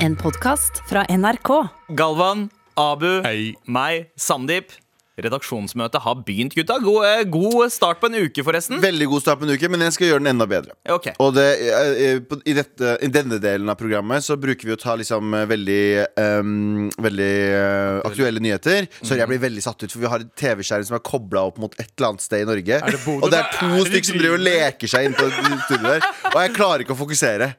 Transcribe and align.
En 0.00 0.16
podkast 0.16 0.82
fra 0.88 1.04
NRK. 1.10 1.50
Galvan, 1.98 2.48
Abu, 2.78 3.18
Hei. 3.24 3.54
meg, 3.66 4.10
Sandeep. 4.18 4.70
Redaksjonsmøtet 5.18 5.98
har 6.04 6.14
begynt, 6.22 6.52
gutta. 6.54 6.76
God, 6.78 7.02
eh, 7.04 7.24
god 7.26 7.72
start 7.74 7.98
på 7.98 8.06
en 8.06 8.14
uke, 8.22 8.44
forresten. 8.46 8.78
Veldig 8.78 9.08
god 9.10 9.20
start 9.24 9.40
på 9.40 9.48
en 9.48 9.50
uke, 9.56 9.68
men 9.68 9.80
jeg 9.82 9.92
skal 9.96 10.06
gjøre 10.12 10.20
den 10.22 10.30
enda 10.30 10.46
bedre. 10.46 10.76
Ok. 10.94 11.08
Og 11.18 11.32
det, 11.34 11.46
eh, 11.58 12.12
eh, 12.12 12.18
på- 12.20 12.38
i, 12.46 12.52
dette, 12.54 12.92
I 13.02 13.08
denne 13.08 13.40
delen 13.42 13.68
av 13.68 13.74
programmet 13.76 14.22
så 14.22 14.36
bruker 14.38 14.62
vi 14.62 14.76
å 14.76 14.78
ta 14.78 14.94
liksom 14.94 15.34
eh, 15.34 15.44
veldig 15.46 16.06
ehm, 16.16 16.90
Veldig 17.02 17.34
eh, 17.50 18.00
aktuelle 18.06 18.38
nyheter. 18.38 18.86
Så 19.02 19.16
jeg 19.18 19.26
blir 19.26 19.40
veldig 19.42 19.60
satt 19.66 19.82
ut, 19.82 19.90
for 19.90 19.98
vi 19.98 20.06
har 20.06 20.20
et 20.20 20.36
TV-skjerm 20.36 20.86
som 20.86 20.94
er 20.94 21.00
kobla 21.00 21.42
opp 21.50 21.58
mot 21.58 21.74
et 21.80 21.90
eller 21.98 22.10
annet 22.12 22.20
sted 22.22 22.42
i 22.42 22.44
Norge. 22.44 22.78
det 22.86 23.04
Bodø? 23.04 23.24
og 23.24 23.30
det 23.32 23.38
er 23.40 23.42
Hva 23.42 23.50
er 23.50 23.58
to 23.58 23.84
det 23.84 23.90
stykker 23.90 24.04
som 24.12 24.18
driver 24.18 24.38
og 24.38 24.46
leker 24.46 24.86
seg 24.86 25.04
inne 25.04 25.16
på 25.18 25.30
studioet 25.66 25.98
der. 25.98 26.06
Og 26.30 26.42
jeg 26.46 26.54
klarer 26.54 26.78
ikke 26.86 26.94
å 26.94 27.02
fokusere. 27.02 27.54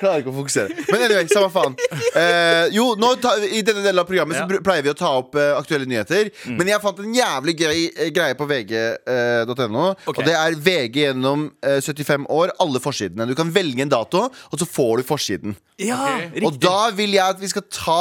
Klarer 0.00 0.22
ikke 0.22 0.32
å 0.32 0.36
fokusere 0.36 0.74
Men 0.92 1.04
anyway, 1.06 1.26
samme 1.30 1.48
faen. 1.54 1.74
Eh, 2.18 2.68
jo, 2.74 2.90
nå 2.98 3.12
ta, 3.22 3.34
I 3.44 3.60
denne 3.66 3.82
delen 3.84 4.00
av 4.02 4.08
programmet 4.08 4.38
så 4.38 4.60
pleier 4.64 4.84
vi 4.86 4.92
å 4.92 4.96
ta 4.98 5.10
opp 5.20 5.36
eh, 5.38 5.52
aktuelle 5.58 5.86
nyheter. 5.88 6.30
Men 6.58 6.70
jeg 6.72 6.82
fant 6.82 6.98
en 7.04 7.14
jævlig 7.14 7.54
gøy 7.60 7.84
eh, 7.90 8.10
greie 8.14 8.36
på 8.38 8.46
vg.no. 8.50 9.84
Ok. 10.08 10.16
Og 10.18 10.24
det 10.26 10.34
er 10.38 10.56
VG 10.68 11.00
gjennom 11.08 11.46
eh, 11.62 11.78
75 11.84 12.26
år, 12.32 12.52
alle 12.64 12.82
forsidene. 12.82 13.26
Du 13.30 13.34
kan 13.38 13.52
velge 13.54 13.84
en 13.84 13.92
dato, 13.92 14.26
og 14.28 14.60
så 14.62 14.66
får 14.68 15.02
du 15.02 15.08
forsiden. 15.08 15.56
Ja, 15.78 15.98
Ok. 16.08 16.22
riktig. 16.34 16.46
Og 16.48 16.58
da 16.62 16.78
vil 16.96 17.14
jeg 17.14 17.22
at 17.36 17.40
vi 17.42 17.48
skal 17.52 17.64
ta 17.70 18.00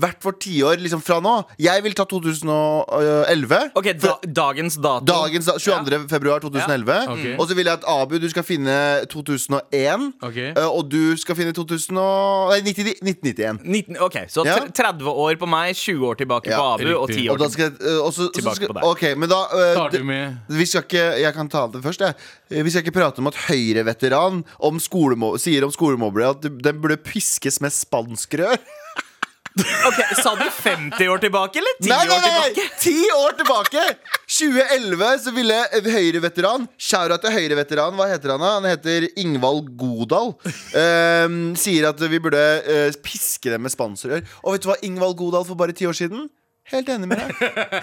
hvert 0.00 0.18
vårt 0.26 0.40
tiår 0.42 0.80
liksom 0.82 1.00
fra 1.04 1.20
nå. 1.22 1.32
Jeg 1.62 1.82
vil 1.84 1.94
ta 1.94 2.04
2011. 2.10 3.70
Ok, 3.78 3.88
da, 4.02 4.14
Dagens 4.26 4.76
dato. 4.82 5.04
Dagens 5.06 5.46
da, 5.46 5.54
22. 5.62 6.08
februar 6.10 6.40
2011. 6.42 6.94
Ja. 6.94 7.12
Okay. 7.14 7.34
Og 7.38 7.46
så 7.48 7.54
vil 7.54 7.68
jeg 7.70 7.78
at 7.78 7.86
Abu, 7.86 8.16
du 8.18 8.26
skal 8.32 8.42
finne 8.46 8.74
2001. 9.12 10.08
Ok. 10.26 10.38
eh, 10.50 10.58
Og 10.66 10.88
du 10.90 11.14
skal 11.20 11.38
finne 11.38 11.52
2000 11.54 11.98
og, 12.00 12.50
nei, 12.50 12.60
90, 12.66 12.96
1991. 13.02 13.62
19, 13.64 14.00
ok, 14.02 14.16
Så 14.28 14.44
Ja. 14.44 14.58
30 14.66 15.06
år 15.06 15.36
på 15.38 15.46
meg, 15.48 15.74
20 15.76 16.06
år 16.10 16.14
tilbake 16.18 16.50
Ja, 16.50 16.58
på 16.58 16.74
Abu, 16.74 16.90
og 16.98 17.08
riktig. 17.08 17.22
10 17.24 17.28
Og 17.30 17.34
år 17.34 17.38
da 17.38 17.44
tilbake. 17.48 17.52
skal 17.52 17.64
jeg 17.64 17.94
eh, 17.94 18.02
og 18.06 18.12
så- 18.12 18.26
så 18.28 18.32
Tilbake 18.32 18.56
skal- 18.56 18.68
på 18.68 18.74
deg. 18.74 18.84
Ok, 18.84 19.02
men 19.18 19.28
da 19.28 19.40
uh, 19.46 19.88
vi 19.90 20.02
med 20.02 20.38
vi 20.48 20.64
skal 20.66 20.82
ikke, 20.82 21.04
Jeg 21.20 21.34
kan 21.34 21.48
ta 21.48 21.66
det 21.68 21.82
først. 21.82 22.00
Jeg. 22.00 22.14
Vi 22.64 22.70
skal 22.70 22.82
ikke 22.82 22.92
prate 22.98 23.18
om 23.18 23.26
at 23.28 23.34
Høyre-veteran 23.34 24.44
sier 25.38 25.64
om 25.64 25.70
skolemobbere 25.70 26.30
at 26.30 26.40
den 26.42 26.80
burde 26.80 26.96
piskes 26.96 27.60
med 27.60 27.70
spanskrør. 27.70 28.58
Ok, 29.54 29.98
Sa 30.18 30.32
du 30.34 30.44
50 30.50 31.08
år 31.12 31.20
tilbake, 31.22 31.60
eller 31.60 31.76
10 31.78 31.90
Nei, 31.92 31.98
nei, 32.08 32.16
år 32.16 32.22
nei! 32.24 32.30
tilbake? 32.30 32.64
Ti 32.82 32.94
år 33.14 33.36
tilbake! 33.38 33.84
2011 34.34 35.18
så 35.22 35.34
ville 35.36 35.58
Høyre-veteran 35.94 36.64
Shout-out 36.80 37.22
til 37.22 37.34
Høyre-veteran. 37.36 37.94
Hva 37.98 38.08
heter 38.10 38.34
han 38.34 38.42
da? 38.42 38.52
Han 38.58 38.66
heter 38.66 39.06
Ingvald 39.22 39.68
Godal. 39.78 40.32
Um, 40.74 41.36
sier 41.60 41.86
at 41.92 42.02
vi 42.10 42.18
burde 42.24 42.40
uh, 42.66 42.88
piske 43.04 43.52
dem 43.52 43.62
med 43.62 43.74
spanserør. 43.74 44.24
Og 44.42 44.56
vet 44.56 44.64
du 44.66 44.72
hva 44.72 44.78
Ingvald 44.88 45.14
Godal 45.20 45.46
for 45.46 45.60
bare 45.60 45.76
ti 45.76 45.86
år 45.86 45.94
siden? 46.02 46.26
Helt 46.72 46.88
enig 46.88 47.08
med 47.10 47.20
deg. 47.20 47.32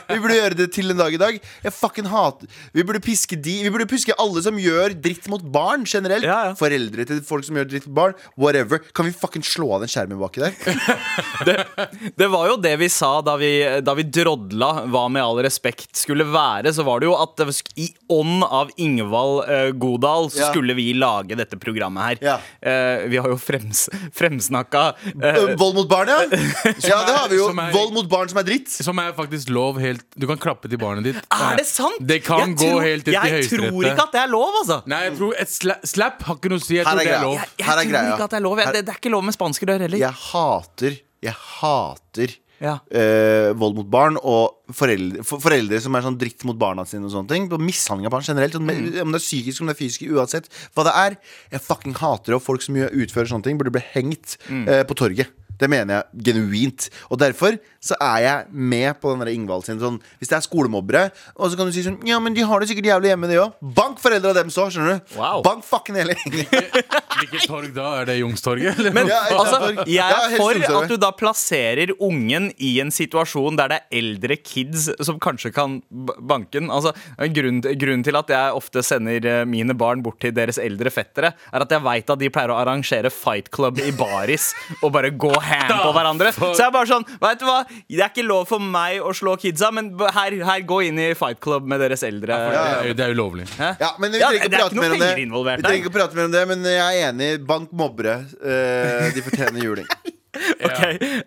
Vi 0.10 0.18
burde 0.24 0.36
gjøre 0.40 0.56
det 0.58 0.66
til 0.74 0.90
en 0.90 0.98
dag 0.98 1.14
i 1.14 1.20
dag. 1.22 1.36
Jeg 1.62 1.74
fucking 1.76 2.08
hater 2.10 2.50
Vi 2.74 2.82
burde 2.88 3.02
piske 3.04 3.38
de 3.38 3.54
Vi 3.66 3.70
burde 3.74 3.86
piske 3.90 4.16
alle 4.18 4.42
som 4.42 4.58
gjør 4.58 4.96
dritt 4.98 5.28
mot 5.30 5.44
barn 5.54 5.84
generelt. 5.86 6.26
Ja, 6.26 6.40
ja. 6.50 6.56
Foreldre 6.58 7.06
til 7.06 7.20
folk 7.28 7.46
som 7.46 7.60
gjør 7.60 7.70
dritt 7.70 7.86
mot 7.90 7.98
barn. 8.00 8.16
Whatever. 8.42 8.82
Kan 8.98 9.06
vi 9.06 9.14
fucking 9.14 9.46
slå 9.46 9.70
av 9.78 9.84
den 9.86 9.92
skjermen 9.92 10.18
baki 10.22 10.42
der? 10.42 10.58
Det 12.18 12.28
var 12.34 12.50
jo 12.50 12.56
det 12.62 12.74
vi 12.82 12.90
sa 12.92 13.12
da 13.26 13.36
vi, 13.40 13.52
da 13.86 13.94
vi 13.98 14.06
drodla 14.08 14.72
hva 14.90 15.06
med 15.14 15.22
all 15.24 15.42
respekt 15.46 16.00
skulle 16.02 16.26
være. 16.34 16.74
Så 16.74 16.86
var 16.88 17.02
det 17.04 17.10
jo 17.10 17.16
at 17.22 17.46
i 17.78 17.88
ånd 18.12 18.44
av 18.48 18.74
Ingvald 18.82 19.44
uh, 19.46 19.70
Godal 19.78 20.30
så 20.34 20.42
Ja. 20.42 20.50
skulle 20.50 20.74
vi 20.78 20.88
lage 20.98 21.38
dette 21.38 21.58
programmet 21.62 22.18
her. 22.22 22.42
Eh, 22.62 23.06
vi 23.12 23.20
har 23.22 23.30
jo 23.30 23.38
frems, 23.38 23.86
fremsnakka 24.18 24.84
eh, 25.12 25.38
Øh, 25.42 25.54
Vold 25.60 25.76
mot 25.78 25.90
barn, 25.90 26.10
ja? 26.10 26.22
Ja, 26.92 27.00
det 27.06 27.14
har 27.16 27.30
vi 27.30 27.38
jo. 27.38 27.50
Vold 27.54 27.94
mot 27.96 28.10
barn 28.10 28.30
som 28.32 28.42
er 28.42 28.48
dritt. 28.48 28.71
Som 28.72 29.00
er 29.04 29.12
faktisk 29.18 29.50
lov 29.52 29.80
helt 29.84 30.04
Du 30.18 30.26
kan 30.30 30.38
klappe 30.42 30.70
til 30.72 30.80
barnet 30.82 31.04
ditt. 31.04 31.20
Er 31.32 31.58
det 31.60 31.66
sant? 31.68 32.00
Det 32.08 32.22
kan 32.24 32.40
Jeg 32.50 32.58
gå 32.58 32.70
tror- 32.72 32.82
helt 32.88 33.04
til 33.06 33.14
Jeg 33.14 33.22
Høyesterett. 33.36 33.70
tror 33.72 33.84
ikke 33.92 34.04
at 34.08 34.12
det 34.16 34.22
er 34.22 34.28
lov, 34.32 34.52
altså. 34.64 34.78
Nei, 34.88 35.02
jeg 35.10 35.18
tror 35.18 35.34
et 35.40 35.50
sla 35.50 35.76
slap 35.84 36.22
har 36.24 36.36
ikke 36.40 36.50
noe 36.54 36.60
å 36.60 36.66
si. 36.66 36.76
Jeg 36.80 36.86
tror 36.86 36.98
det 37.04 37.08
er 37.12 37.22
lov. 37.26 37.36
Jeg, 37.36 37.50
jeg 37.58 37.68
er 37.68 37.72
tror 37.82 37.92
greia. 37.92 38.14
ikke 38.16 38.24
at 38.24 38.30
det 38.30 38.40
er 38.40 38.46
lov. 38.48 38.58
Jeg, 38.64 38.74
det, 38.74 38.86
det 38.86 38.94
er 38.96 39.00
ikke 39.04 39.12
lov 39.12 39.24
med 39.28 39.36
spanskrør 39.36 39.80
heller. 39.88 39.98
Jeg 39.98 40.14
hater 40.32 41.02
Jeg 41.22 41.36
hater 41.62 42.38
Ja. 42.62 42.76
uh, 42.94 43.54
vold 43.58 43.74
mot 43.74 43.88
barn 43.90 44.18
og 44.22 44.60
foreldre, 44.72 45.24
for, 45.26 45.40
foreldre 45.42 45.80
som 45.82 45.96
er 45.98 46.04
sånn 46.06 46.18
dritt 46.22 46.44
mot 46.46 46.58
barna 46.62 46.86
sine. 46.86 47.06
og 47.06 47.12
sånne 47.12 47.28
ting 47.32 47.48
Og 47.52 47.60
Mishandling 47.60 48.06
av 48.06 48.12
barn 48.14 48.22
generelt. 48.22 48.54
Sånn, 48.54 48.70
Mm. 48.70 49.02
Om 49.02 49.12
det 49.12 49.18
er 49.22 49.26
psykisk 49.26 49.62
om 49.62 49.68
det 49.68 49.74
er 49.76 49.82
fysisk, 49.82 50.06
uansett 50.14 50.46
hva 50.76 50.84
det 50.86 50.94
er. 50.94 51.18
Jeg 51.52 51.62
fucking 51.62 51.96
hater 51.98 52.32
det, 52.32 52.36
og 52.38 52.44
folk 52.44 52.62
som 52.62 52.76
utfører 52.76 53.28
sånne 53.34 53.44
ting, 53.44 53.58
burde 53.58 53.72
bli 53.74 53.82
hengt 53.96 54.38
Mm. 54.48 54.68
uh, 54.70 54.84
på 54.84 54.94
torget. 54.96 55.28
Det 55.62 55.70
mener 55.72 56.02
jeg 56.02 56.26
genuint. 56.30 56.88
Og 57.10 57.20
derfor 57.22 57.58
så 57.82 57.98
er 58.02 58.18
jeg 58.26 58.52
med 58.52 59.00
på 59.02 59.14
den 59.16 59.32
Ingvald 59.32 59.66
sin 59.66 59.80
sånn 59.82 59.98
Hvis 60.20 60.30
det 60.30 60.38
er 60.38 60.44
skolemobbere, 60.46 61.08
og 61.36 61.50
så 61.50 61.58
kan 61.58 61.70
du 61.70 61.74
si 61.74 61.84
sånn 61.86 62.00
Ja, 62.08 62.20
men 62.22 62.36
de 62.38 62.46
har 62.46 62.62
det 62.62 62.70
sikkert 62.72 62.90
jævlig 62.92 63.12
hjemme, 63.12 63.30
de 63.32 63.40
òg. 63.42 63.56
Bank 63.78 64.02
foreldra 64.02 64.34
av 64.34 64.42
dem 64.42 64.52
så, 64.54 64.68
skjønner 64.74 65.00
du. 65.00 65.16
Wow. 65.18 65.42
Bank 65.46 65.66
fucking 65.68 65.98
hele 66.00 66.18
gjengen. 66.18 66.50
Hvilket 67.22 67.48
torg 67.50 67.72
da? 67.76 67.88
Er 68.02 68.10
det 68.10 68.18
Youngstorget? 68.22 68.80
eller? 68.80 68.96
Men 68.96 69.10
Ja, 69.12 69.22
altså, 69.36 69.86
jeg 69.90 70.02
er 70.02 70.38
for 70.38 70.62
at 70.82 70.92
du 70.92 70.98
da 71.02 71.12
plasserer 71.16 71.94
ungen 72.02 72.52
i 72.62 72.76
en 72.84 72.94
situasjon 72.94 73.58
der 73.60 73.72
det 73.72 73.80
er 73.82 74.00
eldre 74.02 74.38
kids 74.42 74.90
som 75.04 75.20
kanskje 75.22 75.54
kan 75.56 75.80
banken. 75.90 76.42
banke 76.42 76.60
den. 76.60 76.70
Altså, 76.72 76.94
grunnen, 77.34 77.62
grunnen 77.62 78.04
til 78.06 78.18
at 78.18 78.32
jeg 78.32 78.58
ofte 78.58 78.84
sender 78.86 79.26
eh, 79.28 79.44
mine 79.46 79.76
barn 79.78 80.04
bort 80.04 80.20
til 80.24 80.34
deres 80.36 80.60
eldre 80.62 80.92
fettere, 80.94 81.34
er 81.52 81.66
at 81.66 81.72
jeg 81.72 81.84
veit 81.86 82.10
at 82.10 82.22
de 82.22 82.30
pleier 82.34 82.54
å 82.54 82.60
arrangere 82.60 83.12
fight 83.14 83.52
club 83.54 83.80
i 83.82 83.92
baris 83.96 84.52
og 84.82 84.92
bare 84.96 85.12
gå 85.12 85.32
ham 85.52 85.82
på 85.84 85.92
hverandre. 85.96 86.32
Så 86.38 86.52
jeg 86.58 86.66
er 86.68 86.74
bare 86.76 86.90
sånn, 86.90 87.06
vet 87.22 87.40
du 87.42 87.46
hva, 87.48 87.58
det 87.68 88.00
er 88.00 88.10
ikke 88.10 88.26
lov 88.28 88.48
for 88.50 88.60
meg 88.64 89.02
å 89.06 89.12
slå 89.16 89.36
kidsa, 89.42 89.72
men 89.76 89.92
her, 90.16 90.38
her 90.48 90.62
gå 90.68 90.80
inn 90.88 91.00
i 91.00 91.10
fight 91.18 91.40
club 91.44 91.68
med 91.68 91.82
deres 91.84 92.04
eldre. 92.08 92.38
Det 92.38 92.62
er- 92.62 92.94
Det 93.02 93.06
er 93.08 93.14
ulovlig. 93.16 93.48
Ja, 93.60 93.92
men 94.00 94.12
vi 94.12 94.20
trenger 94.20 94.40
ikke 94.40 94.52
prate 94.58 94.76
mer 94.76 94.92
om 94.96 95.00
det. 95.00 95.58
Vi 95.58 95.64
trenger 95.68 95.84
ikke 95.86 95.94
prate 96.00 96.16
mer 96.16 96.26
om 96.26 96.32
det, 96.32 96.48
men 96.48 96.64
jeg 96.64 97.02
er 97.04 97.12
enig. 97.12 97.32
Bank 97.48 97.72
mobbere. 97.72 98.18
Eh, 98.42 99.12
de 99.16 99.22
fortjener 99.22 99.62
juling. 99.64 99.88
Ok, 100.32 100.80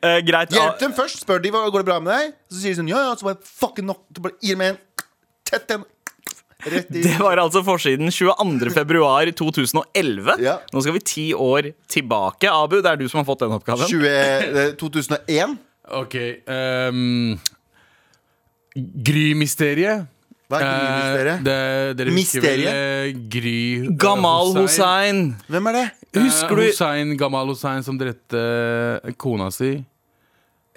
uh, 0.03 0.21
greit. 0.25 0.51
Hjelp 0.55 0.79
dem 0.81 0.93
først. 0.97 1.21
Spør 1.27 1.43
de 1.45 1.51
hva 1.53 1.67
går 1.71 1.83
det 1.84 1.87
bra 1.91 1.99
med 2.01 2.09
deg. 2.15 2.31
Så 2.51 2.63
sier 2.63 2.73
de 2.73 2.79
sånn 2.81 2.89
ja, 2.89 3.03
ja, 3.05 3.15
så 3.21 3.27
bare 3.29 3.37
fucking 3.45 3.84
nok. 3.87 4.01
Så 4.17 4.23
bare 4.25 4.39
gir 4.41 4.57
dem 4.57 4.63
en 4.71 4.79
tett 5.45 5.71
en. 5.77 5.84
Rett 6.65 6.89
Det 6.91 7.19
var 7.21 7.37
altså 7.43 7.63
forsiden 7.67 8.09
22. 8.11 8.71
februar 8.73 9.27
2011. 9.37 10.37
Ja. 10.41 10.59
Nå 10.73 10.81
skal 10.83 10.93
vi 10.97 11.01
ti 11.01 11.27
år 11.35 11.73
tilbake. 11.89 12.49
Abu, 12.51 12.81
det 12.81 12.91
er 12.93 12.97
du 12.97 13.09
som 13.09 13.21
har 13.21 13.27
fått 13.29 13.45
den 13.45 13.53
oppgaven. 13.57 13.87
20, 13.87 14.09
eh, 14.09 14.73
2001. 14.81 15.59
OK. 15.93 16.15
Um, 16.49 17.39
Gry-mysteriet. 18.75 20.07
Hva 20.51 20.59
er 20.61 20.65
Eh, 20.65 20.75
Gry-mysteriet? 20.85 21.45
det- 21.45 21.97
vel, 21.97 22.15
Mysteriet? 22.15 22.75
eh, 22.75 23.13
Gry 23.29 23.87
eh, 23.87 23.91
Gamal 23.97 24.53
Hussein. 24.55 25.37
Hvem 25.49 25.67
er 25.69 25.73
det? 25.73 25.91
Husker 26.21 26.51
Eh, 26.53 26.57
du 26.57 26.63
Hussein, 26.71 27.17
Gamal 27.17 27.47
Hussein 27.49 27.83
som 27.83 27.99
drepte 27.99 29.01
eh, 29.05 29.13
kona 29.17 29.51
si. 29.51 29.85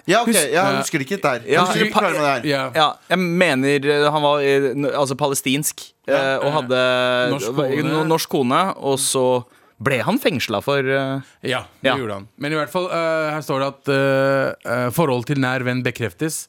Ja, 0.08 0.22
ok, 0.24 0.30
Hus- 0.32 0.48
jeg 0.54 0.76
husker 0.78 0.98
det 1.02 1.06
ikke 1.10 1.18
der. 1.22 1.42
Jeg 1.44 1.60
husker 1.60 1.84
ikke 1.84 1.98
klare 2.00 2.14
med 2.16 2.24
det 2.24 2.32
her. 2.32 2.46
Ja. 2.48 2.62
Ja, 2.74 2.88
jeg 3.12 3.18
mener 3.18 3.88
eh, 3.92 4.06
han 4.14 4.22
var 4.24 4.40
eh, 4.40 4.70
n- 4.72 4.88
altså 4.96 5.16
palestinsk 5.20 5.82
eh, 6.08 6.38
og 6.40 6.48
hadde 6.54 6.80
Norsk 7.34 7.52
kone. 7.58 7.82
no- 7.92 8.06
norsk 8.08 8.28
kone, 8.32 8.62
og 8.80 8.96
så 9.02 9.24
ble 9.78 10.00
han 10.02 10.16
fengsla 10.18 10.58
for 10.64 10.80
eh, 10.80 11.20
Ja, 11.46 11.60
det 11.82 11.92
Ja. 11.92 11.96
gjorde 12.00 12.16
han. 12.16 12.28
Men 12.40 12.52
i 12.52 12.56
hvert 12.58 12.72
fall, 12.72 12.88
eh, 12.90 13.28
her 13.36 13.44
står 13.44 13.60
det 13.62 13.68
at 13.74 13.92
eh, 13.94 14.72
eh, 14.72 14.88
forhold 14.96 15.26
til 15.28 15.38
nær 15.44 15.62
venn 15.68 15.84
bekreftes. 15.84 16.46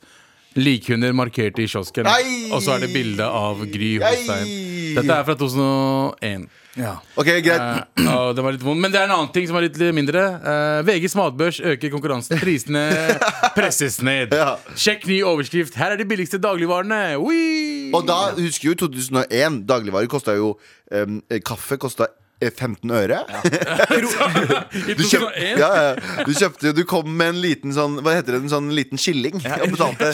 Likhunder 0.58 1.14
markert 1.14 1.60
i 1.62 1.68
kiosken. 1.70 2.08
Og 2.52 2.64
så 2.66 2.74
er 2.74 2.80
det 2.88 2.90
bilde 2.96 3.22
av 3.28 3.60
Gry 3.70 4.00
Holstein. 4.02 4.48
Dette 4.96 5.14
er 5.20 5.28
fra 5.28 5.36
2001. 5.38 6.48
Ok, 6.78 7.30
greit. 7.44 7.60
Eh, 7.98 8.10
og 8.14 8.36
det 8.38 8.44
var 8.46 8.54
litt 8.54 8.64
vondt 8.64 8.84
Men 8.84 8.94
det 8.94 9.00
er 9.02 9.08
en 9.10 9.16
annen 9.16 9.32
ting 9.34 9.48
som 9.50 9.58
er 9.60 9.66
litt 9.66 9.80
mindre. 9.96 10.22
Eh, 10.38 10.82
VGs 10.88 11.16
matbørs 11.18 11.60
øker 11.74 11.92
konkurransen. 11.94 12.38
Prisene 12.42 12.86
presses 13.58 14.00
ned. 14.06 14.36
Ja. 14.38 14.54
Sjekk 14.78 15.08
ny 15.10 15.22
overskrift. 15.28 15.78
Her 15.80 15.96
er 15.96 16.02
de 16.02 16.08
billigste 16.10 16.40
dagligvarene. 16.42 17.18
Oi! 17.18 17.90
Og 17.96 18.06
da 18.08 18.20
husker 18.38 18.72
jo 18.72 18.78
2001. 18.86 19.64
Dagligvarer 19.70 20.12
kosta 20.12 20.38
jo 20.38 20.54
um, 20.94 21.20
Kaffe 21.46 21.80
kosta 21.82 22.12
15 22.48 22.92
øre. 22.96 23.18
I 24.90 24.94
Du, 24.96 25.04
kjøpt, 25.04 25.36
ja, 25.60 25.70
ja. 25.76 26.24
du 26.24 26.32
kjøpte 26.38 26.72
Du 26.78 26.82
kom 26.88 27.10
med 27.20 27.34
en 27.34 27.40
liten 27.44 27.74
sånn 27.76 27.98
Hva 28.06 28.14
heter 28.16 28.36
det? 28.38 28.40
En 28.46 28.52
sånn 28.54 28.70
liten 28.76 29.02
skilling 29.02 29.36
og 29.44 29.74
betalte. 29.74 30.12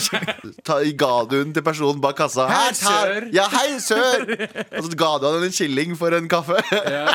Ta, 0.66 0.80
ga 0.98 1.12
du 1.30 1.36
den 1.38 1.52
til 1.54 1.62
personen 1.66 2.00
bak 2.02 2.16
kassa. 2.18 2.48
Hei, 2.50 2.64
Her, 2.66 2.74
tar- 2.80 3.12
sør. 3.12 3.28
Ja, 3.36 3.46
hei, 3.52 3.68
sør! 3.82 4.26
Og 4.80 4.88
så 4.88 4.98
ga 4.98 5.12
du 5.22 5.28
han 5.30 5.46
en 5.46 5.54
skilling 5.54 5.94
for 5.98 6.16
en 6.18 6.26
kaffe. 6.32 6.58
ja. 6.72 7.12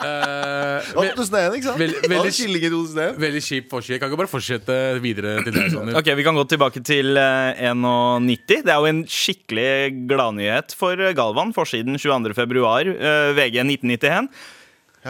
Eh, 0.00 0.86
Det 0.86 0.96
var 0.96 1.10
2001, 1.16 1.56
ikke 1.58 1.66
sant? 1.68 1.78
Veld, 1.80 1.96
veldig- 2.08 2.32
i 2.56 2.70
2001. 2.70 3.18
Veldig 3.20 3.42
kjip 3.44 3.68
forside. 3.70 3.98
Kan 4.00 4.10
ikke 4.10 4.20
bare 4.22 4.30
fortsette 4.32 4.76
videre 5.02 5.34
til 5.44 5.52
deg. 5.52 5.70
Sander. 5.74 5.98
Ok, 6.00 6.08
Vi 6.16 6.24
kan 6.24 6.34
gå 6.34 6.44
tilbake 6.48 6.82
til 6.84 7.16
uh, 7.20 7.52
91. 7.60 8.64
Det 8.64 8.72
er 8.72 8.80
jo 8.80 8.88
en 8.90 9.04
skikkelig 9.04 10.08
gladnyhet 10.08 10.74
for 10.78 10.92
eh, 11.00 11.12
Galvan. 11.14 11.52
Forsiden 11.56 11.98
22. 12.00 12.34
februar, 12.34 12.80
eh, 12.88 13.32
VG 13.36 13.60
1991. 13.64 14.28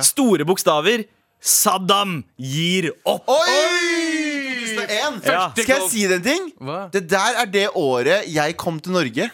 Store 0.03 0.45
bokstaver. 0.47 1.07
Saddam 1.41 2.19
gir 2.37 2.91
opp. 3.09 3.25
Oi! 3.29 4.11
2001. 4.77 5.25
Ja. 5.25 5.45
Skal 5.57 5.77
jeg 5.77 5.91
si 5.91 6.07
deg 6.07 6.19
en 6.19 6.25
ting? 6.27 6.51
Hva? 6.61 6.81
Det 6.93 7.07
der 7.11 7.39
er 7.43 7.47
det 7.51 7.69
året 7.79 8.27
jeg 8.31 8.57
kom 8.61 8.81
til 8.83 8.93
Norge. 8.93 9.31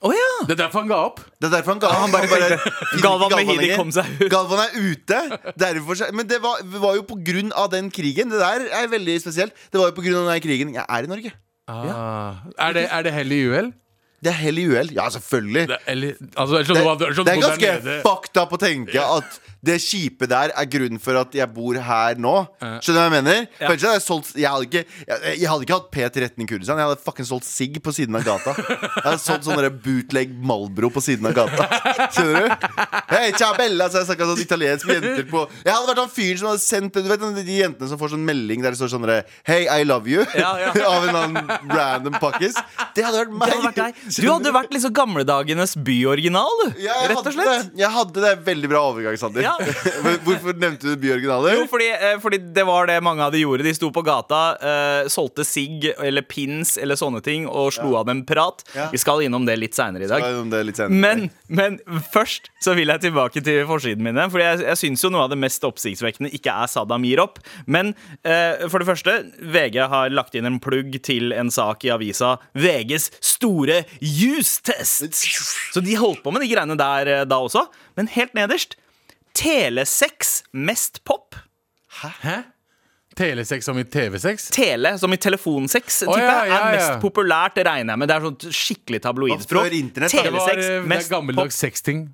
Å 0.00 0.10
ja. 0.16 0.28
Det 0.48 0.54
er 0.54 0.60
derfor 0.62 0.80
han 0.80 0.88
ga 0.88 0.98
opp. 1.10 1.18
Det 1.36 1.50
er 1.50 1.52
derfor 1.58 1.74
han, 1.74 1.80
ga, 1.82 1.90
han 1.92 2.12
bare, 2.14 2.28
han 2.32 2.40
bare 2.40 2.78
Galvan 3.04 3.34
Mehidi 3.36 3.74
kom 3.76 3.90
seg 3.92 4.08
ut. 4.16 4.30
Galvan 4.32 4.62
er 4.64 4.78
ute. 4.78 5.18
Derfor, 5.60 6.00
men 6.16 6.30
det 6.30 6.40
var, 6.40 6.62
var 6.80 6.96
jo 6.96 7.04
på 7.10 7.18
grunn 7.26 7.52
av 7.52 7.68
den 7.74 7.92
krigen. 7.92 8.32
Det 8.32 8.40
der 8.40 8.64
er 8.80 8.88
veldig 8.92 9.18
spesielt. 9.20 9.56
Det 9.68 9.80
var 9.82 9.92
jo 9.92 9.96
på 9.98 10.06
grunn 10.06 10.22
av 10.22 10.32
den 10.32 10.40
krigen 10.46 10.72
jeg 10.78 10.86
er 10.86 11.08
i 11.08 11.10
Norge. 11.10 11.34
Ah. 11.70 12.40
Er, 12.56 12.74
det, 12.74 12.88
er 12.88 13.06
det 13.06 13.12
hell 13.14 13.36
i 13.36 13.44
uhell? 13.50 13.70
Det 14.20 14.32
er 14.32 14.40
hell 14.40 14.58
i 14.60 14.66
uhell. 14.68 14.90
Ja, 14.96 15.06
selvfølgelig. 15.12 15.68
Det, 15.68 15.78
eller, 15.92 16.16
altså, 16.34 16.64
det, 16.64 16.66
Det, 16.66 17.12
det 17.20 17.34
er 17.34 17.44
ganske 17.44 18.00
fucked 18.04 18.40
up 18.40 18.56
å 18.56 18.60
tenke 18.60 19.04
at 19.04 19.38
det 19.60 19.76
kjipe 19.84 20.24
der 20.30 20.54
er 20.56 20.68
grunnen 20.72 21.00
for 21.02 21.18
at 21.20 21.34
jeg 21.36 21.48
bor 21.52 21.76
her 21.84 22.16
nå. 22.20 22.34
Skjønner 22.80 22.96
du 22.96 23.00
hva 23.00 23.04
jeg 23.04 23.14
mener? 23.16 23.42
For 23.58 23.74
ellers 23.74 23.84
hadde 23.84 23.98
jeg, 23.98 24.04
solgt, 24.06 24.30
jeg, 24.38 24.48
hadde 24.48 24.68
ikke, 24.68 24.84
jeg, 25.04 25.34
jeg 25.42 25.50
hadde 25.50 25.66
ikke 25.66 25.76
hatt 25.76 25.90
P13 25.96 26.44
i 26.44 26.46
Kurdistan. 26.48 26.80
Jeg 26.80 26.88
hadde 26.88 27.04
fucking 27.04 27.28
solgt 27.28 27.48
sigg 27.48 27.76
på 27.84 27.92
siden 27.92 28.16
av 28.16 28.24
gata. 28.24 28.54
Jeg 28.56 29.04
hadde 29.04 29.20
solgt 29.20 29.48
sånn 29.48 29.60
bootleg 29.84 30.32
Malbro 30.48 30.88
på 30.94 31.02
siden 31.04 31.28
av 31.28 31.36
gata. 31.36 31.68
Skjønner 32.16 32.48
du? 32.48 32.66
Hei, 33.10 33.26
ciao 33.36 33.52
bella, 33.58 33.90
så 33.92 34.00
jeg 34.00 34.10
snakka 34.10 34.30
sånn 34.30 34.42
italiensk 34.46 34.88
med 34.88 35.00
jenter 35.00 35.26
på 35.28 35.42
Jeg 35.64 35.72
hadde 35.74 35.90
vært 35.90 36.00
han 36.00 36.12
fyren 36.14 36.38
som 36.40 36.48
hadde 36.50 36.62
sendt 36.62 36.96
Du 36.96 37.08
vet 37.10 37.22
de 37.40 37.56
jentene 37.56 37.88
som 37.90 37.98
får 38.00 38.12
sånn 38.14 38.24
melding 38.24 38.62
der 38.64 38.74
det 38.74 38.80
står 38.80 38.92
sånn 38.94 39.06
Hey, 39.44 39.66
I 39.66 39.84
love 39.84 40.08
you. 40.08 40.24
Ja, 40.38 40.52
ja. 40.60 40.72
Av 40.90 41.06
en 41.08 41.18
annen 41.18 41.50
random 41.68 42.16
pakkis. 42.22 42.56
Det 42.96 43.04
hadde 43.04 43.24
vært 43.24 43.34
meg. 43.34 43.52
Hadde 43.52 43.84
vært. 43.84 44.08
Du 44.16 44.28
hadde 44.28 44.52
vært 44.54 44.74
liksom 44.74 44.94
gamledagenes 44.96 45.76
byoriginal, 45.84 46.50
du. 46.62 46.80
Ja, 46.84 46.96
jeg 47.02 47.12
Rett 47.12 47.30
og 47.30 47.34
slett. 47.36 47.50
Det. 47.50 47.80
Jeg 47.82 47.92
hadde 47.96 48.24
det 48.24 48.32
veldig 48.46 48.70
bra 48.70 48.82
overgang, 48.90 49.18
Sander. 49.20 49.49
Ja. 49.50 50.14
Hvorfor 50.26 50.56
nevnte 50.58 50.92
du 50.92 51.00
Bjørgen 51.00 51.32
Aller? 51.34 51.56
Jo, 51.58 51.66
fordi, 51.70 51.88
eh, 51.92 52.16
fordi 52.22 52.40
det 52.54 52.64
var 52.68 52.88
det 52.90 52.98
mange 53.04 53.24
av 53.24 53.34
de 53.34 53.42
gjorde. 53.42 53.66
De 53.66 53.72
sto 53.76 53.90
på 53.94 54.02
gata, 54.06 54.40
eh, 54.56 55.08
solgte 55.12 55.44
sigg 55.46 55.88
eller 55.96 56.24
pins 56.26 56.76
eller 56.80 56.98
sånne 56.98 57.22
ting 57.24 57.46
og 57.48 57.72
slo 57.76 57.94
av 57.98 58.08
dem 58.08 58.22
prat. 58.28 58.64
Ja. 58.76 58.88
Vi 58.92 59.00
skal 59.00 59.24
innom 59.26 59.46
det 59.48 59.58
litt 59.60 59.76
seinere 59.76 60.06
i 60.06 60.10
dag. 60.10 60.24
Ja, 60.24 60.42
er 60.60 60.72
senere. 60.74 60.90
Men, 60.90 61.30
men 61.48 61.78
først 62.12 62.50
så 62.62 62.74
vil 62.78 62.92
jeg 62.92 63.04
tilbake 63.06 63.42
til 63.44 63.64
forsiden 63.68 64.04
mine. 64.06 64.28
Fordi 64.32 64.46
jeg, 64.46 64.62
jeg 64.68 64.82
syns 64.84 65.04
jo 65.06 65.12
noe 65.14 65.26
av 65.26 65.32
det 65.32 65.40
mest 65.40 65.64
oppsiktsvekkende 65.66 66.32
ikke 66.36 66.54
er 66.64 66.70
Saddam 66.70 67.06
gir 67.08 67.22
opp. 67.22 67.40
Men 67.66 67.94
eh, 68.22 68.66
for 68.68 68.82
det 68.82 68.90
første, 68.90 69.16
VG 69.40 69.80
har 69.92 70.12
lagt 70.14 70.36
inn 70.38 70.48
en 70.48 70.60
plugg 70.62 71.00
til 71.06 71.34
en 71.36 71.52
sak 71.52 71.86
i 71.86 71.94
avisa. 71.94 72.36
VGs 72.54 73.10
store 73.32 73.82
juice-test. 73.98 75.24
Så 75.74 75.82
de 75.84 75.98
holdt 75.98 76.22
på 76.24 76.32
med 76.34 76.44
de 76.44 76.52
greiene 76.52 76.78
der 76.78 77.26
da 77.28 77.40
også. 77.40 77.66
Men 77.98 78.10
helt 78.14 78.36
nederst 78.36 78.78
Telesex 79.40 80.40
mest 80.52 81.00
pop. 81.04 81.36
Hæ? 82.02 82.42
Telesex 83.16 83.64
som 83.66 83.78
i 83.78 83.84
TV-sex? 83.84 84.50
Tele, 84.54 84.94
som 84.98 85.12
i 85.12 85.16
telefonsex, 85.20 86.02
oh, 86.06 86.14
ja, 86.16 86.24
ja, 86.24 86.44
ja, 86.46 86.58
er 86.60 86.76
mest 86.76 87.02
populært, 87.02 87.58
regner 87.66 87.94
jeg 87.94 88.00
med. 88.00 88.08
Det 88.08 88.16
er 88.16 88.26
sånn 88.28 88.54
skikkelig 88.60 89.00
tabloidspråk. 89.04 89.66
Telesex, 89.66 89.82
internett, 89.82 90.14
da. 90.14 90.22
Det 90.24 90.32
var, 90.36 90.62
eh, 90.62 90.86
det 90.86 90.98
er 91.00 91.10
gammeldags 91.10 91.58
sexting. 91.60 92.06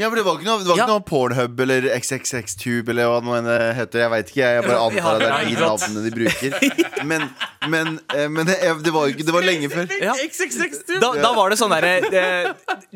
Ja, 0.00 0.08
for 0.08 0.16
Det 0.16 0.22
var 0.24 0.38
ikke 0.38 0.46
noe, 0.48 0.58
det 0.64 0.68
var 0.72 0.78
Ja. 0.80 0.86
noe 0.88 1.02
Pornhub 1.04 1.60
eller 1.60 1.84
XXX-tube 1.98 2.88
eller 2.94 3.10
hva 3.10 3.18
nå 3.22 3.34
enn 3.36 3.44
det 3.44 3.58
heter. 3.76 4.00
Jeg 4.00 4.10
veit 4.14 4.30
ikke. 4.32 4.46
Jeg 4.56 4.64
bare 4.64 4.78
antar 4.86 5.12
at 5.12 5.20
det 5.20 5.28
er 5.28 5.50
de 5.50 5.58
navnene 5.60 6.04
de 6.06 6.12
bruker. 6.16 7.04
Men, 7.04 7.26
men, 7.68 7.90
eh, 8.16 8.28
men 8.32 8.46
det, 8.48 8.56
det 8.86 8.92
var 8.94 9.08
jo 9.08 9.12
ikke 9.16 9.26
Det 9.28 9.34
var 9.34 9.44
lenge 9.44 9.68
før. 9.68 9.92
Ja. 10.00 10.14
Da, 11.02 11.10
da 11.20 11.32
var 11.36 11.50
det 11.52 11.58
sånn 11.60 11.74
derre 11.74 11.92
eh, 12.08 12.48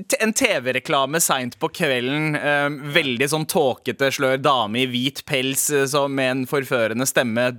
t- 0.09 0.21
En 0.25 0.33
TV-reklame 0.33 1.21
seint 1.21 1.59
på 1.61 1.69
kvelden. 1.75 2.33
Eh, 2.41 2.69
veldig 2.97 3.29
sånn 3.35 3.45
tåkete, 3.51 4.09
slør 4.17 4.41
dame 4.41 4.87
i 4.87 4.89
hvit 4.91 5.21
pels 5.29 5.69
eh, 5.77 5.85
som 5.91 6.15
med 6.17 6.31
en 6.33 6.45
forførende 6.49 7.07
stemme 7.07 7.51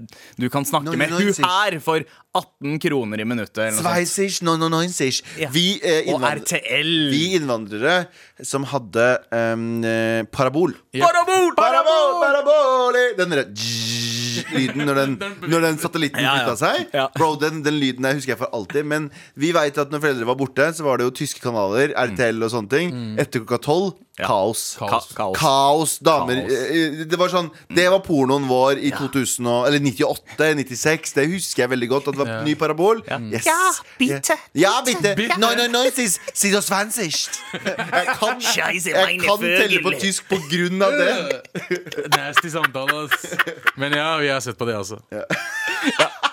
du 0.41 0.49
kan 0.49 0.65
snakke 0.65 0.89
No, 0.89 0.97
med. 0.97 1.13
no, 1.13 1.21
Hun 1.21 1.45
her 1.45 1.77
for 1.83 2.01
18 2.39 2.79
kroner 2.83 3.21
i 3.23 3.25
minuttet. 3.27 3.59
Eller. 3.67 3.81
Sveisish, 3.81 4.41
no, 4.45 4.55
no, 4.59 4.69
no, 4.71 4.81
insish. 4.85 5.23
Ja. 5.39 5.49
Vi, 5.53 5.79
eh, 5.81 6.07
Og 6.13 6.21
RTL. 6.23 6.93
vi 7.13 7.23
innvandrere 7.37 7.97
som 8.45 8.65
hadde 8.69 9.07
eh, 9.33 10.23
parabol. 10.31 10.75
Parabol! 10.97 11.51
Parabol, 11.57 12.15
parabol 12.23 12.97
Den 13.17 13.33
derre 13.33 13.45
lyden 14.53 14.85
når 14.87 14.99
den, 15.01 15.15
når 15.49 15.65
den 15.67 15.79
satellitten 15.81 16.23
Ja, 16.23 16.35
ja. 16.37 16.45
flytta 16.45 16.57
seg. 16.61 16.95
Ja. 16.95 17.05
Bro, 17.17 17.31
den, 17.41 17.61
den 17.65 17.79
lyden 17.81 18.05
der 18.07 18.17
husker 18.17 18.35
jeg 18.35 18.41
for 18.41 18.53
alltid. 18.55 18.87
Men 18.89 19.09
vi 19.39 19.51
vet 19.55 19.77
at 19.81 19.93
når 19.93 20.03
foreldre 20.03 20.27
var 20.29 20.39
borte, 20.39 20.69
så 20.77 20.85
var 20.87 20.99
det 21.01 21.07
jo 21.09 21.15
tyske 21.23 21.41
kanaler, 21.43 21.93
RTL 21.97 22.43
og 22.45 22.53
sånne 22.53 22.71
ting. 22.73 22.93
Etter 23.19 23.43
klokka 23.43 23.61
tolv 23.67 23.95
kaos. 24.25 24.61
Ka 24.79 24.87
Kaos. 24.89 25.07
kaos. 25.13 25.35
Kaos, 25.37 25.91
damer 26.01 26.39
Kaos. 26.41 26.51
eh, 26.73 27.05
Det 27.05 27.19
var 27.19 27.29
sånn 27.29 27.51
Det 27.69 27.85
var 27.91 27.99
pornoen 28.05 28.47
vår 28.49 28.79
i 28.81 28.89
2000 28.95 29.45
og, 29.45 29.67
Eller 29.67 29.79
98, 29.83 30.47
96 30.57 31.13
Det 31.13 31.27
husker 31.31 31.63
jeg 31.63 31.69
veldig 31.75 31.89
godt 31.91 32.07
At 32.09 32.17
det 32.17 32.23
var 32.25 32.43
ny 32.47 32.55
parabol 32.55 33.03
Yes. 33.07 33.45
Ja, 33.45 33.59
bitte. 33.99 34.37
Ja, 34.57 34.73
bitte 34.85 35.13
Bitte. 35.19 35.37
No, 35.37 35.51
no, 35.53 35.67
no, 35.69 35.83
sis, 35.93 36.17
sis 36.33 36.55
og 36.57 36.63
svensk 36.65 36.97
Jeg 36.97 38.17
kan, 38.17 38.41
jeg 38.41 39.19
kan 39.21 39.39
telle 39.43 39.83
på 39.85 39.93
tysk 40.01 40.27
på 40.31 40.39
grunn 40.49 40.81
av 40.81 40.97
det 40.97 41.11
Nasty 42.17 42.49
samtale, 42.49 43.05
ass. 43.05 43.35
Men 43.77 43.93
ja, 43.97 44.17
vi 44.21 44.29
har 44.31 44.39
sett 44.41 44.57
på 44.57 44.65
det, 44.65 44.75
altså. 44.77 44.97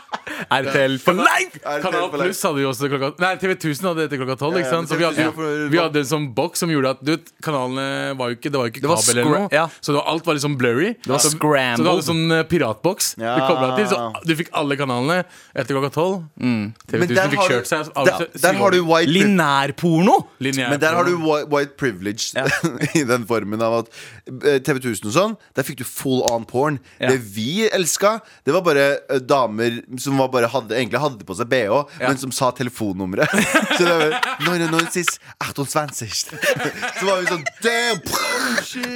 RTL 0.50 0.98
for 1.02 1.14
life! 1.18 1.58
Kanal? 1.82 2.10
Pluss 2.14 2.42
hadde 2.46 2.62
jo 2.64 2.70
også 2.72 2.88
klokka 2.92 3.12
Nei, 3.22 3.32
TV 3.40 3.54
1000 3.56 3.88
hadde 3.88 4.00
det 4.02 4.06
etter 4.10 4.20
klokka 4.22 4.36
tolv. 4.40 4.58
Ja, 4.60 4.66
ja? 4.68 4.80
Så 4.88 4.98
vi 4.98 5.04
hadde, 5.06 5.68
vi 5.72 5.78
hadde 5.80 6.02
en 6.02 6.08
sånn 6.10 6.26
boks 6.36 6.62
som 6.64 6.70
gjorde 6.72 6.94
at 6.96 7.02
du, 7.04 7.12
vet, 7.16 7.30
kanalene 7.44 8.14
var 8.18 8.32
jo 8.32 8.38
ikke 8.38 8.52
Det 8.52 8.60
var 8.60 8.68
jo 8.68 8.74
ikke 8.74 8.84
kabel 8.84 9.18
eller 9.18 9.30
noe. 9.30 9.48
ja. 9.54 9.66
Så 9.80 9.92
det 9.94 9.98
var, 10.00 10.06
alt 10.14 10.26
var 10.28 10.38
liksom 10.38 10.56
blurry. 10.60 10.90
var 11.06 11.22
så, 11.24 11.30
scrambled. 11.34 11.78
Så 11.78 11.84
du 11.86 11.90
hadde 11.92 12.06
sånn 12.08 12.36
eh, 12.38 12.42
piratboks 12.50 13.10
Ja. 13.22 13.34
du 13.38 13.44
kobla 13.48 13.70
til. 13.78 13.88
Så 13.92 14.26
du 14.28 14.34
fikk 14.42 14.50
alle 14.60 14.76
kanalene 14.80 15.20
etter 15.54 15.74
klokka 15.76 15.92
tolv. 15.94 16.24
TV 16.40 17.06
1000 17.08 17.34
fikk 17.34 17.46
kjørt 17.50 17.70
seg. 17.70 17.92
av- 17.96 18.06
der, 18.10 18.26
der 18.42 18.58
har 18.60 18.70
du 18.74 18.80
white 18.88 19.10
Linærporno! 19.14 20.18
Men 20.40 20.80
der 20.80 20.94
har 20.98 21.04
du 21.08 21.14
white 21.50 21.76
privilege 21.80 22.32
i 22.98 23.04
den 23.06 23.24
formen 23.28 23.62
av 23.64 23.78
at 23.82 23.90
eh, 24.28 24.58
TV 24.64 24.80
1000 24.80 25.08
og 25.10 25.14
sånn, 25.14 25.36
der 25.56 25.66
fikk 25.66 25.80
du 25.82 25.84
full 25.88 26.22
on 26.30 26.44
porn. 26.48 26.78
Ja. 27.00 27.10
Det 27.12 27.20
vi 27.34 27.66
elska, 27.68 28.16
det 28.46 28.54
var 28.54 28.64
bare 28.66 28.86
eh, 29.08 29.20
damer 29.22 29.80
som 30.00 30.18
var 30.20 30.30
bare 30.34 30.50
hadde, 30.52 30.74
egentlig 30.76 31.00
hadde 31.02 31.26
på 31.28 31.36
seg 31.38 31.48
bh, 31.50 31.84
Ja. 32.00 32.08
men 32.10 32.18
som 32.20 32.32
sa 32.34 32.50
telefonnummeret. 32.56 33.30
Så 33.78 33.82
det 33.86 33.94
var 33.94 34.14
Nein, 34.44 34.66
nein, 34.74 34.88
sis, 34.92 35.14
28. 35.40 35.84
Så 36.98 37.06
var 37.06 37.22
vi 37.22 37.30
sånn 37.30 37.44
damn! 37.64 38.02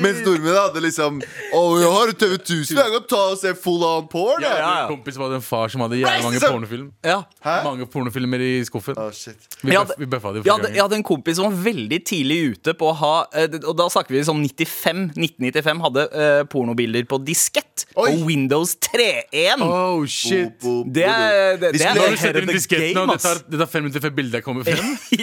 Mens 0.02 0.20
nordmenn 0.26 0.56
hadde 0.58 0.82
liksom 0.84 1.18
Å, 1.54 1.60
jeg 1.80 1.90
har 1.94 2.12
TV 2.20 2.34
1000, 2.38 2.78
jeg 2.78 2.92
kan 2.94 3.06
ta 3.10 3.20
og 3.32 3.38
se 3.40 3.52
full 3.58 3.82
on 3.86 4.06
porn. 4.10 4.42
Ja, 4.44 4.50
jeg». 4.50 4.58
jeg 4.58 4.66
ja. 4.66 4.82
en 4.84 4.92
kompis 4.92 5.16
som 5.16 5.24
hadde 5.26 5.38
en 5.40 5.44
far 5.46 5.72
som 5.72 5.84
hadde 5.84 5.98
jævlig 6.00 6.24
mange 6.26 6.42
pornofilm. 6.44 6.88
Ja. 7.06 7.18
Hæ? 7.44 7.56
Mange 7.66 7.86
pornofilmer 7.90 8.44
i 8.44 8.52
skuffen. 8.68 8.98
Oh, 9.00 9.10
shit. 9.14 9.48
Vi, 9.62 9.74
hadde- 9.74 9.96
vi 9.98 10.08
bøffa 10.10 10.32
det 10.34 10.42
Jeg 10.42 10.50
jo 10.50 10.56
hadde, 10.58 10.72
jeg 10.76 10.84
hadde 10.84 10.98
en 11.00 11.06
kompis 11.06 11.38
som 11.38 11.48
var 11.48 11.58
veldig 11.68 12.00
tidlig 12.08 12.38
ute 12.54 12.74
på 12.78 12.90
å 12.90 12.94
ha 13.00 13.12
eh, 13.36 13.56
Og 13.68 13.74
da 13.78 13.86
snakker 13.92 14.14
vi 14.16 14.22
sånn 14.26 14.42
95 14.44 15.04
1995 15.18 15.82
hadde 15.86 16.04
uh, 16.12 16.42
pornobilder 16.50 17.06
på 17.10 17.18
diskett. 17.26 17.86
Oi. 17.98 18.10
Og 18.12 18.24
Windows 18.28 18.74
3.1. 18.84 19.62
Oh, 19.64 20.04
shit. 20.08 20.54
Bo- 20.62 20.82
bo- 20.84 20.92
Det 20.94 21.04
er, 21.08 21.17
det, 21.18 21.72
Vi 21.72 21.78
det 21.78 21.80
skulle- 21.80 21.98
Når 21.98 22.10
du 22.10 22.16
setter 22.22 22.40
inn 22.42 22.48
disketten, 22.54 22.94
game, 22.94 23.02
og 23.02 23.08
det 23.08 23.14
ass. 23.18 23.22
tar, 23.28 23.36
det 23.50 23.58
tar 23.62 23.66
fem 23.72 23.82
minutter 23.86 24.00
før 24.06 24.14
bildet 24.18 24.40
kommer 24.44 24.62
frem. 24.64 24.86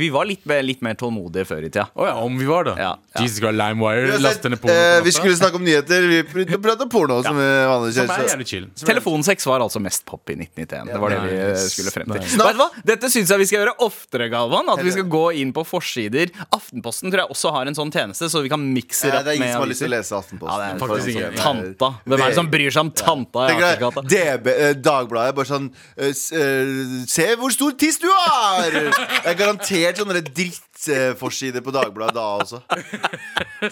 Vi 0.00 0.08
var 0.10 0.24
litt, 0.28 0.44
litt 0.64 0.80
mer 0.84 0.94
tålmodige 0.98 1.44
før 1.48 1.64
i 1.66 1.70
tida. 1.70 1.86
Å 1.94 1.96
ja, 2.08 2.14
om 2.24 2.34
vi 2.40 2.46
var, 2.48 2.64
da. 2.70 2.74
Ja, 2.78 2.90
ja. 3.14 3.20
Jesus 3.22 3.38
Christ, 3.42 3.56
LimeWire. 3.58 4.18
Last 4.22 4.44
ned 4.44 4.60
porno. 4.62 4.74
eh, 4.74 5.00
vi 5.04 5.10
skulle 5.14 5.36
snakke 5.38 5.56
om 5.60 5.64
nyheter. 5.66 6.00
Vi 6.10 6.18
pr- 6.28 6.56
prater 6.62 6.86
porno, 6.90 7.16
som 7.22 7.34
Som 7.36 8.10
er 8.10 8.26
jævlig 8.26 8.46
chill. 8.48 8.66
Telefonsex 8.80 9.46
var 9.46 9.60
altså 9.64 9.80
mest 9.82 10.04
pop 10.08 10.30
i 10.30 10.32
1991. 10.38 10.86
Det 10.92 11.00
var 11.00 11.08
det 11.14 11.20
vi 11.26 11.32
eh, 11.36 11.54
skulle 11.70 11.90
frem 11.94 12.06
til. 12.10 12.20
Vet 12.40 12.56
du 12.56 12.60
hva? 12.62 12.68
Dette 12.92 13.06
syns 13.12 13.28
jeg 13.30 13.38
vi 13.44 13.48
skal 13.50 13.58
gjøre 13.64 13.74
oftere, 13.86 14.24
Galvan. 14.32 14.66
At 14.72 14.80
vi 14.84 14.90
skal 14.94 15.06
gå 15.10 15.24
inn 15.40 15.50
på 15.56 15.62
forsider. 15.66 16.26
Aftenposten 16.54 17.06
tror 17.12 17.20
jeg 17.24 17.30
også 17.36 17.48
har 17.54 17.64
en 17.70 17.76
sånn 17.78 17.92
tjeneste, 17.94 18.24
så 18.32 18.38
vi 18.44 18.48
kan 18.52 18.62
mikse 18.74 19.06
rett 19.10 19.24
det 19.24 19.24
Det 19.24 19.30
er 19.30 19.34
ingen 19.36 19.46
med 19.46 19.52
som 19.54 19.62
har 19.62 19.70
lyst 19.70 19.80
til 19.84 19.88
å 19.88 19.90
aviser. 19.90 20.00
lese 20.00 20.12
Aftenposten. 20.20 20.50
Ja, 20.50 20.54
det 20.60 20.66
er 20.70 20.74
Faktisk 20.86 21.08
ingen. 21.14 21.32
eh, 21.32 21.36
Tanta. 21.40 21.88
Hvem 22.06 22.18
er 22.20 22.24
det 22.30 22.34
som 22.40 22.48
bryr 22.50 22.70
seg 22.70 22.82
om 22.86 22.90
tanta 22.90 23.40
i 23.50 23.52
Deg, 23.94 24.08
DB, 24.10 24.48
eh, 24.52 24.72
Dagbladet 24.78 25.34
bare 25.36 25.48
sånn 25.48 25.68
eh, 25.96 26.10
eh, 26.10 26.72
Se 27.10 27.26
hvor 27.40 27.52
stor 27.54 27.74
tiss 27.80 27.98
du 28.02 28.08
har! 28.10 28.70
Det 28.70 29.30
er 29.32 29.38
garantert 29.38 30.00
sånne 30.00 30.22
drittforsider 30.26 31.64
på 31.66 31.74
Dagbladet 31.74 32.14
da 32.16 32.26
også. 32.40 32.62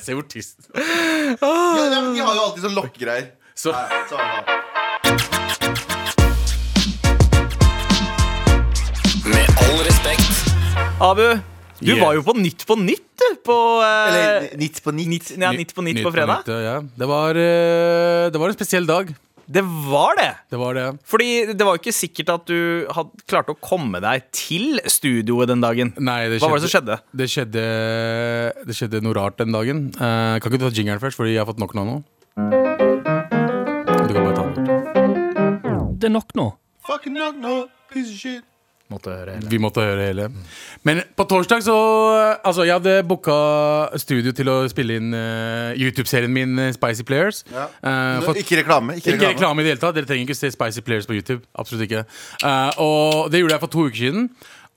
Se 0.03 0.17
hvor 0.17 0.27
tiss 0.31 0.55
Ja, 0.75 1.53
de 1.91 2.21
har 2.21 2.35
jo 2.35 2.47
alltid 2.49 2.67
sånn 2.69 2.77
lokkegreier. 2.79 3.31
Så 3.59 3.73
Nei, 3.75 4.03
så. 4.07 4.19
Med 9.29 9.47
all 9.63 9.79
respekt. 9.87 10.33
Abu, 11.03 11.29
du 11.79 11.93
Yeah. 11.95 12.01
var 12.03 12.15
jo 12.17 12.23
på 12.27 12.35
Nytt 12.35 12.65
på 12.67 12.75
Nytt, 12.79 13.05
du. 13.19 13.27
På 13.47 13.57
eh, 13.83 14.09
Eller 14.09 14.57
Nytt 14.59 14.81
på 14.83 14.91
Nytt. 14.95 15.09
Nytt, 15.13 15.31
ja, 15.39 15.53
nytt 15.55 15.75
på 15.75 15.83
Nytt 15.87 16.03
på 16.03 16.11
fredag. 16.11 16.43
nytt, 16.43 16.49
ja. 16.65 16.77
det, 16.83 17.07
var, 17.07 17.31
eh, 17.39 18.31
det 18.35 18.39
var 18.43 18.49
en 18.51 18.57
spesiell 18.59 18.87
dag. 18.89 19.13
Det 19.49 19.62
var 19.64 20.12
det. 20.19 20.28
Det 20.52 20.59
var 20.61 20.75
det. 20.76 20.87
Fordi 21.09 21.28
det 21.57 21.64
var 21.64 21.76
jo 21.76 21.81
ikke 21.81 21.95
sikkert 21.97 22.33
at 22.35 22.50
du 22.50 22.85
hadde 22.93 23.25
klart 23.31 23.49
å 23.49 23.57
komme 23.57 23.97
deg 24.05 24.26
til 24.37 24.76
studioet 24.85 25.49
den 25.49 25.64
dagen. 25.64 25.95
Nei, 25.97 26.19
det 26.28 26.43
Hva 26.43 26.50
var 26.52 26.61
det 26.61 26.69
som 26.69 26.75
skjedde? 26.75 26.99
Det 27.17 27.28
skjedde, 27.33 27.64
det 28.69 28.76
skjedde 28.76 29.00
noe 29.07 29.17
rart 29.17 29.40
den 29.40 29.57
dagen. 29.57 29.87
Uh, 29.97 30.37
kan 30.37 30.52
ikke 30.52 30.61
du 30.61 30.67
ta 30.67 30.73
jingeren 30.76 31.00
først, 31.00 31.17
fordi 31.17 31.33
jeg 31.33 31.40
har 31.40 31.49
fått 31.49 31.62
nok 31.64 31.73
nå? 31.78 31.87
nå? 31.88 31.97
Du 34.05 34.12
kan 34.12 34.21
bare 34.21 34.37
ta 34.37 34.45
den. 34.52 35.97
Det 35.97 36.11
er 36.11 36.14
nok 36.19 36.37
nå. 36.37 36.50
Fucking 36.85 37.17
nok 37.17 37.40
nå, 37.40 37.57
piece 37.88 38.12
of 38.12 38.21
shit. 38.21 38.45
Måtte 38.88 39.12
høre 39.12 39.35
hele. 39.37 39.50
Vi 39.52 39.59
måtte 39.61 39.83
høre 39.85 40.07
hele. 40.09 40.26
Men 40.88 41.02
på 41.16 41.26
torsdag 41.28 41.61
så 41.66 41.75
Altså, 42.40 42.64
jeg 42.64 42.73
hadde 42.78 42.95
booka 43.04 43.35
studio 44.00 44.33
til 44.33 44.49
å 44.49 44.57
spille 44.73 44.97
inn 44.97 45.12
uh, 45.12 45.75
YouTube-serien 45.76 46.33
min 46.33 46.57
eh, 46.59 46.73
Spicy 46.73 47.04
Players. 47.04 47.42
Ja. 47.52 47.66
Uh, 47.85 48.23
for- 48.25 48.40
ikke 48.40 48.62
reklame. 48.62 48.97
Ikke 48.97 49.12
Ikke 49.16 49.35
reklame. 49.35 49.61
i 49.61 49.66
det 49.68 49.75
hele 49.75 49.83
tatt. 49.83 49.99
Dere 49.99 50.09
trenger 50.09 50.25
ikke 50.25 50.38
se 50.38 50.50
Spicy 50.54 50.80
Players 50.87 51.09
på 51.11 51.18
YouTube. 51.18 51.45
Absolutt 51.59 51.85
ikke. 51.85 52.07
Uh, 52.40 52.71
og 52.80 53.28
det 53.33 53.42
gjorde 53.42 53.59
jeg 53.59 53.64
for 53.66 53.75
to 53.76 53.87
uker 53.90 54.00
siden. 54.07 54.30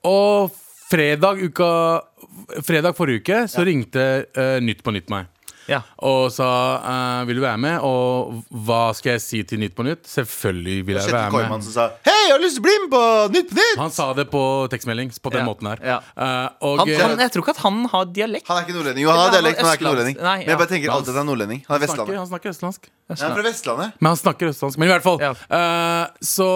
Og 0.04 0.52
fredag, 0.92 1.40
uka, 1.48 1.70
fredag 2.66 2.96
forrige 2.98 3.22
uke 3.24 3.44
så 3.48 3.64
ringte 3.64 4.02
eh, 4.36 4.58
Nytt 4.60 4.82
på 4.84 4.92
Nytt 4.92 5.08
meg. 5.12 5.31
Ja. 5.70 5.80
Og 6.02 6.30
sa 6.34 6.46
uh, 6.82 7.26
vil 7.28 7.38
du 7.38 7.42
være 7.44 7.58
med, 7.62 7.78
og 7.86 8.42
hva 8.66 8.80
skal 8.98 9.12
jeg 9.16 9.22
si 9.24 9.42
til 9.46 9.60
Nytt 9.62 9.74
på 9.78 9.84
Nytt? 9.86 10.02
Selvfølgelig 10.10 10.78
vil 10.88 10.98
jeg 10.98 11.12
være 11.12 11.30
Koiman 11.30 11.58
med. 11.60 11.66
som 11.68 11.72
sa 11.76 11.84
Hei, 12.06 12.16
jeg 12.28 12.32
har 12.34 12.42
lyst 12.42 12.58
til 12.58 12.64
å 12.64 12.66
bli 12.66 12.74
med 12.82 12.90
på 12.94 13.02
Nytt 13.36 13.48
på 13.52 13.58
Nytt! 13.60 13.78
Han 13.82 13.94
sa 13.94 14.08
det 14.18 14.26
på 14.32 14.42
tekstmelding 14.72 15.12
på 15.22 15.30
den 15.34 15.42
Ja. 15.44 15.46
måten 15.46 15.70
her. 15.70 15.82
Ja. 15.86 15.98
Uh, 16.16 16.48
og, 16.66 16.82
Han, 16.82 16.92
han, 17.02 17.18
jeg 17.26 17.32
tror 17.36 17.46
ikke 17.46 17.54
at 17.56 17.62
han 17.66 17.84
har 17.94 18.04
dialekt. 18.18 18.48
Han 18.50 18.58
er 18.58 18.66
ikke 18.66 18.76
nordlending. 18.78 19.04
Jo, 19.06 19.10
han 19.14 19.22
har 19.22 19.34
dialekt, 19.38 19.58
men 19.58 19.64
han 19.66 19.72
er 19.72 19.80
ikke 19.80 19.88
nordlending. 19.90 20.16
Nei, 20.22 20.38
Men 20.42 20.48
jeg 20.52 20.58
bare 20.64 20.72
tenker 20.74 20.94
alltid 20.96 21.12
at 21.14 21.16
han 21.20 21.26
er 21.26 21.30
nordlending. 21.30 21.64
Han 21.68 21.74
er 21.76 21.78
snakker, 21.86 21.92
Vestlandet. 21.92 22.18
han 22.22 22.30
snakker 22.32 22.54
østlandsk. 22.56 22.90
Han 23.12 23.18
er 23.30 23.34
fra 23.38 23.46
Vestlandet. 23.48 23.98
Men 24.00 24.08
han 24.12 24.16
snakker 24.22 24.52
østlandsk. 24.52 24.78
Men 24.82 24.88
i 24.88 24.92
hvert 24.92 25.06
fall. 25.06 25.18
Eh, 25.22 26.06
så, 26.22 26.48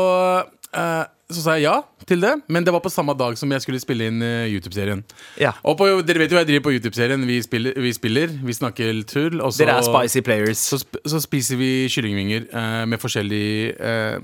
eh, 0.74 1.04
så 1.26 1.42
sa 1.42 1.54
jeg 1.58 1.66
ja 1.66 1.80
til 2.06 2.20
det, 2.22 2.32
men 2.46 2.62
det 2.62 2.70
var 2.70 2.82
på 2.84 2.90
samme 2.92 3.14
dag 3.18 3.34
som 3.38 3.50
jeg 3.50 3.64
skulle 3.64 3.80
spille 3.82 4.06
inn 4.12 4.22
eh, 4.22 4.46
YouTube-serien. 4.52 5.02
Ja. 5.42 5.56
Og 5.66 5.74
på, 5.80 5.88
dere 6.06 6.22
vet 6.22 6.30
jo 6.30 6.38
hva 6.38 6.44
jeg 6.44 6.52
driver 6.52 6.68
på 6.68 6.74
YouTube-serien. 6.76 7.24
Vi 7.26 7.40
spiller, 7.42 7.74
vi 7.82 7.90
spiller, 7.96 8.30
vi 8.46 8.54
snakker 8.54 9.00
tull. 9.10 9.40
Og 9.40 9.50
så, 9.50 9.64
Dere 9.64 9.80
er 9.80 9.88
spicy 9.88 10.22
players. 10.22 10.62
så, 10.62 10.78
så 11.02 11.20
spiser 11.24 11.58
vi 11.58 11.70
kyllingvinger 11.90 12.46
eh, 12.46 12.84
med 12.86 13.02
forskjellig 13.02 13.48
eh, 13.74 14.20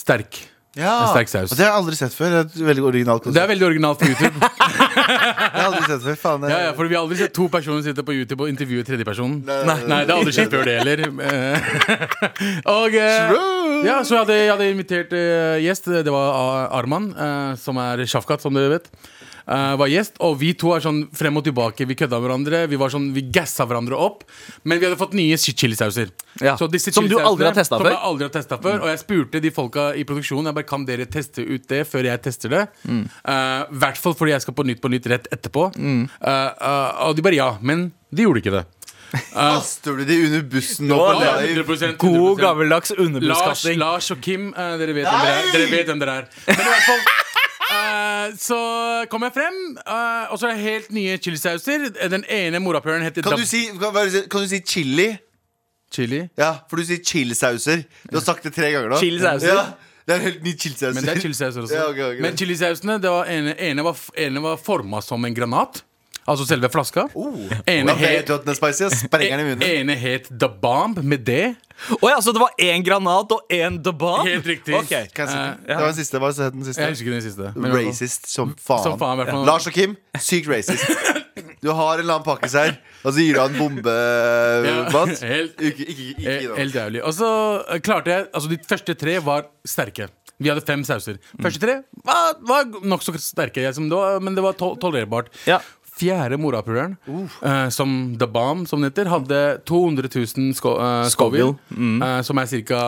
sterk. 0.00 0.40
Ja. 0.74 0.94
En 1.04 1.12
sterk 1.12 1.30
saus. 1.30 1.52
Og 1.52 1.58
det 1.58 1.62
har 1.66 1.70
jeg 1.72 1.80
aldri 1.82 1.96
sett 1.98 2.14
før. 2.16 2.32
Det 2.34 2.38
er 2.40 2.48
et 2.48 2.66
veldig 2.68 2.84
originalt 2.88 3.28
Det 3.30 3.42
er 3.42 3.50
veldig 3.52 3.66
originalt 3.68 4.00
på 4.00 4.08
YouTube. 4.10 4.34
Det 4.44 4.50
har 5.04 5.58
jeg 5.60 5.66
aldri 5.68 5.82
sett 5.86 6.02
før. 6.06 6.16
Faen, 6.24 6.46
Ja, 6.50 6.58
ja, 6.66 6.72
for 6.74 6.90
Vi 6.90 6.96
har 6.96 7.04
aldri 7.04 7.18
sett 7.20 7.34
to 7.36 7.46
personer 7.52 7.84
sitte 7.86 8.02
på 8.06 8.14
YouTube 8.16 8.42
og 8.46 8.50
intervjue 8.50 8.82
tredjepersonen. 8.88 9.42
Nei, 9.46 9.58
Nei, 9.68 9.76
nei, 9.92 10.00
det 10.08 10.14
har 10.14 10.22
aldri 10.22 10.34
skjedd 10.34 10.54
før 10.54 10.66
det 10.66 10.76
heller. 10.80 11.04
Og 12.78 12.96
eh, 12.98 13.34
ja, 13.86 14.00
så 14.02 14.16
jeg 14.16 14.22
hadde, 14.24 14.38
jeg 14.40 14.50
hadde 14.54 14.70
invitert 14.74 15.14
eh, 15.18 15.58
gjest. 15.64 15.90
Det 16.06 16.14
var 16.14 16.70
Arman, 16.80 17.10
eh, 17.14 17.52
som 17.60 17.78
er 17.82 18.02
Shafkat, 18.10 18.42
som 18.44 18.56
dere 18.56 18.76
vet. 18.78 18.90
Eh, 19.46 19.74
var 19.80 19.90
gjest, 19.92 20.18
og 20.24 20.38
vi 20.40 20.52
to 20.58 20.72
er 20.76 20.84
sånn 20.84 21.02
frem 21.14 21.36
og 21.40 21.44
tilbake. 21.46 21.86
Vi 21.88 21.96
kødda 21.98 22.20
hverandre, 22.22 22.64
vi 22.70 22.78
var 22.80 22.92
sånn, 22.92 23.10
vi 23.14 23.26
gassa 23.34 23.66
hverandre 23.68 23.98
opp. 23.98 24.24
Men 24.64 24.80
vi 24.80 24.88
hadde 24.88 25.00
fått 25.00 25.14
nye 25.16 25.36
chi- 25.40 25.54
chilisauser. 25.56 26.10
Ja. 26.42 26.56
Så 26.58 26.68
disse 26.70 26.92
Som 26.92 27.08
du 27.08 27.16
aldri 27.18 27.46
har 27.46 27.54
som 27.64 27.78
før? 27.80 27.90
jeg 27.92 28.00
aldri 28.02 28.24
har 28.26 28.32
testet 28.34 28.62
før 28.62 28.80
Og 28.82 28.88
jeg 28.90 28.98
spurte 28.98 29.40
de 29.40 29.50
folka 29.54 29.84
i 29.94 30.02
produksjonen 30.02 30.48
Jeg 30.48 30.56
bare, 30.56 30.66
Kan 30.66 30.84
dere 30.84 31.06
teste 31.06 31.44
ut 31.46 31.68
det 31.70 31.84
før 31.86 32.08
jeg 32.08 32.22
tester 32.24 32.50
det. 32.50 32.62
Mm. 32.82 33.04
uh, 33.28 33.70
hvert 33.70 34.00
fall 34.00 34.16
fordi 34.18 34.32
jeg 34.34 34.42
skal 34.42 34.54
på 34.58 34.64
Nytt 34.66 34.80
på 34.82 34.90
Nytt 34.90 35.06
rett 35.12 35.28
etterpå. 35.30 35.68
Mm. 35.76 36.08
Uh, 36.18 36.30
eh, 36.30 37.06
og 37.06 37.14
de 37.16 37.22
bare 37.22 37.38
ja, 37.38 37.50
men 37.62 37.92
de 38.10 38.26
gjorde 38.26 38.42
ikke 38.42 38.54
det. 38.56 38.64
Kaster 39.34 39.98
du 40.00 40.04
de 40.08 40.16
under 40.26 40.42
bussen 40.50 40.88
nå? 40.90 40.98
Det 41.20 41.28
er 41.28 41.62
100%, 41.62 41.96
God 42.02 42.18
100%. 42.18 42.40
gammeldags 42.42 42.94
Lars. 42.98 43.64
Lars 43.78 44.10
og 44.10 44.20
Kim, 44.24 44.48
uh, 44.56 44.74
dere, 44.80 44.96
vet 44.96 45.06
dere, 45.06 45.36
er. 45.36 45.52
Dere 45.54 45.70
vet 45.70 45.92
hvem 45.92 46.02
dere 46.02 46.16
er. 46.22 46.32
Men 46.48 46.64
i 46.64 46.72
hvert 46.72 46.88
fall 46.88 47.04
eh, 48.24 48.34
så 48.40 48.58
kom 49.12 49.26
jeg 49.26 49.34
frem, 49.36 49.60
uh, 49.82 50.32
og 50.32 50.40
så 50.40 50.48
er 50.48 50.56
det 50.56 50.64
helt 50.64 50.90
nye 50.96 51.18
chilisauser. 51.18 51.90
Den 52.10 52.26
ene 52.28 52.60
morapuleren 52.62 53.04
heter 53.06 53.22
Kan 53.26 53.38
du, 53.38 53.46
si, 53.48 53.66
kan, 53.80 53.94
kan 54.30 54.44
du 54.44 54.50
si 54.50 54.60
chili? 54.64 55.12
chili. 55.94 56.20
Ja, 56.38 56.50
for 56.68 56.80
du 56.80 56.86
sier 56.86 57.02
chilisauser. 57.04 57.84
Du 58.10 58.18
har 58.18 58.24
sagt 58.24 58.46
det 58.46 58.54
tre 58.56 58.70
ganger 58.74 58.92
nå. 58.92 59.00
Chilisauser? 59.02 59.54
Ja, 59.54 59.64
det 60.08 60.16
er 60.16 60.22
helt 60.26 60.44
ny 60.44 60.54
chilisauser. 60.58 60.94
Men 60.98 61.06
det 61.06 61.16
er 61.16 61.24
chilisauser 61.24 61.64
også. 61.64 61.74
Ja, 61.78 61.88
okay, 61.90 62.06
okay. 62.10 62.22
Men 62.24 62.38
chilisausene, 62.38 62.98
det 63.02 63.12
var 63.12 63.30
ene, 63.30 63.54
ene, 63.62 63.84
var, 63.86 64.00
ene 64.26 64.42
var 64.44 64.60
forma 64.60 65.02
som 65.04 65.24
en 65.24 65.36
granat. 65.36 65.84
Altså 66.24 66.46
selve 66.48 66.70
flaska. 66.72 67.08
ene, 67.68 67.86
Da 67.92 67.94
het, 68.00 68.30
munnen. 68.30 69.62
ene 69.62 69.94
het 70.00 70.28
The 70.32 70.48
Bomb 70.48 71.02
med 71.04 71.24
D. 71.26 71.54
Å 72.00 72.08
ja, 72.08 72.20
så 72.22 72.32
det 72.32 72.40
var 72.40 72.54
én 72.62 72.84
granat 72.86 73.32
og 73.34 73.50
én 73.52 73.76
bomb 73.82 74.24
Helt 74.26 74.46
riktig. 74.46 74.74
Okay. 74.78 75.04
Eh. 75.04 75.56
Det 75.66 75.76
var 75.76 75.90
den 75.90 75.98
siste. 75.98 76.18
Hva 76.22 76.30
het 76.32 76.54
den 76.54 76.64
siste? 76.64 76.80
Jeg 76.80 76.94
husker 76.94 77.10
ikke 77.10 77.18
den 77.18 77.26
siste. 77.26 77.52
Racist 77.74 78.30
som 78.30 78.54
faen. 78.56 78.82
Som 78.86 78.98
faen, 78.98 79.20
ja. 79.26 79.42
Lars 79.44 79.66
og 79.68 79.74
Kim, 79.76 79.96
sykt 80.16 80.48
racist. 80.48 80.86
Du 81.64 81.70
har 81.72 81.94
en 81.96 82.00
eller 82.04 82.18
annen 82.18 82.24
pakkis 82.26 82.52
her, 82.56 82.74
og 83.02 83.14
så 83.16 83.22
gir 83.24 83.34
du 83.36 83.40
han 83.40 83.54
bombe. 83.56 83.92
Ja, 84.64 85.04
helt- 85.28 85.60
Ikke, 85.60 85.86
ikke, 85.88 86.04
ikke. 86.14 86.56
Helt 86.58 86.74
jævlig. 86.76 87.00
Og 87.04 87.14
så 87.16 87.30
eh, 87.68 87.80
klarte 87.80 88.12
jeg 88.12 88.26
Altså, 88.32 88.50
de 88.52 88.58
første 88.68 88.94
tre 89.00 89.18
var 89.24 89.46
sterke. 89.66 90.08
Vi 90.38 90.50
hadde 90.50 90.64
fem 90.66 90.82
sauser. 90.84 91.16
Første 91.40 91.60
tre 91.62 91.76
var, 92.04 92.34
var 92.44 92.68
nokså 92.84 93.14
sterke, 93.22 93.62
jeg, 93.64 93.74
som 93.76 93.88
det 93.88 93.96
var, 93.96 94.20
men 94.20 94.34
det 94.36 94.44
var 94.44 94.56
tol 94.58 94.76
tolererbart. 94.82 95.30
Ja. 95.48 95.60
Fjerde 95.94 96.36
morapuleren, 96.42 96.96
uh, 97.06 97.68
som 97.70 98.16
The 98.18 98.26
Bomb, 98.26 98.66
som 98.66 98.80
den 98.82 98.90
heter, 98.90 99.06
hadde 99.12 99.40
200 99.70 100.08
000 100.10 100.54
sko 100.58 100.72
uh, 100.80 101.04
Scoville. 101.06 101.52
eh, 101.70 102.20
som 102.26 102.38
er 102.42 102.48
ca. 102.66 102.80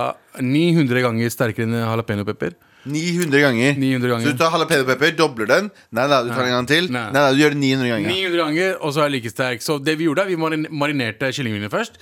900 0.43 1.05
ganger 1.05 1.31
sterkere 1.31 1.69
enn 1.69 1.77
jalapeño-pepper. 1.79 2.57
900 2.87 3.41
ganger. 3.43 3.79
900 3.79 4.11
ganger. 4.11 4.27
Så 4.27 4.33
du 4.35 4.39
tar 4.43 4.51
jalapeño-pepper, 4.57 5.15
dobler 5.19 5.47
den. 5.51 5.71
Nei, 5.95 6.05
da, 6.11 6.19
du 6.27 6.31
tar 6.35 6.45
en 6.49 6.53
gang 6.57 6.67
til. 6.71 6.91
Nei. 6.95 7.07
Nei, 7.15 7.23
da, 7.23 7.31
du 7.35 7.41
gjør 7.45 7.55
det 7.55 7.63
900 7.63 7.89
ganger. 7.95 8.11
900 8.11 8.43
ganger, 8.43 8.77
og 8.83 8.93
så 8.95 9.03
er 9.05 9.09
det 9.11 9.17
like 9.21 9.33
sterk. 9.33 9.63
Så 9.65 9.79
det 9.83 9.97
vi 9.99 10.07
gjorde, 10.11 10.27
vi 10.29 10.37
marinerte 10.39 11.31
kyllingvingene 11.35 11.71
først. 11.73 11.99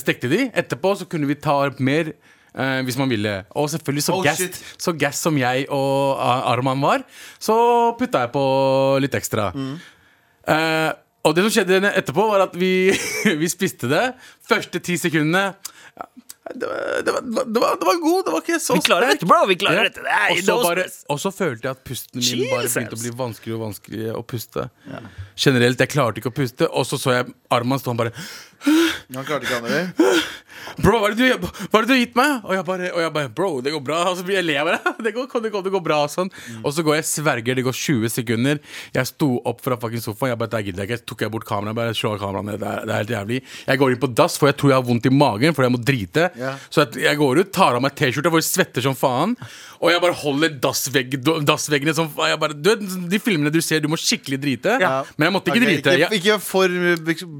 Stekte 0.00 0.28
de. 0.32 0.42
Etterpå 0.60 0.96
så 1.00 1.08
kunne 1.08 1.28
vi 1.30 1.36
ta 1.40 1.58
opp 1.68 1.80
mer. 1.80 2.12
eh, 2.56 2.80
hvis 2.82 2.96
man 2.98 3.08
ville. 3.12 3.44
Og 3.54 3.68
selvfølgelig 3.70 4.02
så 4.08 4.12
Oh, 4.16 4.24
gass. 4.24 4.40
Så 4.82 4.92
gass 4.98 5.20
som 5.22 5.36
jeg 5.38 5.68
og 5.70 6.18
Arman 6.18 6.80
var, 6.82 7.04
så 7.38 7.94
putta 7.96 8.24
jeg 8.26 8.32
på 8.34 8.44
litt 9.04 9.14
ekstra. 9.14 9.52
Mm. 9.54 9.76
Eh, 10.48 10.90
og 11.24 11.34
det 11.36 11.42
som 11.44 11.52
skjedde 11.52 11.90
etterpå, 11.92 12.24
var 12.30 12.46
at 12.46 12.54
vi, 12.56 12.90
vi 13.42 13.48
spiste 13.52 13.90
det. 13.90 14.06
Første 14.48 14.80
ti 14.80 14.96
sekundene 14.96 15.50
ja, 16.00 16.06
det 16.56 16.66
var, 16.66 16.78
det, 17.04 17.12
var, 17.12 17.20
det, 17.46 17.60
var, 17.62 17.74
det 17.78 17.86
var 17.86 17.98
god. 18.02 18.22
Det 18.26 18.32
var 18.34 18.40
ikke 18.46 18.56
så 18.64 18.74
Vi 18.78 18.82
klarer 18.86 19.12
dette, 19.12 19.26
bro! 19.28 19.42
Vi 19.46 19.54
klarer 19.60 19.84
Ja. 19.84 19.90
dette. 19.90 20.00
Og 20.32 20.40
så 20.46 20.56
bare- 20.64 20.86
Og 21.12 21.20
så 21.22 21.30
følte 21.30 21.68
jeg 21.68 21.76
at 21.76 21.84
pusten 21.86 22.18
min 22.24 22.48
bare 22.50 22.64
begynte 22.66 22.96
å 22.96 23.02
bli 23.02 23.12
vanskeligere 23.20 23.58
og 23.60 23.66
vanskeligere 23.68 24.16
å 24.18 24.24
puste. 24.26 24.64
Generelt, 25.38 25.78
jeg 25.84 25.92
klarte 25.92 26.18
ikke 26.22 26.32
å 26.32 26.38
puste. 26.40 26.66
Og 26.72 26.88
så 26.88 26.98
så 26.98 27.12
jeg 27.18 27.28
armen 27.52 27.78
stå 27.78 27.92
og 27.92 28.00
bare 28.00 28.14
Han 28.64 29.24
klarte 29.26 29.46
ikke 29.46 29.58
andre. 29.60 29.80
Bro, 30.80 30.98
hva 31.00 31.08
er 31.10 31.16
det 31.16 31.28
du, 31.30 31.46
hva 31.70 31.80
er 31.80 31.86
det 31.86 31.88
du 31.88 31.94
har 31.94 32.00
gitt 32.00 32.16
meg? 32.18 32.44
Og 32.44 32.52
jeg 32.54 32.64
bare, 32.68 32.90
og 32.92 33.02
jeg 33.02 33.12
bare 33.14 33.30
Bro, 33.34 33.48
det 33.64 33.72
går 33.74 33.82
bra. 33.84 34.00
Og 34.10 34.18
så 34.18 34.26
blir 34.26 34.38
jeg 34.38 34.48
lever. 34.48 34.78
Det 35.10 35.14
går, 35.16 35.26
det 35.42 35.50
går, 35.50 35.62
det 35.64 35.72
går 35.72 35.82
bra. 35.82 35.96
og 36.04 36.10
Sånn. 36.12 36.28
Og 36.60 36.74
så 36.76 36.82
går 36.84 36.98
jeg 36.98 37.06
sverger, 37.08 37.56
det 37.56 37.64
går 37.64 37.74
20 37.74 38.12
sekunder. 38.12 38.58
Jeg 38.94 39.08
sto 39.08 39.30
opp 39.48 39.62
fra 39.64 39.78
fucking 39.80 40.02
sofaen. 40.04 40.34
Jeg 40.34 40.40
bare, 40.42 40.52
det 40.52 40.60
gidder 40.66 40.84
jeg 40.84 40.90
ikke. 40.90 41.06
Tok 41.08 41.24
jeg 41.24 41.32
bort 41.32 41.46
kameraet. 41.48 41.78
Bare 41.78 41.94
slå 41.96 42.12
av 42.14 42.20
kameraet 42.22 42.48
ned. 42.50 42.60
Det 42.60 42.68
er, 42.68 42.84
det 42.84 42.92
er 42.92 43.00
helt 43.00 43.14
jævlig. 43.14 43.40
Jeg 43.70 43.80
går 43.80 43.94
inn 43.94 44.02
på 44.04 44.10
dass, 44.20 44.36
for 44.40 44.50
jeg 44.50 44.58
tror 44.60 44.74
jeg 44.74 44.78
har 44.78 44.86
vondt 44.90 45.08
i 45.08 45.14
magen 45.14 45.56
fordi 45.56 45.70
jeg 45.70 45.74
må 45.74 45.80
drite. 45.90 46.28
Yeah. 46.38 46.60
Så 46.68 46.84
jeg, 46.84 47.02
jeg 47.06 47.20
går 47.22 47.40
ut, 47.40 47.52
tar 47.56 47.78
av 47.78 47.84
meg 47.84 47.96
T-skjorta, 47.98 48.32
for 48.34 48.42
jeg 48.42 48.48
svetter 48.50 48.86
som 48.86 48.98
faen. 48.98 49.34
Og 49.80 49.88
jeg 49.94 50.04
bare 50.04 50.18
holder 50.20 50.54
dassvegg, 50.60 51.16
dassveggene 51.48 51.96
som. 51.96 52.10
Jeg 52.28 52.40
bare, 52.42 52.56
du 52.56 52.70
De 53.10 53.22
filmene 53.22 53.52
du 53.54 53.62
ser, 53.64 53.80
du 53.80 53.88
må 53.90 53.98
skikkelig 54.00 54.40
drite. 54.42 54.76
Ja. 54.82 54.92
Men 55.16 55.30
jeg 55.30 55.36
måtte 55.38 55.54
ikke 55.54 55.64
okay, 55.64 55.80
drite. 55.80 55.96
Ikke, 55.96 56.20
ikke 56.20 56.38
for 56.44 56.78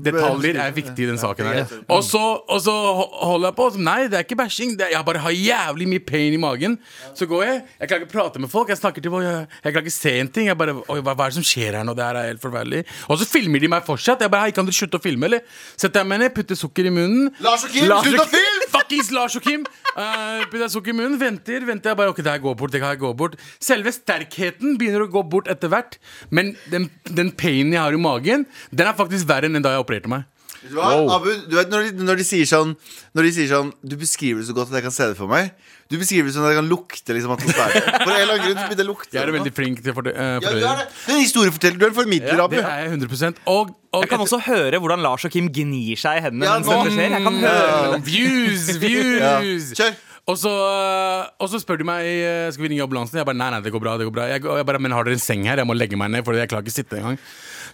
Detaljer 0.08 0.62
er 0.64 0.72
viktig 0.76 1.09
den 1.10 1.20
saken 1.20 1.48
her. 1.50 1.74
Og 1.90 2.02
så, 2.06 2.22
og 2.40 2.60
så 2.64 2.74
holder 2.74 3.50
jeg 3.50 3.56
på. 3.58 3.68
så 3.74 3.82
Nei, 3.84 3.98
det 4.10 4.18
er 4.18 4.26
ikke 4.26 4.38
bæsjing. 4.40 4.76
Jeg 4.80 5.04
bare 5.06 5.22
har 5.24 5.34
jævlig 5.34 5.88
mye 5.90 6.04
pain 6.06 6.36
i 6.36 6.40
magen. 6.40 6.78
Så 7.18 7.28
går 7.30 7.44
jeg. 7.46 7.62
Jeg 7.80 7.90
klarer 7.90 8.04
ikke 8.06 8.14
prate 8.14 8.42
med 8.42 8.52
folk. 8.52 8.70
Jeg 8.72 8.80
snakker 8.80 9.04
til 9.04 9.12
folk, 9.14 9.26
jeg, 9.26 9.46
jeg 9.64 9.74
klarer 9.74 9.86
ikke 9.86 9.96
se 9.96 10.14
en 10.20 10.32
ting. 10.32 10.48
Jeg 10.50 10.58
bare, 10.60 10.76
Oi, 10.80 11.00
hva, 11.00 11.14
hva 11.14 11.26
er 11.26 11.34
det 11.34 11.40
som 11.40 11.46
skjer 11.46 11.78
her 11.78 11.86
nå? 11.86 11.94
Det 11.98 12.06
her 12.06 12.20
er 12.20 12.30
helt 12.32 12.42
forferdelig. 12.42 12.84
Og 13.08 13.20
så 13.20 13.28
filmer 13.28 13.62
de 13.62 13.70
meg 13.72 13.86
fortsatt. 13.86 14.24
Jeg 14.24 14.32
bare, 14.32 14.48
Hei, 14.48 14.56
kan 14.56 14.68
dere 14.68 14.76
slutte 14.76 15.00
å 15.00 15.04
filme, 15.04 15.28
eller? 15.28 15.44
Setter 15.76 16.02
jeg 16.02 16.10
meg 16.10 16.22
ned, 16.22 16.32
putter 16.36 16.58
sukker 16.58 16.88
i 16.88 16.94
munnen. 16.94 17.30
Lars 17.44 17.66
og 17.66 17.74
Kim, 17.74 17.86
slutt 17.90 18.22
å 18.22 18.26
og 18.26 18.34
Kim! 18.34 18.64
Fuckings 18.74 19.12
Lars 19.14 19.36
og 19.38 19.46
Kim! 19.46 19.66
Uh, 19.90 20.46
putter 20.46 20.64
jeg 20.64 20.74
sukker 20.76 20.94
i 20.94 20.96
munnen, 20.96 21.18
venter, 21.20 21.66
venter. 21.68 21.92
Jeg 21.92 22.00
bare, 22.00 22.14
ok, 22.14 22.22
det 22.24 22.34
her 22.34 22.42
går 22.44 22.58
bort, 22.62 22.74
det 22.74 22.82
her 22.84 23.00
går 23.00 23.16
bort. 23.18 23.38
Selve 23.62 23.92
sterkheten 23.94 24.78
begynner 24.80 25.06
å 25.06 25.10
gå 25.12 25.24
bort 25.32 25.50
etter 25.52 25.72
hvert. 25.72 25.98
Men 26.30 26.54
den, 26.72 26.88
den 27.10 27.32
painen 27.36 27.74
jeg 27.76 27.82
har 27.82 27.96
i 27.96 28.00
magen, 28.00 28.46
den 28.70 28.90
er 28.90 28.98
faktisk 28.98 29.28
verre 29.30 29.50
enn 29.50 29.64
da 29.64 29.74
jeg 29.74 29.84
opererte 29.84 30.10
meg. 30.12 30.28
Vet 30.60 30.72
du 30.74 30.76
hva, 30.76 30.88
Abu, 31.16 31.28
du 31.48 31.54
vet 31.56 31.70
når 31.72 31.86
de, 31.88 32.04
når 32.04 32.18
de 32.20 32.24
sier 32.28 32.44
sånn 32.44 32.74
Når 33.16 33.24
de 33.24 33.30
sier 33.32 33.46
sånn 33.48 33.70
Du 33.80 33.94
beskriver 33.96 34.42
det 34.42 34.48
så 34.50 34.52
godt 34.58 34.68
at 34.68 34.76
jeg 34.76 34.84
kan 34.84 34.92
se 34.92 35.06
det 35.08 35.16
for 35.16 35.30
meg. 35.30 35.54
Du 35.88 35.96
beskriver 35.98 36.28
det 36.28 36.34
sånn 36.36 36.44
at 36.44 36.52
jeg 36.52 36.58
kan 36.60 36.68
lukte 36.68 37.16
liksom 37.16 37.32
atmosfæren. 37.34 37.86
For 38.04 38.12
en 38.12 38.20
eller 38.20 38.34
annen 38.36 38.44
grunn 38.44 38.58
så 38.60 38.66
begynner 38.68 38.76
det 38.78 38.84
å 38.84 38.90
lukte. 38.90 39.10
Jeg 39.16 39.22
er 39.24 39.32
veldig 39.34 39.52
flink 39.56 39.80
til 39.82 39.90
å 39.90 39.96
fordø- 39.96 40.12
eh, 40.14 40.28
ja, 40.36 40.38
du 40.44 40.46
er 40.60 40.60
det. 40.60 40.84
Du 40.92 41.08
er 41.10 41.16
en 41.16 41.22
historieforteller. 41.24 41.80
Du 41.80 41.86
er 41.86 41.90
en 41.90 41.96
formidler, 41.96 42.42
Abu. 42.44 42.54
Det 42.60 42.62
er 42.68 42.84
jeg 42.84 42.92
100 42.92 43.40
Og, 43.50 43.72
og 43.96 44.04
Jeg 44.04 44.12
kan 44.12 44.22
også 44.26 44.38
høre 44.46 44.78
hvordan 44.84 45.02
Lars 45.02 45.24
og 45.26 45.32
Kim 45.34 45.48
gnir 45.50 45.98
seg 45.98 46.20
i 46.20 46.22
hendene 46.28 46.46
Ja, 46.46 46.54
mens 46.60 46.70
dette 46.70 46.94
skjer. 46.94 47.16
Jeg 47.16 47.24
kan 47.26 47.40
høre 47.42 47.90
det. 47.96 48.00
Views, 48.06 48.68
Ja. 49.24 49.34
views! 49.40 49.72
Kjør. 49.80 49.98
Og 50.30 50.36
så, 50.38 50.50
øh, 50.52 51.24
og 51.42 51.48
så 51.50 51.58
spør 51.58 51.80
de 51.80 51.86
meg 51.88 52.06
øh, 52.06 52.52
Skal 52.54 52.62
vi 52.68 52.68
ringe 52.76 52.84
ambulansen. 52.86 53.18
Jeg 53.18 53.26
bare 53.26 53.40
nei, 53.40 53.48
nei, 53.56 53.62
det 53.64 53.72
går 53.74 53.82
bra. 53.82 53.96
det 53.98 54.06
går 54.06 54.14
bra 54.14 54.28
Jeg, 54.30 54.44
jeg 54.44 54.66
bare, 54.68 54.78
Men 54.84 54.92
har 54.94 55.08
dere 55.08 55.16
en 55.18 55.22
seng 55.24 55.42
her? 55.48 55.58
Jeg 55.58 55.66
må 55.66 55.74
legge 55.74 55.98
meg 55.98 56.12
ned, 56.14 56.22
for 56.28 56.36
jeg 56.38 56.46
klarer 56.52 56.62
ikke 56.68 56.76
å 56.76 56.76
sitte 56.76 57.00
engang. 57.00 57.18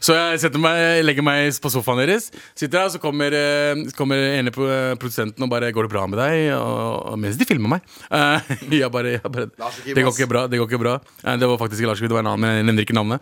Så 0.07 0.15
jeg 0.15 0.53
meg, 0.63 1.03
legger 1.03 1.25
meg 1.27 1.51
på 1.63 1.71
sofaen 1.73 1.99
deres. 2.05 2.29
Sitter 2.55 2.79
der, 2.79 2.85
og 2.87 2.93
så 2.95 3.01
kommer, 3.03 3.35
øh, 3.35 3.83
kommer 3.99 4.21
ene 4.39 4.53
pro- 4.55 4.95
produsenten 5.01 5.43
og 5.43 5.51
bare 5.51 5.73
'Går 5.73 5.83
det 5.89 5.91
bra 5.91 6.07
med 6.07 6.19
deg?' 6.19 6.55
Og, 6.55 7.07
og 7.13 7.19
mens 7.19 7.37
de 7.37 7.45
filmer 7.45 7.69
meg. 7.69 7.81
Uh, 8.11 8.39
jeg 8.71 8.91
bare, 8.93 9.19
jeg 9.19 9.33
bare 9.33 9.51
Det 9.85 10.05
går 10.05 10.15
ikke 10.15 10.31
bra. 10.31 10.47
Det 10.47 10.59
går 10.61 10.69
ikke 10.71 10.83
bra 10.85 10.99
Eh, 11.25 11.37
Det 11.37 11.49
var 11.49 11.59
faktisk 11.59 11.83
Lars 11.83 12.01
Gud, 12.01 12.09
det 12.09 12.15
var 12.15 12.21
en 12.21 12.27
annen, 12.27 12.41
men 12.41 12.57
jeg 12.57 12.65
nevner 12.65 12.85
ikke 12.87 12.95
navnet. 12.95 13.21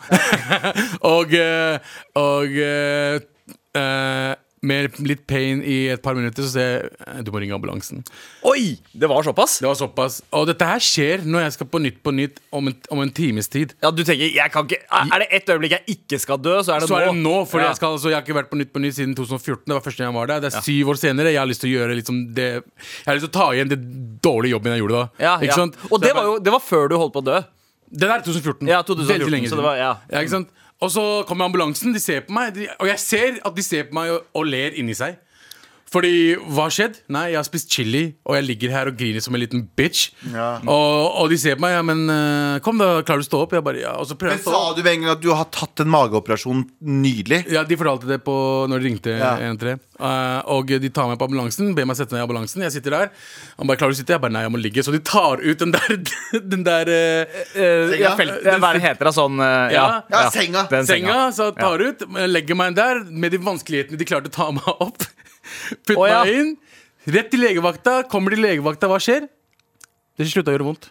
og 1.14 1.32
og 2.14 2.48
uh, 3.74 4.43
med 4.64 4.96
litt 5.04 5.22
pain 5.28 5.60
i 5.62 5.76
et 5.92 6.00
par 6.04 6.16
minutter, 6.16 6.42
så 6.46 6.54
sier 6.54 6.70
jeg 6.72 6.90
«Eh, 7.06 7.18
du 7.26 7.30
må 7.34 7.40
ringe 7.42 7.54
ambulansen. 7.56 8.00
Oi! 8.48 8.78
Det 8.96 9.08
var 9.10 9.22
såpass? 9.26 9.58
Det 9.62 9.68
var 9.68 9.76
såpass. 9.78 10.18
Og 10.34 10.46
dette 10.48 10.66
her 10.68 10.82
skjer 10.82 11.24
når 11.28 11.44
jeg 11.46 11.54
skal 11.58 11.68
på 11.74 11.80
Nytt 11.84 11.98
på 12.06 12.12
Nytt 12.16 12.40
om 12.54 12.70
en, 12.70 12.76
om 12.94 13.02
en 13.04 13.12
times 13.14 13.48
tid. 13.52 13.74
Ja, 13.84 13.90
du 13.92 14.02
tenker, 14.04 14.26
jeg 14.32 14.52
kan 14.54 14.64
ikke 14.68 14.80
Er 14.88 15.24
det 15.24 15.28
ett 15.38 15.48
øyeblikk 15.52 15.76
jeg 15.76 15.96
ikke 15.98 16.20
skal 16.22 16.40
dø, 16.40 16.56
så 16.64 16.74
er 16.76 16.80
det 16.84 16.88
Så 16.90 16.96
er 16.98 17.10
det 17.12 17.16
nå? 17.22 17.36
for 17.50 17.60
Ja. 17.60 17.68
jeg, 17.68 17.76
skal, 17.80 17.96
altså, 17.98 18.08
jeg 18.12 18.18
har 18.18 18.24
ikke 18.26 18.38
vært 18.40 18.50
på 18.52 18.60
Nytt 18.60 18.72
på 18.74 18.82
Nytt 18.84 18.96
siden 18.98 19.14
2014. 19.14 19.64
Det 19.68 19.74
var 19.76 19.84
første 19.84 20.02
gang 20.04 20.12
jeg 20.12 20.18
var 20.20 20.26
der. 20.34 20.40
Det 20.46 20.52
er 20.54 20.64
syv 20.66 20.88
år 20.94 21.00
senere. 21.04 21.32
Jeg 21.34 21.42
har 21.42 21.50
lyst 21.50 21.60
til 21.64 21.70
å 21.72 21.74
gjøre 21.78 21.98
liksom 22.00 22.22
det 22.34 22.48
Jeg 22.54 23.06
har 23.06 23.14
lyst 23.20 23.28
til 23.28 23.32
å 23.34 23.38
ta 23.40 23.50
igjen 23.54 23.68
det 23.74 23.80
dårlige 24.24 24.56
jobben 24.56 24.72
jeg 24.74 24.80
gjorde 24.84 25.00
da. 25.02 25.06
Ja, 25.28 25.34
Ikke 25.38 25.52
ja. 25.52 25.60
sant? 25.64 25.76
Og 25.90 26.00
det 26.00 26.14
var 26.16 26.24
jo 26.32 26.38
det 26.40 26.52
var 26.56 26.64
før 26.64 26.88
du 26.88 26.96
holdt 26.96 27.12
på 27.14 27.22
å 27.22 27.28
dø. 27.32 27.42
Det 27.94 28.08
der 28.08 28.16
er 28.18 28.22
2014. 28.26 28.66
Ja, 28.66 28.80
2014, 28.82 29.12
Veldig 29.12 29.30
lenge 29.30 29.46
så 29.46 29.54
siden. 29.54 29.62
det 29.62 29.68
var- 29.68 29.76
ja. 29.78 30.26
sant? 30.32 30.48
Og 30.84 30.90
så 30.92 31.04
kommer 31.28 31.48
ambulansen, 31.48 31.94
de 31.94 32.00
ser 32.02 32.26
på 32.26 32.34
meg, 32.36 32.52
de, 32.56 32.68
og 32.76 32.90
jeg 32.90 33.00
ser 33.00 33.38
at 33.40 33.54
de 33.56 33.64
ser 33.64 33.88
på 33.88 33.96
meg 33.96 34.12
og, 34.12 34.26
og 34.36 34.50
ler 34.52 34.76
inni 34.76 34.96
seg. 34.96 35.16
Fordi, 35.94 36.12
hva 36.50 36.66
har 36.66 36.72
skjedd? 36.74 36.96
Nei, 37.14 37.28
jeg 37.30 37.38
har 37.38 37.46
spist 37.46 37.70
chili, 37.70 38.02
og 38.26 38.34
jeg 38.34 38.46
ligger 38.48 38.72
her 38.74 38.90
og 38.90 38.96
griner 38.98 39.22
som 39.22 39.36
en 39.38 39.42
liten 39.44 39.62
bitch. 39.78 40.08
Ja. 40.34 40.56
Og, 40.66 41.20
og 41.22 41.30
de 41.30 41.38
ser 41.38 41.54
på 41.54 41.62
meg, 41.64 41.76
ja, 41.76 41.84
men 41.86 42.02
eh, 42.10 42.58
kom 42.66 42.80
da, 42.82 42.88
klarer 43.06 43.22
du 43.22 43.26
å 43.26 43.30
stå 43.30 43.42
opp? 43.46 43.54
Jeg 43.54 43.62
bare, 43.66 43.80
ja, 43.84 43.94
og 44.02 44.08
så 44.10 44.16
prøver 44.18 44.34
Men 44.34 44.40
jeg 44.42 44.44
å 44.44 44.50
stå 44.50 44.56
sa 44.58 44.62
opp. 44.72 44.76
du 44.76 44.82
med 44.82 44.96
en 44.96 45.04
gang 45.06 45.12
at 45.14 45.22
du 45.22 45.30
har 45.30 45.46
tatt 45.54 45.84
en 45.84 45.92
mageoperasjon 45.94 46.64
nylig? 46.82 47.40
Ja, 47.54 47.62
De 47.68 47.78
fortalte 47.78 48.10
det 48.10 48.18
på 48.26 48.34
når 48.72 48.82
de 48.82 48.90
ringte 48.90 49.14
Ja. 49.14 49.36
113. 49.38 49.78
Uh, 49.94 50.40
og 50.50 50.66
de 50.82 50.88
tar 50.90 51.06
meg 51.06 51.20
på 51.20 51.28
ambulansen, 51.28 51.68
ber 51.78 51.86
meg 51.86 51.94
sette 51.94 52.16
meg 52.16 52.24
i 52.24 52.26
ambulansen. 52.26 52.64
Jeg 52.66 52.74
sitter 52.74 52.96
der. 52.96 53.12
Han 53.60 53.68
bare 53.70 53.78
'Klarer 53.78 53.94
du 53.94 53.96
å 53.96 54.00
sitte?' 54.00 54.16
Jeg 54.16 54.22
bare 54.24 54.34
'Nei, 54.34 54.42
jeg 54.42 54.50
må 54.50 54.58
ligge'. 54.58 54.82
Så 54.82 54.90
de 54.90 54.98
tar 54.98 55.38
ut 55.38 55.58
den 55.62 55.70
der, 55.70 55.94
den 56.54 56.64
der 56.66 56.90
uh, 56.90 57.38
Eh, 57.54 57.94
ja, 58.00 58.10
Senga? 58.10 58.16
felt, 58.18 58.42
den, 58.42 58.58
hva 58.60 58.72
er 58.74 58.80
det 58.80 58.82
heter 58.88 59.06
det 59.06 59.14
sånn 59.14 59.38
eh, 59.38 59.72
ja, 59.76 59.84
Ja. 59.84 60.02
Ja, 60.10 60.30
senga. 60.34 60.64
Den 60.70 60.86
senga. 60.88 61.18
Så 61.36 61.52
tar 61.54 61.78
ut, 61.78 62.02
legger 62.26 62.58
meg 62.58 62.74
der 62.74 63.04
med 63.06 63.30
de 63.30 63.38
vanskelighetene 63.38 63.96
de 64.00 64.04
klarte 64.08 64.32
å 64.32 64.34
ta 64.34 64.50
meg 64.50 64.66
opp. 64.74 65.06
Putt 65.86 65.96
Å, 65.96 66.08
ja. 66.08 66.22
meg 66.24 66.40
inn. 66.40 66.52
Rett 67.14 67.30
til 67.32 67.40
legevakta. 67.44 68.02
Kommer 68.08 68.34
til 68.34 68.44
legevakta, 68.44 68.88
hva 68.88 69.00
skjer? 69.02 69.26
Det 70.16 70.28
slutta 70.30 70.52
å 70.52 70.56
gjøre 70.56 70.68
vondt. 70.70 70.90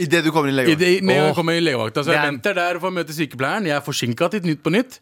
Idet 0.00 0.22
du 0.24 0.30
kommer 0.32 0.48
i 0.48 0.72
I 0.72 0.74
det, 0.74 0.88
jeg 1.04 1.34
kommer 1.36 1.52
i 1.52 1.60
legevakta 1.60 2.00
Så 2.02 2.10
jeg 2.14 2.18
er- 2.18 2.30
venter 2.30 2.54
der 2.56 2.78
for 2.80 2.88
å 2.88 2.94
møte 2.96 3.12
sykepleieren. 3.12 3.66
Jeg 3.68 3.76
er 3.76 3.82
forsinka 3.84 4.30
til 4.32 4.40
Nytt 4.40 4.62
på 4.64 4.72
Nytt. 4.72 4.98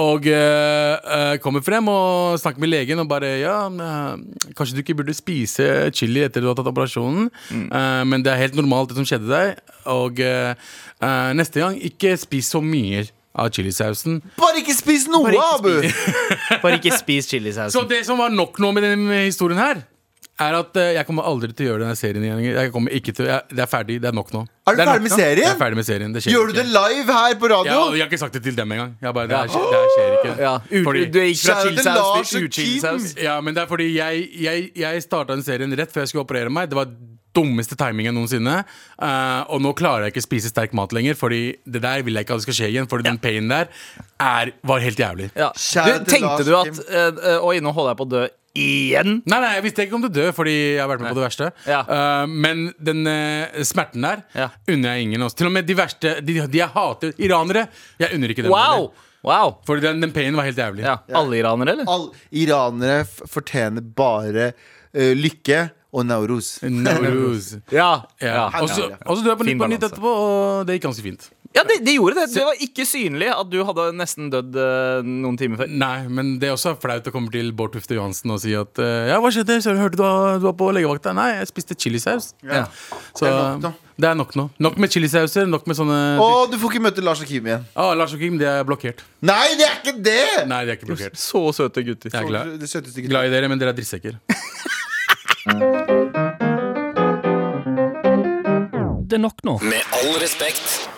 Og 0.00 0.26
eh, 0.26 0.96
eh, 0.96 1.36
kommer 1.44 1.60
frem 1.62 1.86
og 1.92 2.38
snakker 2.40 2.58
med 2.58 2.70
legen 2.72 2.98
og 2.98 3.08
bare 3.08 3.38
Ja, 3.42 3.66
eh, 3.68 4.16
kanskje 4.56 4.74
du 4.78 4.82
ikke 4.82 4.96
burde 4.96 5.14
spise 5.14 5.90
chili 5.92 6.24
etter 6.24 6.40
du 6.40 6.48
har 6.48 6.56
tatt 6.56 6.66
operasjonen. 6.72 7.28
Eh, 7.52 8.04
men 8.08 8.22
det 8.24 8.32
er 8.32 8.40
helt 8.48 8.56
normalt, 8.56 8.88
det 8.88 8.96
som 8.96 9.04
skjedde 9.04 9.28
deg. 9.28 9.60
Og 9.86 10.18
eh, 10.24 10.54
eh, 11.02 11.32
neste 11.36 11.60
gang, 11.60 11.76
ikke 11.78 12.16
spis 12.18 12.48
så 12.50 12.62
mye 12.64 13.04
av 13.34 13.50
chilisausen. 13.54 14.18
Bare 14.40 14.58
ikke 14.62 14.74
spis 14.74 15.06
noe, 15.10 15.30
Abu! 15.54 15.76
Bare 16.64 16.76
ikke 16.80 16.96
spis 16.98 17.28
chilisausen. 17.30 17.74
Så 17.76 17.86
det 17.88 18.02
som 18.08 18.18
var 18.18 18.32
nok 18.34 18.58
nå 18.62 18.72
med 18.76 18.86
denne 18.88 19.24
historien 19.28 19.60
her, 19.60 19.84
er 20.40 20.56
at 20.56 20.76
uh, 20.80 20.86
jeg 20.96 21.04
kommer 21.04 21.26
aldri 21.28 21.52
til 21.52 21.66
å 21.66 21.72
gjøre 21.74 21.82
denne 21.84 21.98
serien 22.00 22.24
igjen. 22.24 22.38
Jeg 22.56 22.70
kommer 22.72 22.94
ikke 22.96 23.12
til, 23.12 23.26
jeg, 23.28 23.44
det 23.52 23.60
er 23.60 23.68
ferdig. 23.68 23.98
Det 24.00 24.08
er 24.08 24.16
nok 24.16 24.30
nå. 24.32 24.40
Er 24.70 24.78
du 24.78 24.80
er 24.80 24.88
ferdig 24.88 25.04
med 25.04 25.12
nå. 25.12 25.18
serien? 25.20 25.42
Jeg 25.44 25.52
er 25.52 25.58
ferdig 25.60 25.78
med 25.80 25.86
serien. 25.88 26.14
Det 26.16 26.22
skjer 26.24 26.32
Gjør 26.32 26.48
du 26.48 26.54
ikke. 26.54 26.62
det 26.64 26.72
live 26.78 27.16
her 27.18 27.34
på 27.42 27.50
radio? 27.52 27.74
Ja, 27.74 27.82
jeg 27.92 28.04
har 28.06 28.08
ikke 28.08 28.20
sagt 28.22 28.38
det 28.38 28.42
til 28.46 28.56
dem 28.56 28.72
engang. 28.72 28.94
Jeg 29.04 29.14
bare, 29.18 29.28
det, 29.28 29.36
det 29.36 29.60
her 29.60 29.92
skjer 29.92 30.16
ikke. 30.16 30.34
ja. 30.46 30.54
Fordi- 30.88 31.04
du 31.12 31.20
gikk 31.20 31.42
fra 31.44 31.58
chilisaus 31.66 32.32
til 32.32 32.48
uchilisaus. 32.48 33.10
Ja, 33.20 33.36
men 33.44 33.54
det 33.58 33.66
er 33.66 33.70
fordi 33.74 33.90
jeg, 33.98 34.24
jeg, 34.46 34.70
jeg 34.80 35.04
starta 35.04 35.36
den 35.36 35.44
serien 35.44 35.76
rett 35.82 35.92
før 35.92 36.06
jeg 36.06 36.14
skulle 36.14 36.24
operere 36.24 36.48
meg. 36.56 36.72
Det 36.72 36.80
var 36.80 36.88
dummeste 37.36 37.78
timingen 37.78 38.16
noensinne. 38.16 38.60
Uh, 38.96 39.46
og 39.52 39.62
nå 39.64 39.72
klarer 39.78 40.08
jeg 40.08 40.14
ikke 40.14 40.26
spise 40.26 40.50
sterk 40.52 40.74
mat 40.76 40.94
lenger, 40.96 41.18
Fordi 41.18 41.42
det 41.64 41.82
der 41.84 42.04
vil 42.06 42.18
jeg 42.18 42.26
ikke 42.26 42.36
at 42.36 42.42
det 42.42 42.48
skal 42.48 42.58
skje 42.58 42.72
igjen. 42.72 42.90
Fordi 42.90 43.08
den 43.08 43.20
painen 43.22 43.50
der 43.52 43.70
er, 44.20 44.52
var 44.66 44.82
helt 44.82 44.98
jævlig. 44.98 45.30
Ja. 45.36 45.50
Du, 45.54 46.04
tenkte 46.10 46.44
du 46.46 46.54
at 46.58 46.84
uh, 46.90 47.08
eh, 47.32 47.46
Oi, 47.46 47.58
nå 47.62 47.72
holder 47.76 47.94
jeg 47.94 48.00
på 48.00 48.08
å 48.08 48.12
dø 48.16 48.24
igjen? 48.58 49.20
Nei, 49.30 49.38
nei, 49.38 49.52
jeg 49.58 49.64
visste 49.68 49.86
ikke 49.86 49.98
om 49.98 50.04
du 50.04 50.10
dør, 50.12 50.32
fordi 50.34 50.54
jeg 50.56 50.80
har 50.82 50.90
vært 50.90 51.04
med 51.04 51.12
på 51.12 51.20
det 51.20 51.26
verste. 51.26 51.50
Ja. 51.70 51.82
Uh, 51.86 52.24
men 52.30 52.66
den 52.82 53.04
uh, 53.06 53.62
smerten 53.66 54.06
der 54.06 54.24
Ja. 54.36 54.50
unner 54.66 54.96
jeg 54.96 55.08
ingen. 55.08 55.26
Også. 55.26 55.40
Til 55.40 55.50
og 55.50 55.54
med 55.54 55.68
de 55.68 55.78
verste, 55.78 56.16
de, 56.24 56.40
de 56.50 56.62
jeg 56.62 56.74
hater, 56.74 57.14
iranere, 57.22 57.68
jeg 58.00 58.16
unner 58.16 58.34
ikke 58.34 58.46
dem. 58.46 58.54
Wow! 58.54 58.90
wow. 59.26 59.58
Fordi 59.68 59.86
den, 59.86 60.02
den 60.02 60.14
painen 60.16 60.38
var 60.38 60.48
helt 60.48 60.58
jævlig. 60.58 60.86
Ja. 60.86 60.98
Alle 61.20 61.40
iranere, 61.40 61.76
eller? 61.76 61.90
All, 61.90 62.08
iranere 62.34 63.04
fortjener 63.30 63.84
bare 63.84 64.52
uh, 64.52 65.12
lykke 65.16 65.68
og 65.92 66.06
Nauruz. 66.06 66.58
Nauruz. 66.62 67.52
Ja. 67.74 67.90
Ja. 68.22 68.48
Også, 68.60 68.90
Og 69.06 69.16
så 69.18 69.24
er 69.24 69.32
så 69.32 69.36
på 69.36 69.46
Nytt 69.48 69.60
på 69.60 69.70
Nytt 69.70 69.86
etterpå, 69.90 70.14
og 70.24 70.66
det 70.68 70.78
gikk 70.78 70.88
ganske 70.88 71.04
fint. 71.04 71.30
Ja, 71.50 71.64
det, 71.66 71.80
det 71.82 71.96
gjorde 71.96 72.14
det. 72.14 72.28
Det 72.30 72.44
var 72.46 72.60
ikke 72.62 72.84
synlig 72.86 73.26
at 73.34 73.48
du 73.50 73.56
hadde 73.66 73.88
nesten 73.98 74.28
dødd 74.30 74.54
uh, 74.54 75.00
noen 75.02 75.34
timer 75.38 75.58
før. 75.58 75.72
Nei, 75.82 76.04
men 76.06 76.36
det 76.38 76.46
er 76.46 76.54
også 76.54 76.76
flaut 76.78 77.08
å 77.10 77.12
komme 77.14 77.32
til 77.34 77.50
Bård 77.58 77.74
Tufte 77.74 77.96
Johansen 77.98 78.30
og 78.30 78.38
si 78.44 78.54
at 78.54 78.78
uh, 78.78 79.08
Ja, 79.10 79.16
hva 79.22 79.32
skjedde? 79.34 79.56
Så 79.58 79.72
jeg 79.72 79.82
hørte 79.82 79.98
du 79.98 80.04
var, 80.04 80.38
du 80.38 80.46
var 80.46 80.54
på 80.60 80.70
legevakta. 80.76 81.10
Nei, 81.16 81.26
jeg 81.40 81.50
spiste 81.50 81.74
chilisaus. 81.74 82.30
Ja. 82.46 82.68
Så 83.18 83.26
Det 83.26 83.32
er 83.32 83.40
nok 83.42 83.66
nå. 83.66 83.72
det 83.98 84.10
er 84.12 84.20
nok 84.22 84.36
nå. 84.38 84.46
Nok 84.62 84.78
med 84.84 84.94
chilisauser, 84.94 85.50
nok 85.50 85.66
med 85.66 85.80
sånne 85.80 86.00
Å, 86.22 86.30
du 86.52 86.54
får 86.62 86.76
ikke 86.76 86.84
møte 86.86 87.04
Lars 87.04 87.24
og 87.26 87.32
Kim 87.32 87.50
igjen. 87.50 87.66
Å, 87.74 87.90
Lars 87.98 88.14
og 88.14 88.22
Kim, 88.22 88.38
det 88.38 88.46
er 88.52 88.62
blokkert. 88.68 89.02
Nei, 89.18 89.42
det 89.58 89.66
er 89.66 89.80
ikke 89.82 89.96
det! 90.06 90.26
Nei, 90.46 90.62
de 90.68 90.76
er 90.76 90.78
ikke 90.78 90.92
blokkert. 90.92 91.18
Så 91.18 91.48
søte 91.58 91.82
gutter. 91.82 92.14
Jeg 92.14 92.22
er 92.22 92.30
glad, 92.30 92.54
Det 92.62 92.70
søteste 92.70 93.10
glad 93.10 93.26
i 93.26 93.34
dere, 93.34 93.50
men 93.50 93.58
dere 93.58 93.74
er 93.74 93.82
drittsekker. 93.82 94.22
Det 95.40 95.48
er 99.12 99.18
nok 99.18 99.44
nå. 99.44 99.58
Med 99.62 99.80
all 99.92 100.20
respekt. 100.22 100.90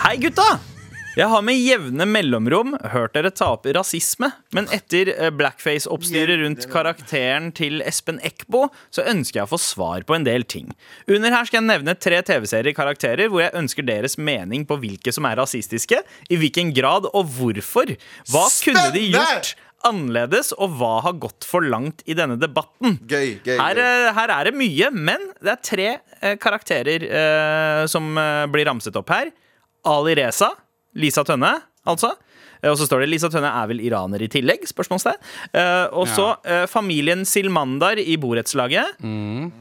Hei, 0.00 0.16
gutta! 0.16 0.75
Jeg 1.16 1.30
har 1.32 1.40
med 1.40 1.56
jevne 1.56 2.04
mellomrom 2.04 2.74
hørt 2.92 3.14
dere 3.16 3.30
ta 3.32 3.46
opp 3.54 3.64
rasisme, 3.72 4.28
men 4.52 4.66
etter 4.74 5.08
eh, 5.14 5.30
blackface-oppstyret 5.32 6.42
rundt 6.42 6.66
karakteren 6.68 7.46
til 7.56 7.80
Espen 7.88 8.18
Eckbo, 8.20 8.66
så 8.92 9.06
ønsker 9.08 9.40
jeg 9.40 9.48
å 9.48 9.52
få 9.54 9.58
svar 9.64 10.04
på 10.04 10.12
en 10.12 10.26
del 10.26 10.44
ting. 10.44 10.74
Under 11.08 11.32
her 11.32 11.48
skal 11.48 11.62
jeg 11.62 11.70
nevne 11.70 11.94
tre 11.96 12.18
TV-serier 12.20 12.76
karakterer 12.76 13.30
hvor 13.32 13.46
jeg 13.46 13.56
ønsker 13.56 13.86
deres 13.88 14.18
mening 14.20 14.66
på 14.68 14.76
hvilke 14.82 15.14
som 15.16 15.24
er 15.24 15.40
rasistiske, 15.40 16.02
i 16.28 16.40
hvilken 16.42 16.74
grad 16.76 17.08
og 17.08 17.32
hvorfor. 17.38 17.94
Hva 18.28 18.44
kunne 18.66 18.84
de 18.92 19.06
gjort 19.14 19.54
annerledes, 19.88 20.52
og 20.60 20.76
hva 20.76 20.98
har 21.06 21.16
gått 21.22 21.48
for 21.48 21.64
langt 21.64 22.04
i 22.04 22.18
denne 22.18 22.36
debatten? 22.40 22.98
Gøy, 23.08 23.38
gøy, 23.40 23.56
Her, 23.56 23.80
eh, 23.80 24.10
her 24.20 24.34
er 24.36 24.50
det 24.50 24.54
mye, 24.60 24.92
men 24.92 25.30
det 25.40 25.54
er 25.54 25.64
tre 25.64 25.88
eh, 26.20 26.36
karakterer 26.36 27.08
eh, 27.08 27.82
som 27.88 28.12
blir 28.52 28.68
ramset 28.68 29.00
opp 29.00 29.16
her. 29.16 29.32
Ali 29.86 30.16
Reza, 30.18 30.52
Lisa 30.96 31.22
Tønne, 31.28 31.52
altså. 31.86 32.14
Eh, 32.62 32.70
Og 32.72 32.78
så 32.80 32.86
står 32.88 33.04
det 33.04 33.10
Lisa 33.12 33.28
Tønne 33.32 33.50
er 33.52 33.68
vel 33.70 33.80
iraner 33.84 34.22
i 34.24 34.28
tillegg? 34.32 34.64
spørsmålstegn. 34.66 35.20
Eh, 35.52 35.86
og 35.92 36.08
så 36.08 36.30
eh, 36.44 36.64
familien 36.66 37.24
Silmandar 37.28 38.00
i 38.00 38.16
borettslaget. 38.16 38.96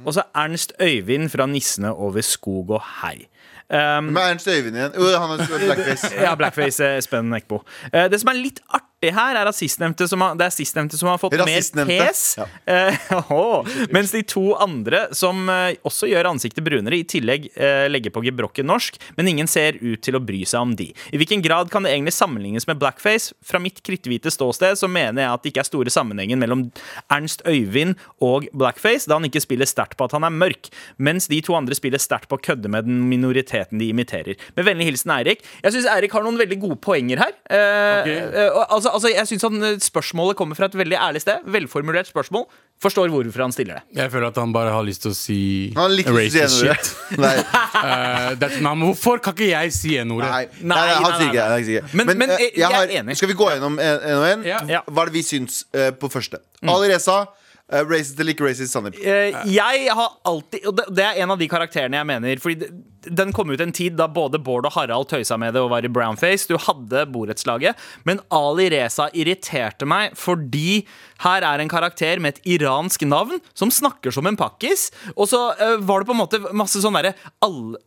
Og 0.06 0.13
så 0.15 0.24
Ernst 0.36 0.74
Øyvind 0.82 1.30
fra 1.30 1.45
Nissene 1.45 1.91
over 1.93 2.21
skog 2.24 2.71
og 2.80 2.82
hei. 3.04 3.28
Um, 3.65 4.12
Med 4.13 4.21
Ernst 4.21 4.48
Øyvind 4.48 4.76
igjen. 4.78 4.91
Jo, 4.95 5.08
han 5.17 5.39
er 5.39 5.48
blackface. 5.65 6.12
ja, 6.21 6.36
blackface 6.38 6.86
eh, 6.86 6.98
Espen 7.02 7.34
Eckbo. 7.34 7.63
Eh, 7.91 8.06
det 8.13 8.19
som 8.21 8.30
er 8.30 8.38
litt 8.38 8.60
artig 8.69 8.84
her, 9.03 9.36
er 9.38 9.45
at 9.49 9.58
sistnevnte 9.58 10.08
som 10.10 10.21
har, 10.23 10.36
det 10.39 10.47
er 10.47 10.53
sistnevnte 10.55 10.97
som 10.97 11.10
har 11.12 11.19
fått 11.21 11.36
mer 11.38 11.86
pes. 11.86 12.21
Ja. 12.39 12.45
Eh, 12.65 13.12
åh, 13.36 13.67
mens 13.93 14.13
de 14.15 14.21
to 14.25 14.53
andre, 14.62 15.03
som 15.13 15.49
eh, 15.51 15.75
også 15.86 16.08
gjør 16.10 16.29
ansiktet 16.31 16.63
brunere, 16.65 16.97
i 16.97 17.05
tillegg 17.05 17.49
eh, 17.53 17.86
legger 17.91 18.13
på 18.15 18.23
gebrokken 18.25 18.65
norsk, 18.65 18.97
men 19.19 19.27
ingen 19.29 19.49
ser 19.51 19.77
ut 19.81 20.01
til 20.05 20.17
å 20.17 20.21
bry 20.23 20.41
seg 20.47 20.63
om 20.63 20.73
de. 20.79 20.88
I 21.13 21.19
hvilken 21.21 21.43
grad 21.45 21.69
kan 21.73 21.86
det 21.86 21.91
egentlig 21.93 22.15
sammenlignes 22.15 22.65
med 22.69 22.79
blackface? 22.81 23.36
Fra 23.45 23.60
mitt 23.62 23.84
kritthvite 23.86 24.31
ståsted 24.34 24.79
så 24.79 24.89
mener 24.89 25.25
jeg 25.25 25.34
at 25.36 25.43
det 25.45 25.53
ikke 25.53 25.65
er 25.65 25.69
store 25.69 25.93
sammenhengen 25.93 26.41
mellom 26.41 26.65
Ernst 27.13 27.43
Øyvind 27.45 27.99
og 28.25 28.47
blackface, 28.58 29.10
da 29.12 29.19
han 29.19 29.27
ikke 29.29 29.43
spiller 29.43 29.69
sterkt 29.69 29.99
på 29.99 30.08
at 30.08 30.15
han 30.17 30.25
er 30.25 30.34
mørk, 30.34 30.71
mens 30.97 31.29
de 31.29 31.41
to 31.45 31.53
andre 31.58 31.77
spiller 31.77 32.01
sterkt 32.01 32.31
på 32.31 32.39
å 32.39 32.43
kødde 32.49 32.71
med 32.71 32.88
den 32.89 33.03
minoriteten 33.12 33.77
de 33.81 33.91
imiterer. 33.93 34.39
Med 34.58 34.65
vennlig 34.65 34.89
hilsen 34.89 35.13
Eirik. 35.19 35.43
Jeg 35.62 35.75
syns 35.75 35.91
Eirik 35.93 36.15
har 36.15 36.25
noen 36.25 36.39
veldig 36.41 36.58
gode 36.63 36.79
poenger 36.81 37.21
her. 37.21 37.36
Eh, 37.45 38.01
Ok. 38.05 38.10
eh, 38.10 38.49
altså, 38.69 38.85
altså, 38.86 39.08
altså, 39.08 39.10
jeg 39.15 39.28
synes 39.28 39.41
han, 39.48 39.63
eh, 39.63 39.78
Spørsmålet 39.82 40.36
kommer 40.38 40.56
fra 40.56 40.65
et 40.69 40.76
veldig 40.78 40.98
ærlig 40.98 41.21
sted. 41.21 41.43
Velformulert 41.45 42.08
spørsmål. 42.08 42.45
Forstår 42.82 43.08
hvorfor 43.10 43.41
han 43.45 43.52
stiller 43.56 43.80
det. 43.80 43.84
Jeg 44.02 44.12
føler 44.12 44.28
at 44.28 44.36
han 44.41 44.52
bare 44.54 44.71
har 44.74 44.84
lyst 44.84 45.02
til 45.06 45.12
å 45.12 45.15
si 45.15 45.71
Han 45.78 45.91
liker 45.95 46.12
ikke 46.19 46.43
å 46.45 46.50
si 46.52 46.67
N-ordet. 46.67 46.95
men 48.62 48.82
hvorfor 48.86 49.21
kan 49.24 49.34
ikke 49.36 49.48
jeg 49.52 49.71
si 49.76 49.95
N-ordet? 50.02 50.30
nei, 50.30 50.43
nei, 50.62 50.76
Nei, 50.76 50.95
han 50.95 51.15
sier 51.15 51.32
ikke 51.32 51.48
det. 51.56 51.65
det. 51.67 51.93
Men- 51.93 52.17
men 52.17 52.30
eh, 52.30 52.38
jeg- 52.39 52.58
jeg 52.58 52.71
er 52.84 53.02
enig. 53.02 53.15
Skal 53.17 53.28
vi 53.30 53.34
gå 53.34 53.50
gjennom 53.52 53.80
en 53.80 54.17
og 54.17 54.28
en? 54.30 54.43
Ja. 54.43 54.82
Hva 54.88 55.02
er 55.02 55.06
det 55.12 55.13
vi 55.13 55.24
syns 55.24 55.63
uh, 55.76 55.91
på 55.91 56.10
første? 56.12 56.39
Ali 56.63 56.89
Reza, 56.93 57.26
uh, 57.73 57.84
racist 57.89 58.19
eller 58.19 58.36
ikke 58.36 58.47
racist, 58.47 58.73
Sandeep? 58.73 58.99
Uh, 58.99 59.39
jeg 59.49 59.88
har 59.97 60.19
alltid 60.28 60.67
Og 60.69 60.75
det, 60.78 60.89
det 60.97 61.06
er 61.06 61.23
en 61.23 61.34
av 61.34 61.39
de 61.41 61.49
karakterene 61.51 62.01
jeg 62.01 62.10
mener 62.10 62.43
Fordi 62.43 62.69
den 63.06 63.34
kom 63.38 63.51
ut 63.54 63.62
en 63.62 63.73
tid 63.75 63.97
da 63.99 64.08
både 64.10 64.39
Bård 64.41 64.65
og 64.65 64.73
Harald 64.73 65.10
tøysa 65.12 65.38
med 65.38 65.54
det 65.54 65.62
og 65.62 65.69
var 65.69 65.86
i 65.86 65.91
brownface. 65.93 66.47
Du 66.49 66.58
hadde 66.58 67.04
borettslaget. 67.13 67.78
Men 68.01 68.21
Ali 68.34 68.65
Reza 68.73 69.12
irriterte 69.13 69.86
meg 69.86 70.15
fordi 70.17 70.82
her 71.23 71.45
er 71.47 71.62
en 71.63 71.69
karakter 71.71 72.19
med 72.19 72.36
et 72.36 72.47
iransk 72.58 73.06
navn 73.08 73.39
som 73.56 73.71
snakker 73.71 74.12
som 74.12 74.28
en 74.28 74.36
pakkis. 74.39 74.89
Og 75.15 75.30
så 75.32 75.39
uh, 75.56 75.78
var 75.86 76.01
det 76.04 76.10
på 76.10 76.15
en 76.15 76.19
måte 76.19 76.39
masse 76.56 76.82
sånn 76.84 76.97
derre 76.97 77.13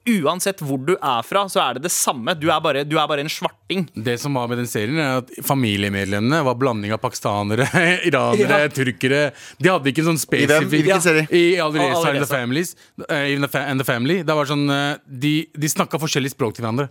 Uansett 0.08 0.62
hvor 0.64 0.80
du 0.86 0.94
er 0.96 1.26
fra, 1.26 1.44
så 1.52 1.60
er 1.62 1.76
det 1.76 1.84
det 1.88 1.92
samme. 1.92 2.34
Du 2.38 2.46
er 2.50 2.60
bare, 2.64 2.84
du 2.88 2.96
er 2.98 3.08
bare 3.10 3.24
en 3.24 3.32
svarting. 3.32 3.86
Det 3.94 4.16
som 4.22 4.34
var 4.38 4.48
med 4.48 4.62
den 4.62 4.70
serien, 4.70 4.98
er 5.02 5.20
at 5.22 5.32
familiemedlemmene 5.44 6.40
var 6.46 6.56
blanding 6.60 6.94
av 6.96 7.02
pakistanere, 7.02 7.68
iranere, 8.08 8.62
Ja. 8.64 8.70
turkere. 8.72 9.20
De 9.60 9.68
hadde 9.72 9.92
ikke 9.92 10.04
en 10.06 10.12
sånn 10.14 10.22
spesifikk? 10.22 10.88
I 10.88 10.88
ja. 10.88 11.26
I 11.28 11.44
Alireza 11.62 12.08
and 12.14 12.22
the 12.22 12.30
Families. 12.30 12.74
eh, 13.08 13.34
in 13.34 13.44
the 13.44 13.48
fa 13.48 13.66
and 13.68 13.80
the 13.80 13.84
Family. 13.84 14.22
Det 14.22 14.34
var 14.34 14.48
sånn 14.48 14.64
eh, 14.72 14.96
De, 15.04 15.34
de 15.52 15.68
snakka 15.68 16.00
forskjellig 16.00 16.32
språk 16.32 16.56
til 16.56 16.64
hverandre. 16.64 16.88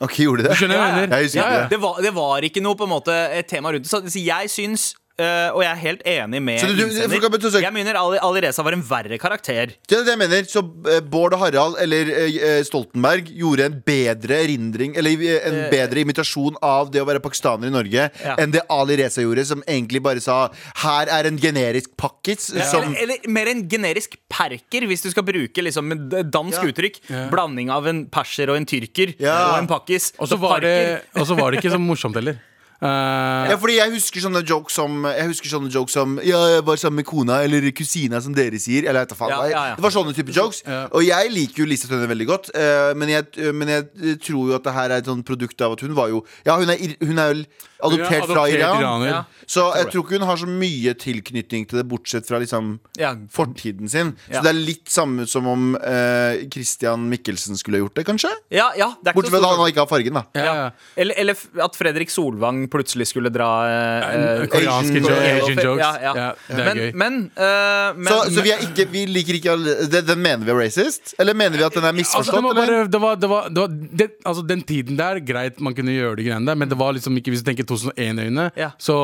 Ok, 0.00 0.20
gjorde 0.24 0.46
de 0.46 0.48
det? 0.48 0.68
Ja? 0.72 0.84
Jeg 1.04 1.26
husker 1.26 1.40
ikke 1.42 1.56
det. 1.56 1.68
Det 1.74 1.78
var, 1.82 1.98
det 2.00 2.12
var 2.16 2.46
ikke 2.46 2.62
noe 2.64 2.78
på 2.78 2.86
en 2.86 2.92
måte 2.94 3.12
et 3.36 3.48
tema 3.50 3.72
rundt 3.74 3.84
det. 3.84 3.90
Så, 3.90 4.00
så 4.08 4.22
jeg 4.22 4.48
syns 4.52 4.86
eh, 5.20 5.50
og 5.54 5.60
jeg 5.62 5.70
er 5.70 5.80
helt 5.84 6.02
enig 6.08 6.40
med 6.42 6.60
Så 6.60 6.70
du- 6.76 7.60
Jeg 7.60 7.72
mener 7.74 7.94
Ali, 8.00 8.18
Ali 8.22 8.40
Reza 8.46 8.62
var 8.64 8.72
en 8.76 8.82
verre 8.82 9.18
karakter. 9.20 9.74
Det 9.88 9.98
er 9.98 10.04
det 10.04 10.14
jeg 10.14 10.18
mener. 10.20 10.44
Så 10.48 10.62
uh, 10.64 11.00
Bård 11.00 11.34
og 11.36 11.40
Harald 11.44 11.76
eller 11.82 12.10
uh, 12.10 12.62
Stoltenberg 12.66 13.28
gjorde 13.36 13.66
en 13.68 13.76
bedre 13.86 14.38
erindring 14.44 14.96
Eller 14.96 15.10
en 15.46 15.58
bedre 15.72 16.00
imitasjon 16.04 16.56
av 16.62 16.90
det 16.94 17.02
å 17.02 17.06
være 17.08 17.20
pakistaner 17.24 17.68
i 17.68 17.74
Norge 17.74 18.08
Ja. 18.24 18.34
enn 18.40 18.50
det 18.54 18.62
Ali 18.70 18.96
Reza 19.00 19.22
gjorde, 19.22 19.44
som 19.46 19.62
egentlig 19.68 20.02
bare 20.02 20.20
sa 20.24 20.48
Her 20.84 21.06
er 21.20 21.26
en 21.30 21.38
generisk 21.38 21.92
pakkis 22.00 22.50
som 22.70 22.90
Eller, 22.94 23.02
eller 23.02 23.28
mer 23.28 23.46
en 23.52 23.62
generisk 23.68 24.16
perker, 24.30 24.86
hvis 24.88 25.02
du 25.02 25.10
skal 25.10 25.22
bruke 25.26 25.62
liksom 25.62 25.92
dansk 26.30 26.62
Ja. 26.62 26.68
uttrykk. 26.72 27.00
Blanding 27.30 27.70
av 27.70 27.86
en 27.86 28.06
perser 28.06 28.50
og 28.50 28.56
en 28.56 28.66
tyrker 28.66 29.14
Ja. 29.20 29.52
og 29.52 29.58
en 29.62 29.68
pakkis. 29.68 30.12
Og 30.18 30.26
så 30.28 30.34
Så 30.36 30.40
var, 30.40 30.60
det- 30.60 31.02
og 31.16 31.26
så 31.26 31.36
var 31.36 31.50
det 31.50 31.60
ikke 31.62 31.72
så 31.74 31.78
morsomt 31.80 32.14
heller. 32.14 32.38
Eh, 32.80 33.50
Ja, 33.50 33.56
fordi 33.60 33.74
jeg 33.76 33.92
husker 33.92 34.22
sånne 34.24 34.40
jokes 34.48 34.72
som 34.78 35.02
Jeg 35.04 35.26
husker 35.28 35.50
sånne 35.52 35.68
jokes 35.72 35.92
som 35.98 36.14
Ja, 36.24 36.38
jeg 36.54 36.64
var 36.64 36.78
sammen 36.80 37.02
med 37.02 37.06
kona 37.10 37.42
Eller 37.44 37.66
kusina, 37.76 38.22
som 38.24 38.32
dere 38.32 38.56
sier 38.56 38.86
Eller 38.88 39.02
jeg 39.02 39.10
vet 39.10 39.18
faen 39.18 39.34
Ja, 39.34 39.40
ja, 39.50 39.64
ja. 39.72 39.74
Det 39.76 39.84
var 39.84 39.92
sånne 39.92 40.14
type 40.16 40.32
jokes 40.32 40.62
Ja. 40.64 40.86
Og 40.96 41.04
jeg 41.04 41.32
liker 41.34 41.60
jo 41.60 41.68
Lisa 41.68 41.90
Tønne 41.90 42.08
veldig 42.08 42.28
godt 42.30 42.48
uh, 42.56 42.94
men, 42.96 43.12
jeg, 43.12 43.52
men 43.52 43.68
jeg 43.68 44.16
tror 44.24 44.48
jo 44.48 44.56
at 44.56 44.64
det 44.64 44.72
her 44.78 44.94
er 44.94 45.02
et 45.04 45.10
sånt 45.12 45.26
produkt 45.28 45.60
av 45.60 45.76
at 45.76 45.84
hun 45.84 45.92
var 45.98 46.08
jo 46.08 46.22
Ja, 46.46 46.56
hun 46.56 46.72
er, 46.72 46.80
hun 47.04 47.20
er 47.20 47.44
adoptert, 47.80 48.26
fra 48.28 48.42
Iran 48.52 48.76
iraner. 48.82 49.22
Så 49.48 49.62
jeg 49.76 49.86
tror 49.88 50.02
ikke 50.04 50.18
hun 50.20 50.26
har 50.28 50.36
så 50.40 50.48
mye 50.48 50.92
tilknytning 51.00 51.64
til 51.68 51.80
det 51.80 51.86
Bortsett 51.88 52.26
fra 52.28 52.40
liksom 52.42 52.74
Ja. 53.00 53.12
fortiden 53.32 53.88
sin 53.88 54.14
Så 54.28 54.34
Ja. 54.38 54.42
det 54.44 54.50
er 54.54 54.58
litt 54.58 54.88
samme 54.92 55.26
som 55.28 55.46
om 55.48 55.74
uh, 55.76 56.40
Christian 56.52 57.08
Mikkelsen 57.12 57.56
skulle 57.60 57.80
gjort 57.80 57.96
det, 57.96 58.06
kanskje? 58.08 58.32
Ja, 58.52 58.70
ja, 58.76 58.90
det 59.00 59.12
er 59.12 59.12
ikke 59.12 59.20
Bortsett 59.20 59.36
fra 59.40 59.52
at 59.52 59.60
han 59.60 59.72
ikke 59.72 59.84
har 59.84 59.90
fargen 59.92 60.14
da 60.20 60.24
ja, 60.34 60.54
ja. 60.64 60.70
eller, 60.96 61.14
eller 61.20 61.64
at 61.64 61.76
Fredrik 61.76 62.12
Solvang 62.12 62.69
plutselig 62.70 63.06
skulle 63.10 63.30
dra 63.34 63.48
eh, 63.68 64.06
eh, 64.40 64.44
Koreanske 64.52 65.00
Asian- 65.00 65.08
jo- 65.10 65.16
Asian 65.16 65.42
Asian 65.42 65.62
jokes. 65.66 65.84
Ja, 65.84 65.92
ja. 66.02 66.12
Ja, 66.20 66.28
det 66.48 66.60
er 66.60 66.68
men, 66.70 66.80
gøy. 66.80 66.90
men, 67.02 67.18
uh, 67.36 67.98
men 67.98 68.10
så, 68.12 68.18
så 68.36 68.44
vi, 68.46 68.52
er 68.54 68.64
ikke, 68.68 68.86
vi 68.94 69.04
liker 69.10 69.38
ikke 69.40 69.52
alle, 69.56 69.74
det, 69.92 70.02
Den 70.08 70.22
mener 70.24 70.44
vi 70.48 70.54
er 70.54 70.60
racist? 70.62 71.14
Eller 71.18 71.34
mener 71.34 71.58
vi 71.58 71.66
at 71.66 71.76
den 71.76 71.84
er 71.84 71.92
Altså, 71.92 72.00
misforstått? 72.00 72.34
det 72.34 72.42
var 72.44 72.62
eller? 72.64 72.66
bare, 72.66 72.88
det 72.94 73.00
var, 73.04 73.16
det 73.16 73.30
var, 73.34 73.48
det 73.50 73.60
var, 73.66 73.68
det, 74.02 74.08
altså, 74.24 74.46
den 74.48 74.62
tiden 74.62 74.96
der, 74.98 75.20
greit, 75.20 75.60
man 75.60 75.74
kunne 75.74 75.92
gjøre 75.94 76.16
de 76.20 76.28
greiene 76.30 76.46
der, 76.46 76.54
men 76.64 76.68
det 76.70 76.78
var 76.80 76.92
liksom 76.96 77.16
ikke 77.20 77.30
Hvis 77.34 77.42
du 77.44 77.50
tenker 77.50 77.64
2001-øyne, 77.68 78.50
Ja. 78.56 78.70
så 78.78 78.96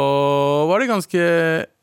var 0.70 0.78
det 0.82 0.88
ganske 0.90 1.22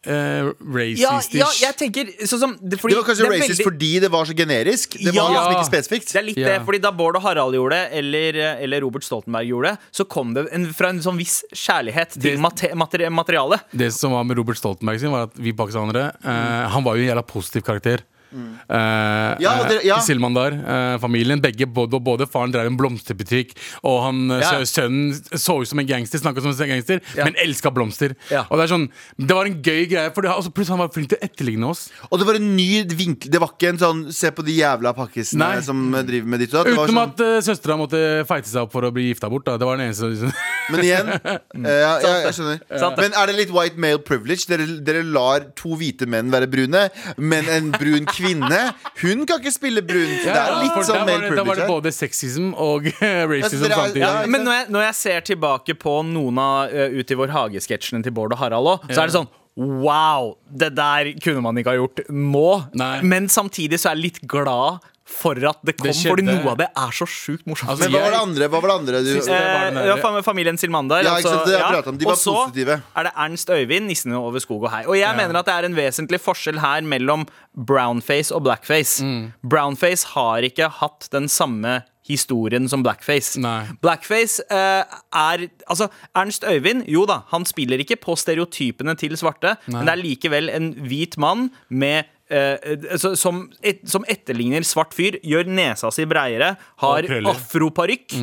eh, 0.06 0.14
ja, 0.14 0.52
racist-ish. 0.60 1.34
ja, 1.40 1.48
jeg 1.68 1.76
tenker 1.80 2.12
sånn 2.28 2.40
som 2.40 2.54
det, 2.62 2.80
fordi 2.82 2.94
Det 2.96 3.00
var 3.02 3.08
kanskje 3.10 3.24
det 3.24 3.32
racist 3.32 3.50
veldig- 3.60 3.68
fordi 3.68 3.92
det 4.02 4.12
var 4.12 4.26
så 4.26 4.36
generisk? 4.36 4.98
Det 5.00 5.14
var 5.16 5.30
liksom 5.32 5.54
ikke 5.56 5.70
spesifikt? 5.72 6.08
Det 6.14 6.20
er 6.22 6.28
litt 6.28 6.38
Ja. 6.38 6.48
det, 6.48 6.66
fordi 6.66 6.82
Da 6.82 6.92
Bård 6.92 7.16
og 7.16 7.22
Harald 7.24 7.54
gjorde 7.56 7.72
det, 7.72 7.94
eller, 8.00 8.34
eller 8.62 8.82
Robert 8.82 9.04
Stoltenberg 9.04 9.48
gjorde 9.48 9.72
det, 9.72 9.78
så 9.92 10.08
kom 10.08 10.34
det 10.34 10.48
en, 10.52 10.68
fra 10.74 10.90
en 10.90 11.00
sånn 11.00 11.18
viss 11.18 11.44
kjærlighet 11.54 12.14
til 12.20 12.22
Det- 12.22 12.40
mate, 12.40 12.74
materi 12.76 13.10
materialet. 13.10 13.62
Det 13.76 13.92
som 13.94 14.12
var 14.12 14.24
med 14.24 14.38
Robert 14.38 14.58
Stoltenberg 14.58 15.00
sin, 15.00 15.12
var 15.12 15.24
at 15.24 15.36
vi 15.36 15.52
pakistanere 15.54 16.14
uh, 16.26 16.68
Han 16.70 16.84
var 16.84 16.96
jo 16.98 17.04
en 17.04 17.16
jævla 17.16 17.26
positiv 17.26 17.64
karakter. 17.64 18.00
Eh, 18.34 19.36
Ja, 19.44 19.54
det, 19.70 19.84
ja. 19.86 20.00
Silmandar, 20.04 20.52
uh, 20.54 20.98
familien, 21.00 21.42
begge, 21.42 21.66
både, 21.68 22.00
både 22.04 22.28
faren 22.30 22.52
drev 22.54 22.68
en 22.70 22.78
blomsterbutikk, 22.78 23.54
og 23.84 24.02
han, 24.04 24.32
eh, 24.32 24.40
Ja. 24.44 24.52
sønnen 24.66 25.14
så 25.38 25.62
ut 25.62 25.68
som 25.68 25.80
en 25.80 25.88
gangster, 25.88 26.20
snakka 26.20 26.42
som 26.42 26.52
en 26.52 26.70
gangster, 26.70 27.02
men 27.16 27.36
elska 27.36 27.72
blomster. 27.74 28.16
Og 28.50 28.58
Det 28.58 28.64
er 28.64 28.74
sånn 28.76 28.90
Det 29.20 29.36
var 29.36 29.46
en 29.46 29.62
gøy 29.62 29.88
greie, 29.90 30.14
for 30.14 30.22
det, 30.22 30.32
altså, 30.32 30.52
pluss 30.54 30.68
han 30.70 30.80
var 30.80 30.90
flink 30.90 31.10
til 31.10 31.18
å 31.18 31.24
etterligne 31.24 31.70
oss. 31.70 31.90
Og 32.12 32.20
det 32.20 32.26
var 32.28 32.36
en 32.36 32.56
ny 32.56 32.84
vinkel. 32.84 33.30
Det 33.32 33.40
var 33.40 33.50
ikke 33.50 33.70
en 33.70 33.78
sånn 33.78 34.12
'se 34.12 34.32
på 34.32 34.44
de 34.46 34.52
jævla 34.58 34.94
pakkisene 34.96 35.64
som 35.64 35.92
driver 35.92 36.26
med 36.28 36.40
ditt 36.40 36.54
og 36.54 36.66
datt'. 36.66 36.74
Utenom 36.74 36.88
sånn, 36.88 37.14
at 37.14 37.20
uh, 37.20 37.42
søstera 37.42 37.78
måtte 37.78 38.26
fighte 38.28 38.48
seg 38.48 38.62
opp 38.64 38.72
for 38.72 38.82
å 38.82 38.92
bli 38.92 39.14
gifta 39.14 39.30
bort. 39.30 39.46
Da. 39.46 39.58
Det 39.58 39.66
var 39.66 39.78
den 39.78 39.88
eneste 39.90 40.10
liksom. 40.10 40.34
Men 40.72 40.84
igjen 40.84 41.12
eh, 41.18 41.68
ja, 41.68 41.92
ja, 42.04 42.14
jeg 42.28 42.36
skjønner. 42.38 42.62
Men 43.00 43.18
er 43.20 43.30
det 43.30 43.36
litt 43.38 43.54
white 43.54 43.80
male 43.82 44.02
privilege? 44.06 44.48
Dere, 44.50 44.68
dere 44.86 45.04
lar 45.06 45.48
to 45.60 45.76
hvite 45.80 46.08
menn 46.10 46.32
være 46.34 46.50
brune, 46.52 46.86
men 47.18 47.50
en 47.52 47.72
brun 47.76 48.08
kvinne 48.10 48.62
Hun 49.02 49.26
kan 49.30 49.42
ikke 49.42 49.54
spille 49.56 49.84
brun. 49.86 50.16
Det 50.24 50.34
er 50.34 50.58
litt 50.62 50.76
ja, 50.78 50.86
sånn 50.88 51.06
male 51.08 51.30
det, 51.30 51.38
da 51.40 51.46
var 51.48 51.62
det 51.62 51.70
både 51.70 51.94
sexism 51.96 52.52
og 52.54 52.90
racism 53.34 53.68
er- 53.68 53.78
samtidig. 53.78 54.12
men 54.34 54.46
når 54.48 54.60
jeg, 54.60 54.72
når 54.78 54.88
jeg 54.88 55.00
ser 55.00 55.30
tilbake 55.34 55.78
på 55.80 56.00
noen 56.08 56.40
av 56.42 56.74
uh, 56.74 57.00
Ut 57.00 57.12
i 57.12 57.18
vår 57.18 57.32
hage-sketsjene 57.34 58.04
til 58.06 58.14
Bård 58.16 58.36
og 58.36 58.42
Harald 58.42 58.76
òg, 58.76 58.92
så 58.92 59.04
er 59.04 59.10
det 59.10 59.18
sånn 59.18 59.32
Wow! 59.54 60.32
Det 60.50 60.72
der 60.74 61.12
kunne 61.22 61.44
man 61.46 61.58
ikke 61.62 61.76
ha 61.76 61.78
gjort 61.78 62.02
nå. 62.10 62.48
Nei. 62.80 62.96
Men 63.06 63.30
samtidig 63.30 63.78
så 63.82 63.92
er 63.92 64.00
jeg 64.00 64.06
litt 64.08 64.22
glad 64.30 64.82
for 65.04 65.36
at 65.36 65.60
det 65.68 65.76
kom, 65.76 65.90
Det 65.92 66.00
fordi 66.00 66.24
noe 66.24 66.54
av 66.54 66.60
det 66.62 66.70
er 66.80 66.94
så 66.96 67.06
sjukt 67.10 67.44
morsomt. 67.50 67.74
Altså, 67.74 67.84
Men 67.84 67.92
hva 67.92 68.04
var 68.06 68.14
det 68.16 68.22
andre? 68.24 68.48
Var 68.54 68.62
det 68.64 68.76
andre? 68.80 69.02
Du, 69.04 69.10
det 69.14 69.26
var 69.28 69.80
Eh, 69.84 69.88
ja, 69.90 70.22
familien 70.24 70.58
Silmander. 70.58 71.04
Ja, 71.04 71.16
altså, 71.20 71.44
ja. 71.52 71.82
De 71.84 72.06
var 72.06 72.16
og 72.16 72.18
så 72.22 72.36
positive. 72.46 72.82
er 72.96 73.04
det 73.10 73.14
Ernst 73.26 73.50
Øyvind, 73.50 73.88
nissen 73.92 74.14
over 74.16 74.40
skog 74.40 74.64
og 74.64 74.72
hei. 74.72 74.86
Og 74.88 74.98
jeg 74.98 75.16
mener 75.18 75.40
at 75.40 75.46
det 75.50 75.54
er 75.54 75.68
en 75.68 75.76
vesentlig 75.76 76.22
forskjell 76.24 76.62
her 76.64 76.82
mellom 76.88 77.28
brownface 77.54 78.32
og 78.34 78.46
blackface. 78.48 79.04
Mm. 79.04 79.34
Brownface 79.44 80.14
har 80.16 80.48
ikke 80.48 80.70
hatt 80.80 81.10
den 81.12 81.28
samme 81.28 81.82
historien 82.08 82.68
som 82.70 82.84
blackface. 82.84 83.40
Nei. 83.40 83.64
Blackface 83.84 84.44
eh, 84.52 84.84
er 85.16 85.46
Altså, 85.72 85.88
Ernst 86.16 86.44
Øyvind, 86.44 86.84
jo 86.92 87.06
da, 87.10 87.22
han 87.32 87.46
spiller 87.48 87.80
ikke 87.80 88.00
på 88.04 88.16
stereotypene 88.20 88.96
til 89.00 89.16
svarte, 89.20 89.56
men 89.68 89.88
det 89.88 89.94
er 89.96 90.02
likevel 90.02 90.52
en 90.52 90.74
hvit 90.84 91.18
mann 91.22 91.50
med 91.70 92.10
eh, 92.34 92.74
altså, 92.96 93.14
som, 93.20 93.46
et, 93.62 93.84
som 93.90 94.06
etterligner 94.10 94.66
svart 94.68 94.96
fyr, 94.98 95.20
gjør 95.24 95.50
nesa 95.52 95.92
si 95.94 96.08
breiere, 96.10 96.56
har 96.84 97.08
Og 97.08 97.24
mm. 97.24 97.32
afroparykk 97.34 98.18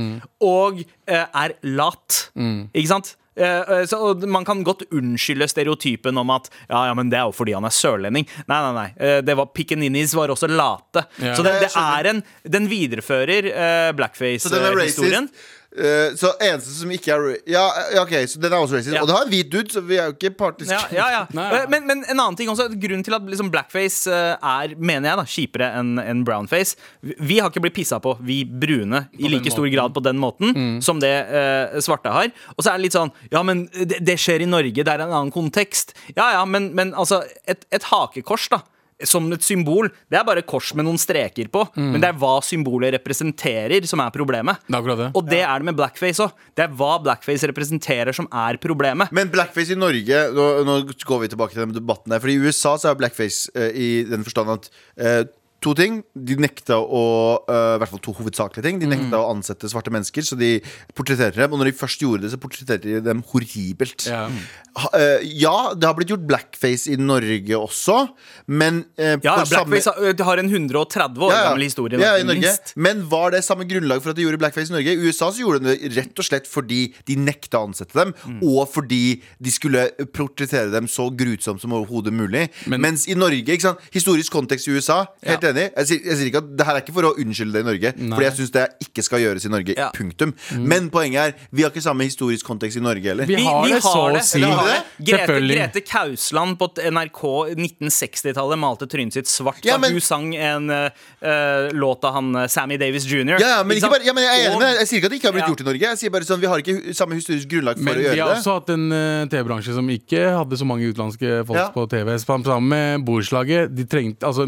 og 0.46 0.82
eh, 0.82 1.24
er 1.24 1.56
lat. 1.78 2.26
Ikke 2.74 2.90
sant? 2.90 3.14
Eh, 3.40 3.60
eh, 3.78 3.84
så 3.86 4.14
Man 4.26 4.44
kan 4.44 4.64
godt 4.66 4.82
unnskylde 4.90 5.48
stereotypen 5.48 6.18
om 6.18 6.32
at 6.34 6.50
Ja, 6.68 6.86
ja, 6.90 6.94
men 6.94 7.10
det 7.12 7.20
er 7.20 7.28
jo 7.28 7.36
fordi 7.36 7.54
han 7.56 7.64
er 7.64 7.74
sørlending. 7.74 8.26
Nei, 8.50 8.58
nei, 8.58 8.72
nei. 8.76 8.88
Eh, 8.98 9.20
det 9.24 9.36
var 9.38 9.52
Pikeninis 9.54 10.14
var 10.18 10.32
også 10.34 10.50
late. 10.50 11.06
Ja. 11.22 11.36
Så 11.38 11.46
det, 11.46 11.54
det 11.62 11.70
er 11.76 12.10
en 12.10 12.22
Den 12.44 12.68
viderefører 12.70 13.50
eh, 13.50 14.38
så 14.40 14.52
den 14.52 14.66
er 14.66 14.74
blackface-historien. 14.74 15.30
Eh, 15.70 16.16
så 16.18 16.32
eneste 16.42 16.72
som 16.74 16.90
ikke 16.90 17.12
er 17.14 17.36
ja, 17.46 17.60
ja, 17.94 18.00
ok, 18.02 18.10
så 18.26 18.40
den 18.42 18.50
er 18.50 18.58
også 18.58 18.74
racist. 18.74 18.90
Ja. 18.96 19.02
Og 19.04 19.06
det 19.06 19.14
har 19.14 19.22
en 19.22 19.30
hvit 19.30 19.50
dude, 19.52 19.70
så 19.70 19.78
vi 19.86 20.00
er 20.02 20.08
jo 20.10 20.16
ikke 20.16 20.32
partiske. 20.40 20.74
Ja, 20.74 20.88
ja, 20.90 21.04
ja. 21.14 21.20
Nei, 21.36 21.44
ja. 21.46 21.60
Eh, 21.60 21.68
Men, 21.70 21.86
men 21.86 22.00
en 22.10 22.18
annen 22.18 22.34
ting 22.40 22.50
også 22.50 22.66
Grunnen 22.74 23.04
til 23.06 23.14
at 23.14 23.22
liksom 23.30 23.52
blackface 23.54 24.10
eh, 24.10 24.34
er, 24.34 24.74
mener 24.76 25.12
jeg, 25.12 25.20
da 25.20 25.26
kjipere 25.30 25.68
enn 25.78 25.92
en 26.02 26.24
brownface 26.26 26.74
Vi- 27.06 27.14
Vi 27.30 27.38
har 27.38 27.52
ikke 27.52 27.62
blitt 27.62 27.76
pissa 27.78 28.00
på, 28.02 28.16
vi 28.26 28.40
brune, 28.44 29.04
i 29.14 29.28
like 29.30 29.46
stor 29.54 29.62
måten. 29.62 29.74
grad 29.76 29.94
på 29.94 30.02
den 30.02 30.18
måten 30.18 30.82
som 30.82 30.98
det 30.98 31.12
uh, 31.30 31.78
svarte 31.80 32.10
har. 32.10 32.32
Og 32.56 32.64
så 32.64 32.72
er 32.72 32.78
det 32.80 32.88
litt 32.88 32.98
sånn 32.98 33.12
Ja, 33.30 33.44
men 33.46 33.68
det, 33.70 34.00
det 34.02 34.18
skjer 34.18 34.42
i 34.42 34.50
Norge, 34.50 34.74
det 34.82 34.88
er 34.90 35.06
en 35.06 35.14
annen 35.14 35.30
kontekst. 35.30 35.94
Ja, 36.16 36.32
ja, 36.40 36.44
men, 36.44 36.72
men 36.74 36.90
altså 36.98 37.22
Et, 37.46 37.62
et 37.70 37.86
hakekors, 37.92 38.48
da. 38.50 38.64
Som 39.08 39.30
et 39.32 39.44
symbol. 39.44 39.90
Det 40.10 40.18
er 40.18 40.26
bare 40.26 40.44
kors 40.46 40.72
med 40.76 40.86
noen 40.86 41.00
streker 41.00 41.50
på. 41.52 41.64
Men 41.78 42.00
det 42.02 42.10
er 42.10 42.18
hva 42.20 42.36
symbolet 42.44 42.94
representerer, 42.98 43.86
som 43.88 44.02
er 44.04 44.12
problemet. 44.14 44.60
Det 44.66 44.80
er 44.80 45.00
det. 45.00 45.10
Og 45.16 45.26
det 45.28 45.42
er 45.44 45.62
det 45.62 45.68
med 45.70 45.78
blackface 45.78 46.24
òg. 46.24 46.46
Det 46.56 46.66
er 46.66 46.74
hva 46.76 46.92
blackface 47.02 47.48
representerer, 47.50 48.12
som 48.16 48.28
er 48.28 48.60
problemet. 48.62 49.12
Men 49.16 49.32
blackface 49.32 49.74
i 49.74 49.78
Norge 49.78 50.20
Nå, 50.34 50.46
nå 50.66 50.76
går 51.06 51.22
vi 51.24 51.30
tilbake 51.32 51.54
til 51.54 51.64
den 51.64 51.76
debatten 51.76 52.12
der. 52.12 52.22
For 52.22 52.32
i 52.32 52.38
USA 52.40 52.76
så 52.80 52.90
er 52.90 52.98
blackface 53.00 53.52
uh, 53.56 53.70
i 53.70 53.90
den 54.08 54.24
forstand 54.26 54.52
at 54.54 54.70
eh, 55.00 55.22
to 55.60 55.74
ting. 55.74 56.02
De 56.14 56.36
nekta 56.40 56.78
å 56.80 57.02
øh, 57.48 57.74
I 57.76 57.78
hvert 57.82 57.90
fall 57.92 58.00
to 58.04 58.12
hovedsakelige 58.16 58.62
ting. 58.64 58.78
De 58.80 58.86
nekta 58.86 59.10
Mm. 59.10 59.18
å 59.20 59.30
ansette 59.34 59.68
svarte 59.68 59.90
mennesker, 59.92 60.22
så 60.22 60.36
de 60.38 60.60
portretterte 60.94 61.36
dem. 61.36 61.52
Og 61.52 61.58
når 61.60 61.70
de 61.70 61.76
først 61.76 62.00
gjorde 62.00 62.22
det, 62.22 62.30
så 62.32 62.38
portretterte 62.40 62.82
de 62.88 63.00
dem 63.00 63.22
horribelt. 63.32 64.06
Ja. 64.06 64.28
Ha, 64.76 64.88
øh, 64.94 65.18
ja, 65.24 65.74
det 65.74 65.84
har 65.84 65.94
blitt 65.98 66.08
gjort 66.12 66.26
blackface 66.28 66.86
i 66.92 66.96
Norge 66.96 67.56
også, 67.58 68.08
men 68.46 68.84
uh, 68.98 69.16
Ja, 69.22 69.36
på 69.42 69.46
samme- 69.50 69.66
Blackface 69.74 69.90
har- 69.90 70.24
har 70.24 70.38
en 70.38 70.48
130 70.48 71.18
år 71.18 71.30
Ja, 71.32 71.36
ja. 71.42 71.48
gammel 71.50 71.62
historie. 71.66 71.98
Ja, 71.98 72.14
i 72.16 72.22
Norge. 72.22 72.40
minst. 72.40 72.72
Men 72.76 73.02
var 73.08 73.30
det 73.32 73.42
samme 73.44 73.66
grunnlag 73.66 74.00
for 74.02 74.10
at 74.10 74.16
de 74.16 74.22
gjorde 74.22 74.38
blackface 74.38 74.70
i 74.70 74.74
Norge? 74.78 74.94
I 74.94 75.08
USA 75.08 75.30
så 75.30 75.40
gjorde 75.42 75.64
de 75.64 75.76
det 75.76 75.96
rett 75.96 76.18
og 76.18 76.24
slett 76.24 76.46
fordi 76.46 76.94
de 77.04 77.16
nekta 77.16 77.58
å 77.58 77.66
ansette 77.68 77.92
dem, 77.92 78.14
Mm. 78.26 78.42
og 78.42 78.68
fordi 78.72 79.20
de 79.42 79.50
skulle 79.50 79.90
portrettere 80.12 80.70
dem 80.70 80.86
så 80.86 81.10
grusomt 81.14 81.60
som 81.60 81.72
overhodet 81.72 82.12
mulig. 82.12 82.48
Men- 82.66 82.80
Mens 82.80 83.08
i 83.08 83.14
Norge, 83.14 83.44
ikke 83.46 83.60
sant 83.60 83.78
historisk 83.92 84.30
kontekst 84.32 84.68
i 84.68 84.72
USA, 84.72 85.06
helt 85.24 85.42
enig. 85.52 85.66
Jeg 85.76 85.86
sier, 85.90 86.00
jeg 86.10 86.16
sier 86.20 86.30
ikke 86.30 86.42
at 86.44 86.50
det 86.58 86.66
her 86.68 86.78
er 86.78 86.84
ikke 86.84 86.94
for 86.96 87.08
å 87.10 87.12
unnskylde 87.20 87.52
det 87.56 87.62
i 87.64 87.68
Norge, 87.70 87.92
fordi 88.00 88.26
jeg 88.28 88.36
syns 88.40 88.52
det 88.56 88.64
ikke 88.86 89.02
skal 89.06 89.22
gjøres 89.24 89.46
i 89.46 89.52
Norge. 89.52 89.76
Ja. 89.78 89.90
Punktum. 89.96 90.34
Men 90.58 90.90
poenget 90.90 91.20
er, 91.20 91.34
vi 91.52 91.62
har 91.66 91.70
ikke 91.74 91.82
samme 91.84 92.06
historisk 92.08 92.46
kontekst 92.46 92.80
i 92.80 92.84
Norge 92.84 93.04
heller. 93.10 93.26
Vi 93.30 93.38
har 93.44 93.66
det 93.68 93.82
så 93.84 94.06
å 94.10 94.22
si. 94.24 94.40
Det? 94.40 94.78
Grete, 95.10 95.38
Grete 95.50 95.82
Kausland 95.86 96.58
på 96.60 96.70
NRK 96.90 97.22
1960-tallet 97.56 98.58
malte 98.60 98.86
trynet 98.90 99.14
sitt 99.16 99.28
svart 99.30 99.64
Ja, 99.64 99.76
da 99.76 99.78
men- 99.84 99.92
hun 99.96 100.00
sang 100.04 100.34
en 100.34 100.70
eh, 100.70 101.70
låt 101.72 102.04
av 102.04 102.14
han 102.18 102.34
eh, 102.36 102.46
Sammy 102.48 102.76
Davis 102.80 103.04
jr. 103.08 103.38
Ja, 103.40 103.62
men, 103.64 103.76
ikke 103.76 103.90
bare, 103.92 104.04
ja, 104.06 104.12
men 104.16 104.24
jeg 104.24 104.40
er 104.44 104.48
enig 104.50 104.58
med 104.60 104.66
deg. 104.68 104.78
Jeg 104.80 104.88
sier 104.90 105.00
ikke 105.00 105.06
at 105.10 105.14
det 105.14 105.18
ikke 105.20 105.28
har 105.30 105.36
blitt 105.36 105.44
Ja. 105.44 105.50
gjort 105.54 105.60
i 105.60 105.68
Norge. 105.70 105.80
Jeg 105.90 105.98
sier 106.00 106.10
bare 106.14 106.24
sånn, 106.28 106.40
Vi 106.40 106.46
har 106.50 106.58
ikke 106.62 106.94
samme 106.96 107.14
historisk 107.18 107.48
grunnlag 107.50 107.76
for 107.80 107.84
Men 107.84 107.94
å 107.94 108.14
vi 108.14 108.20
har 108.20 108.34
også 108.34 108.54
hatt 108.58 108.70
en 108.74 108.86
uh, 108.92 109.26
TV-bransje 109.30 109.74
som 109.76 109.88
ikke 109.90 110.22
hadde 110.38 110.56
så 110.60 110.66
mange 110.68 110.88
utenlandske 110.90 111.44
folk 111.46 111.58
Ja. 111.58 111.68
på 111.74 111.86
TV. 111.90 112.14
Sammen 112.20 112.68
med 112.68 113.04
borettslaget. 113.04 113.74
De 113.74 113.84
trengte, 113.84 114.24
altså, 114.26 114.46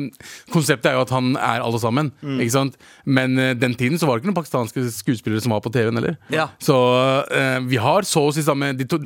konseptet 0.52 0.86
er 0.91 0.91
jo 0.96 1.02
at 1.05 1.12
han 1.14 1.33
er 1.37 1.62
alle 1.64 1.78
sammen. 1.83 2.11
Mm. 2.22 2.38
Ikke 2.44 2.55
sant? 2.55 2.76
Men 3.07 3.38
eh, 3.38 3.52
den 3.59 3.74
tiden 3.78 3.98
så 4.00 4.07
var 4.09 4.16
det 4.18 4.22
ikke 4.24 4.33
noen 4.33 4.38
pakistanske 4.40 4.85
skuespillere 4.94 5.42
som 5.44 5.55
var 5.57 5.62
på 5.64 5.72
TV-en 5.74 5.98
heller. 6.00 6.16
Ja. 6.33 6.48
Så 6.62 6.76
eh, 7.33 7.59
vi 7.68 7.81
har 7.83 8.07
så 8.09 8.26
å 8.28 8.33
si 8.35 8.44
samme 8.46 8.72
de 8.78 8.87
to, 8.90 8.98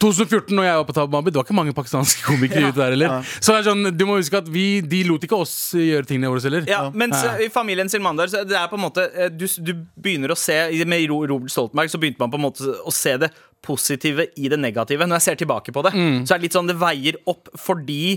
2014, 0.00 0.54
når 0.56 0.66
jeg 0.66 0.78
var 0.80 0.86
på 0.88 0.96
Tab 0.96 1.12
Mabid, 1.14 1.34
det 1.34 1.40
var 1.42 1.46
ikke 1.48 1.58
mange 1.58 1.74
pakistanske 1.76 2.24
komikere 2.30 2.70
ute 2.72 2.80
der 2.80 2.94
heller. 2.96 3.30
Så 3.38 3.52
det 3.54 3.60
er 3.62 3.68
sånn, 3.70 3.90
du 3.96 4.04
må 4.08 4.18
huske 4.20 4.40
at 4.42 4.48
vi, 4.52 4.66
de 4.84 5.02
lot 5.08 5.22
ikke 5.26 5.38
oss 5.44 5.54
gjøre 5.78 6.08
tingene 6.08 6.30
våre 6.32 6.42
heller. 6.46 6.66
Ja, 6.70 6.84
mens 6.94 7.18
eh, 7.24 7.46
i 7.46 7.50
familien 7.52 7.90
Silmandar 7.92 8.30
så 8.32 8.44
det 8.48 8.58
er 8.58 8.68
på 8.72 8.78
en 8.80 8.84
måte 8.86 9.06
eh, 9.12 9.30
du, 9.32 9.46
du 9.62 9.72
begynner 10.02 10.32
å 10.34 10.38
se 10.38 10.56
Med 10.88 11.06
Ro- 11.10 11.24
Robert 11.30 11.52
Stoltenberg 11.52 11.90
så 11.92 12.00
begynte 12.02 12.20
man 12.22 12.32
på 12.32 12.38
en 12.40 12.46
måte 12.48 12.72
å 12.82 12.92
se 12.94 13.14
det 13.22 13.30
positive 13.62 14.24
i 14.42 14.48
det 14.50 14.56
negative. 14.58 15.06
Når 15.06 15.20
jeg 15.20 15.24
ser 15.28 15.36
tilbake 15.44 15.70
på 15.74 15.84
det, 15.86 15.92
Mm. 15.94 16.24
så 16.26 16.34
er 16.34 16.40
det 16.40 16.48
litt 16.48 16.56
sånn 16.56 16.66
det 16.66 16.74
veier 16.80 17.14
opp 17.30 17.46
fordi 17.62 18.16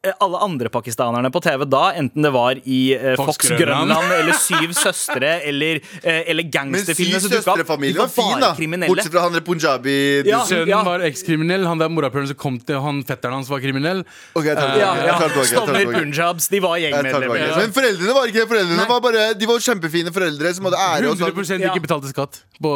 alle 0.00 0.38
andre 0.40 0.70
pakistanerne 0.72 1.28
på 1.28 1.42
TV 1.44 1.66
da, 1.68 1.90
enten 2.00 2.24
det 2.24 2.30
var 2.32 2.56
i 2.64 2.78
eh, 2.96 3.16
Fox 3.20 3.36
Fox 3.36 3.50
Grønland. 3.50 3.90
Grønland 3.92 4.14
eller 4.16 4.32
Syv 4.48 4.72
søstre 4.72 5.32
eller, 5.44 5.80
eh, 6.00 6.22
eller 6.32 6.46
Men 6.46 6.54
gangsterfilmer 6.54 7.20
Syv 7.20 7.26
så 7.26 7.40
opp, 7.42 7.44
søstre-familien 7.50 7.98
de 7.98 8.00
var 8.00 8.08
fin, 8.14 8.40
da. 8.40 8.54
kriminelle. 8.56 8.88
Bortsett 8.94 9.12
fra 9.12 9.24
han 9.26 9.36
der 9.36 9.44
punjabi 9.44 9.96
Ja. 10.24 10.40
Sønnen 10.48 10.72
Ja. 10.72 10.78
var 10.86 11.04
ekskriminell. 11.04 11.66
Han 11.68 11.82
der 11.82 11.92
morapuleren 11.92 12.30
som 12.32 12.38
kom 12.40 12.56
til 12.64 12.80
han 12.80 13.02
fetteren 13.04 13.36
hans, 13.36 13.50
var 13.52 13.60
kriminell. 13.60 14.00
Ok, 14.32 14.48
jeg 14.48 14.56
tar 14.56 14.72
det 14.72 14.80
ja, 14.80 14.94
ja. 15.04 15.18
tilbake. 15.20 15.92
Punjabs, 16.00 16.48
de 16.48 16.62
var 16.64 16.80
gjengmedlemmer. 16.80 17.44
Men 17.60 17.76
foreldrene 17.76 18.16
var 18.16 18.32
ikke. 18.32 18.46
Foreldrene 18.54 18.88
var 18.88 19.04
bare 19.04 19.28
De 19.36 19.46
var 19.52 19.60
kjempefine 19.60 20.14
foreldre 20.16 20.54
som 20.56 20.70
hadde 20.70 20.80
ære. 20.80 21.12
Sånn. 21.12 21.28
100 21.36 21.60
Ja. 21.60 21.74
ikke 21.74 21.84
betalte 21.84 22.08
skatt 22.08 22.40
på, 22.62 22.72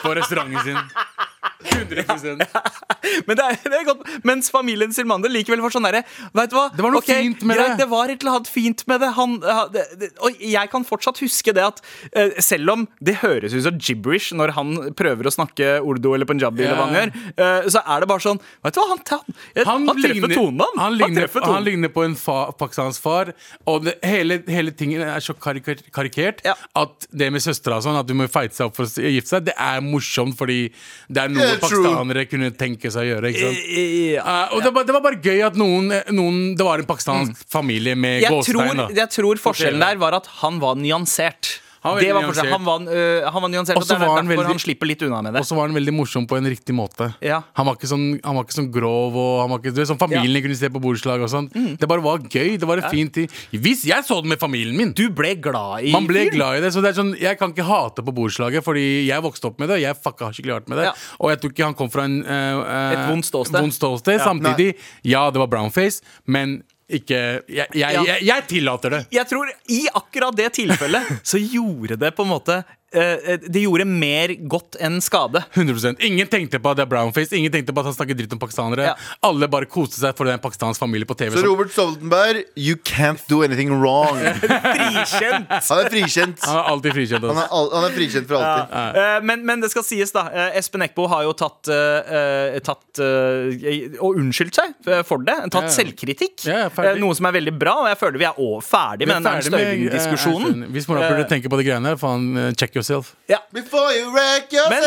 på 0.00 0.16
restauranten 0.16 0.64
sin. 0.64 0.80
100% 1.58 2.44
Men 3.26 3.38
det 3.38 3.44
er, 3.44 3.56
det 3.64 3.78
er 3.80 3.86
godt 3.88 4.04
Mens 4.26 4.50
familien 4.54 4.92
Silmander 4.94 5.32
likevel 5.32 5.62
var 5.64 5.74
sånn 5.74 5.86
derre 5.88 6.04
Veit 6.36 6.52
du 6.52 6.56
hva? 6.58 6.68
Det 6.70 6.84
var 6.84 6.94
noe 6.94 7.02
okay, 7.02 7.24
fint 7.26 7.42
med 7.48 7.58
greit, 7.58 7.72
det. 7.72 7.82
Det 7.82 7.88
var 7.90 8.12
et 8.12 8.22
eller 8.22 8.36
annet 8.38 8.50
fint 8.52 8.84
med 8.90 9.02
det. 9.02 9.08
Han, 9.16 9.34
det, 9.74 9.84
det 9.98 10.10
Og 10.24 10.38
jeg 10.44 10.70
kan 10.70 10.86
fortsatt 10.86 11.18
huske 11.24 11.54
det 11.56 11.64
at 11.64 11.82
uh, 12.14 12.38
selv 12.44 12.74
om 12.74 12.84
det 13.02 13.16
høres 13.24 13.56
ut 13.56 13.64
som 13.64 13.80
gibberish 13.82 14.30
når 14.38 14.54
han 14.54 14.74
prøver 14.98 15.28
å 15.28 15.34
snakke 15.34 15.78
urdu 15.82 16.10
eller 16.14 16.28
punjabi, 16.28 16.62
eller 16.66 16.78
hva 16.78 16.86
han 16.88 16.98
gjør, 16.98 17.12
uh, 17.40 17.68
så 17.74 17.82
er 17.82 18.04
det 18.04 18.10
bare 18.12 18.24
sånn 18.24 18.42
Veit 18.64 18.76
du 18.76 18.80
hva? 18.82 18.86
Han, 18.92 19.02
han, 19.08 19.66
han, 19.66 19.88
treffer 19.88 20.14
ligner- 20.14 20.34
tonen, 20.36 20.62
han. 20.62 20.80
Han 20.84 20.98
ligner, 21.00 21.30
han 21.42 21.66
ligner 21.66 21.92
på 21.94 22.04
en 22.06 22.14
fa, 22.18 22.38
pakistansk 22.58 23.02
far. 23.02 23.32
Og 23.70 23.88
det, 23.88 23.96
hele, 24.06 24.40
hele 24.50 24.74
tingen 24.76 25.02
er 25.06 25.24
så 25.24 25.34
karikert, 25.34 25.82
karikert 25.94 26.44
Ja. 26.46 26.54
at 26.78 27.08
det 27.10 27.30
med 27.34 27.42
søstera 27.44 27.80
sånn, 27.84 27.98
at 27.98 28.08
du 28.08 28.14
må 28.18 28.28
fighte 28.30 28.56
seg 28.58 28.70
opp 28.70 28.78
for 28.78 28.86
å 28.86 29.12
gifte 29.12 29.34
seg, 29.34 29.48
det 29.50 29.56
er 29.58 29.82
morsomt 29.84 30.38
fordi 30.38 30.60
det 31.08 31.24
er 31.24 31.32
noe 31.32 31.47
True. 31.56 31.60
pakistanere 31.62 32.24
kunne 32.28 32.50
tenke 32.58 32.92
seg 32.92 33.06
å 33.06 33.08
gjøre. 33.12 33.32
Ikke 33.32 33.46
sant? 33.46 33.62
Eh, 33.82 34.54
og 34.54 34.64
det, 34.64 34.72
var, 34.74 34.88
det 34.88 34.96
var 34.96 35.04
bare 35.04 35.20
gøy 35.24 35.44
at 35.46 35.56
noen, 35.58 35.92
noen 36.14 36.42
Det 36.58 36.66
var 36.66 36.82
en 36.82 36.88
pakistansk 36.88 37.46
familie 37.50 37.96
med 37.98 38.22
jeg 38.24 38.44
tror, 38.50 38.84
jeg 38.94 39.08
tror 39.14 39.40
forskjellen 39.42 39.82
der 39.82 40.00
var 40.00 40.18
at 40.18 40.28
han 40.42 40.60
var 40.62 40.78
nyansert. 40.80 41.58
Han 41.82 41.94
var 41.94 42.00
det 42.02 42.12
var 42.14 42.22
forskjellen. 42.26 42.52
han, 42.52 42.64
var, 42.64 42.80
øh, 42.90 43.30
han 43.32 43.42
var 43.42 43.48
nyansert, 43.52 43.76
og 43.76 43.86
det 43.86 43.96
er 43.96 44.04
han 44.08 44.28
veldig- 44.28 44.46
han 44.46 44.58
slipper 44.58 44.86
litt 44.90 45.02
unna 45.02 45.22
med 45.22 45.34
det. 45.34 45.40
Og 45.40 45.46
så 45.46 45.54
var 45.56 45.68
han 45.68 45.76
veldig 45.76 45.94
morsom 45.94 46.26
på 46.26 46.36
en 46.36 46.44
riktig 46.50 46.74
måte. 46.74 47.14
Ja. 47.22 47.42
Han, 47.54 47.66
var 47.66 47.76
ikke 47.76 47.90
sånn, 47.90 48.20
han 48.24 48.34
var 48.34 48.44
ikke 48.44 48.56
sånn 48.58 48.70
grov. 48.72 49.14
Og 49.14 49.40
han 49.42 49.50
var 49.50 49.58
ikke, 49.62 49.86
sånn 49.86 49.98
Familien 49.98 50.42
kunne 50.42 50.56
se 50.56 50.68
på 50.68 50.80
bordslag 50.82 51.22
og 51.22 51.30
sånn. 51.30 51.48
Mm. 51.54 51.78
Det 51.78 51.88
bare 51.88 52.02
var 52.02 52.18
gøy. 52.18 52.58
Det 52.58 52.66
var 52.66 52.82
en 52.82 52.90
fin 52.90 53.08
tid. 53.10 53.30
Hvis 53.52 53.84
jeg 53.84 54.04
så 54.04 54.20
det 54.22 54.28
med 54.28 54.38
familien 54.40 54.76
min 54.76 54.92
Du 54.92 55.08
ble 55.10 55.34
glad 55.36 55.84
i 55.84 55.92
Man 55.92 56.06
ble 56.06 56.28
glad 56.30 56.58
i 56.58 56.60
det. 56.60 56.72
Så 56.72 56.82
det 56.82 56.90
er 56.96 57.02
sånn, 57.02 57.14
Jeg 57.18 57.38
kan 57.38 57.52
ikke 57.52 57.64
hate 57.64 58.02
på 58.02 58.14
bordslaget, 58.14 58.64
fordi 58.64 59.06
jeg 59.06 59.22
vokste 59.22 59.46
opp 59.46 59.58
med 59.60 59.68
det. 59.68 59.80
Jeg 59.82 59.94
fucka 60.02 60.32
skikkelig 60.32 60.52
hardt 60.58 60.68
med 60.68 60.78
det. 60.78 60.84
Ja. 60.90 60.92
Og 61.20 61.30
jeg 61.30 61.40
tror 61.40 61.52
ikke 61.52 61.64
han 61.64 61.74
kom 61.74 61.90
fra 61.90 62.04
en 62.04 62.24
eh, 62.24 62.58
eh, 62.58 62.92
Et 62.98 63.10
vondt 63.10 63.24
ståsted. 63.28 63.60
Vond 63.60 63.72
ståsted. 63.72 64.18
Ja. 64.18 64.24
Samtidig, 64.24 64.74
ja, 65.04 65.30
det 65.30 65.38
var 65.38 65.46
brownface, 65.46 66.02
men 66.26 66.62
ikke 66.88 67.18
Jeg, 67.48 67.66
jeg, 67.76 68.00
jeg, 68.06 68.22
jeg 68.24 68.44
tillater 68.48 68.94
det. 68.96 69.00
Jeg 69.12 69.28
tror 69.28 69.50
i 69.68 69.82
akkurat 69.92 70.36
det 70.36 70.48
tilfellet 70.56 71.10
så 71.22 71.40
gjorde 71.42 71.98
det 72.00 72.14
på 72.16 72.24
en 72.24 72.32
måte 72.32 72.62
Det 72.92 73.60
gjorde 73.62 73.84
mer 73.88 74.32
godt 74.48 74.76
enn 74.80 74.98
skade. 75.04 75.42
100% 75.54 76.00
Ingen 76.08 76.28
tenkte 76.30 76.60
på 76.62 76.70
at 76.72 76.78
det 76.80 76.86
er 76.86 76.90
brownface. 76.90 77.36
Ingen 77.36 77.52
tenkte 77.52 77.74
på 77.76 77.82
at 77.82 77.90
han 77.90 77.96
snakker 77.98 78.16
dritt 78.16 78.32
om 78.32 78.40
pakistanere. 78.40 78.86
Ja. 78.90 78.94
Alle 79.28 79.48
bare 79.50 79.68
koste 79.68 80.00
seg 80.00 80.14
for 80.16 80.24
det 80.24 80.32
er 80.32 80.38
en 80.38 80.44
pakistansk 80.44 80.80
familie 80.80 81.08
på 81.08 81.16
TV. 81.18 81.36
Så 81.36 81.44
Robert 81.44 81.72
Stoltenberg, 81.74 82.44
you 82.56 82.76
can't 82.88 83.20
do 83.28 83.42
anything 83.44 83.72
wrong. 83.80 84.16
Frikjent! 84.78 85.50
Han 85.52 85.82
er 85.84 85.90
frikjent. 85.92 86.44
Han 86.48 86.56
er 86.62 86.70
alltid 86.72 86.96
frikjent. 86.96 87.26
Han 87.28 87.36
Altså. 87.38 87.44
er, 87.44 87.52
al- 87.58 87.70
han 87.76 87.86
er 87.90 87.94
frikjent 87.98 88.28
for 88.30 88.38
alltid. 88.40 89.02
Eh, 89.02 89.18
men, 89.30 89.44
men 89.48 89.62
det 89.64 89.70
skal 89.72 89.84
sies, 89.86 90.12
da. 90.14 90.24
eh, 90.32 90.58
Espen 90.60 90.84
Eckbo 90.86 91.06
har 91.12 91.26
jo 91.26 91.34
tatt, 91.38 91.68
eh, 91.72 92.12
eh, 92.20 92.58
tatt 92.64 93.02
uh, 93.02 93.98
Og 94.04 94.18
unnskyldt 94.22 94.58
seg 94.58 94.74
eh, 94.88 95.02
for 95.06 95.22
det. 95.26 95.36
Tatt 95.52 95.68
Ja, 95.68 95.68
ja. 95.68 95.74
selvkritikk. 95.76 96.46
Ja, 96.48 96.58
ja. 96.66 96.72
Eh, 96.88 96.98
noe 97.02 97.16
som 97.18 97.28
er 97.28 97.36
veldig 97.38 97.54
bra, 97.60 97.76
og 97.84 97.90
jeg 97.92 98.00
føler 98.00 98.22
vi 98.24 98.28
er 98.30 98.40
ferdig 98.64 99.08
med 99.10 99.18
den 99.18 99.26
med, 99.28 99.38
eh, 99.38 99.48
Støyving-diskusjonen. 99.50 100.48
Ashton. 100.48 100.66
Hvis 100.74 100.88
morapulere 100.90 101.28
tenker 101.30 101.52
på 101.52 101.60
de 101.60 101.66
greiene 101.68 101.92
her, 101.92 102.00
faen, 102.00 102.28
han 102.38 102.58
check 102.58 102.77
yourself. 102.78 103.12
Ja. 103.30 103.38
Before 103.54 103.92
you 103.94 104.10
wreck 104.14 104.52
Men 104.70 104.84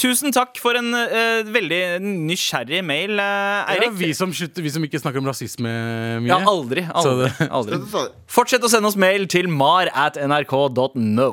tusen 0.00 0.32
takk 0.34 0.58
for 0.60 0.78
en 0.78 0.92
uh, 0.94 1.44
veldig 1.48 1.80
nysgjerrig 2.04 2.82
mail, 2.86 3.18
eh, 3.22 3.74
Ja, 3.78 3.90
vi, 3.94 4.12
som, 4.16 4.32
vi 4.32 4.70
som 4.74 4.84
ikke 4.86 5.00
snakker 5.02 5.22
om 5.22 5.28
rasisme 5.30 5.72
mye. 6.24 6.30
Ja, 6.32 6.40
aldri. 6.48 6.86
Aldri, 6.92 7.30
det- 7.38 7.50
aldri. 7.50 7.80
Fortsett 8.28 8.64
å 8.64 8.70
sende 8.72 8.90
oss 8.90 8.98
mail 8.98 9.28
til 9.30 9.48
mar 9.52 9.90
at 9.94 10.18
nrk.no. 10.20 11.30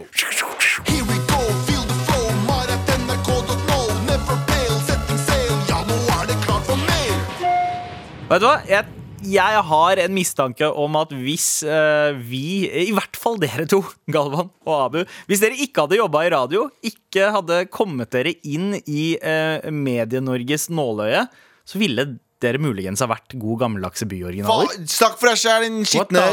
Vet 8.25 8.41
du 8.41 8.47
hva? 8.47 8.55
Jeg, 8.65 8.86
jeg 9.25 9.61
har 9.69 10.01
en 10.03 10.13
mistanke 10.15 10.67
om 10.67 10.97
at 10.99 11.13
hvis 11.15 11.47
uh, 11.67 12.15
vi, 12.15 12.67
i 12.85 12.93
hvert 12.95 13.17
fall 13.19 13.39
dere 13.41 13.67
to, 13.69 13.81
Galvan 14.13 14.51
og 14.65 14.75
Abu 14.77 14.99
Hvis 15.29 15.43
dere 15.43 15.59
ikke 15.59 15.85
hadde 15.85 15.99
jobba 15.99 16.25
i 16.25 16.33
radio, 16.33 16.67
ikke 16.85 17.31
hadde 17.35 17.63
kommet 17.73 18.13
dere 18.15 18.35
inn 18.45 18.77
i 18.85 19.15
uh, 19.19 19.65
Medie-Norges 19.71 20.69
nåløye, 20.73 21.25
så 21.65 21.81
ville 21.81 22.07
dere 22.43 22.60
muligens 22.60 23.00
har 23.00 23.08
vært 23.08 23.32
god 23.39 23.60
gammeldagse 23.62 24.06
byoriginaler. 24.12 24.74
Snakk 24.91 25.15
for 25.21 25.32
deg 25.32 25.38
sjæl, 25.39 25.63
din 25.63 25.86
skitne, 25.88 26.24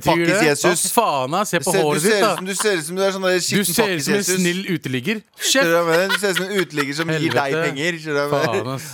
pakkis-Jesus. 0.00 0.86
Hva 0.88 1.02
faen, 1.04 1.34
da? 1.36 1.42
Se 1.48 1.60
på 1.60 1.74
ser, 1.74 1.82
Du 1.82 1.84
håret 1.84 2.02
ser 2.02 2.14
ditt, 2.14 2.22
da. 2.24 2.30
som 2.38 2.46
du 2.48 2.54
ser 2.56 2.78
ut 2.78 2.86
som 2.86 2.96
du 2.96 3.02
er 3.04 3.12
sånn 3.12 3.26
der 3.26 3.36
Du 3.36 3.44
ser 3.68 3.92
ut 3.92 4.04
som 4.06 4.16
en 4.16 4.24
snill 4.24 4.62
uteligger. 4.72 5.20
Skjønner 5.50 5.74
du 5.76 5.90
Kjeft! 5.92 6.14
Du 6.14 6.18
ser 6.22 6.32
ut 6.32 6.40
som 6.40 6.46
en 6.48 6.62
uteligger 6.62 6.98
som 7.00 7.12
gir 7.12 7.36
deg 7.36 7.58
penger. 7.58 7.98
Skjønner 8.04 8.24
du 8.24 8.32
Faen, 8.38 8.72
ass. 8.72 8.88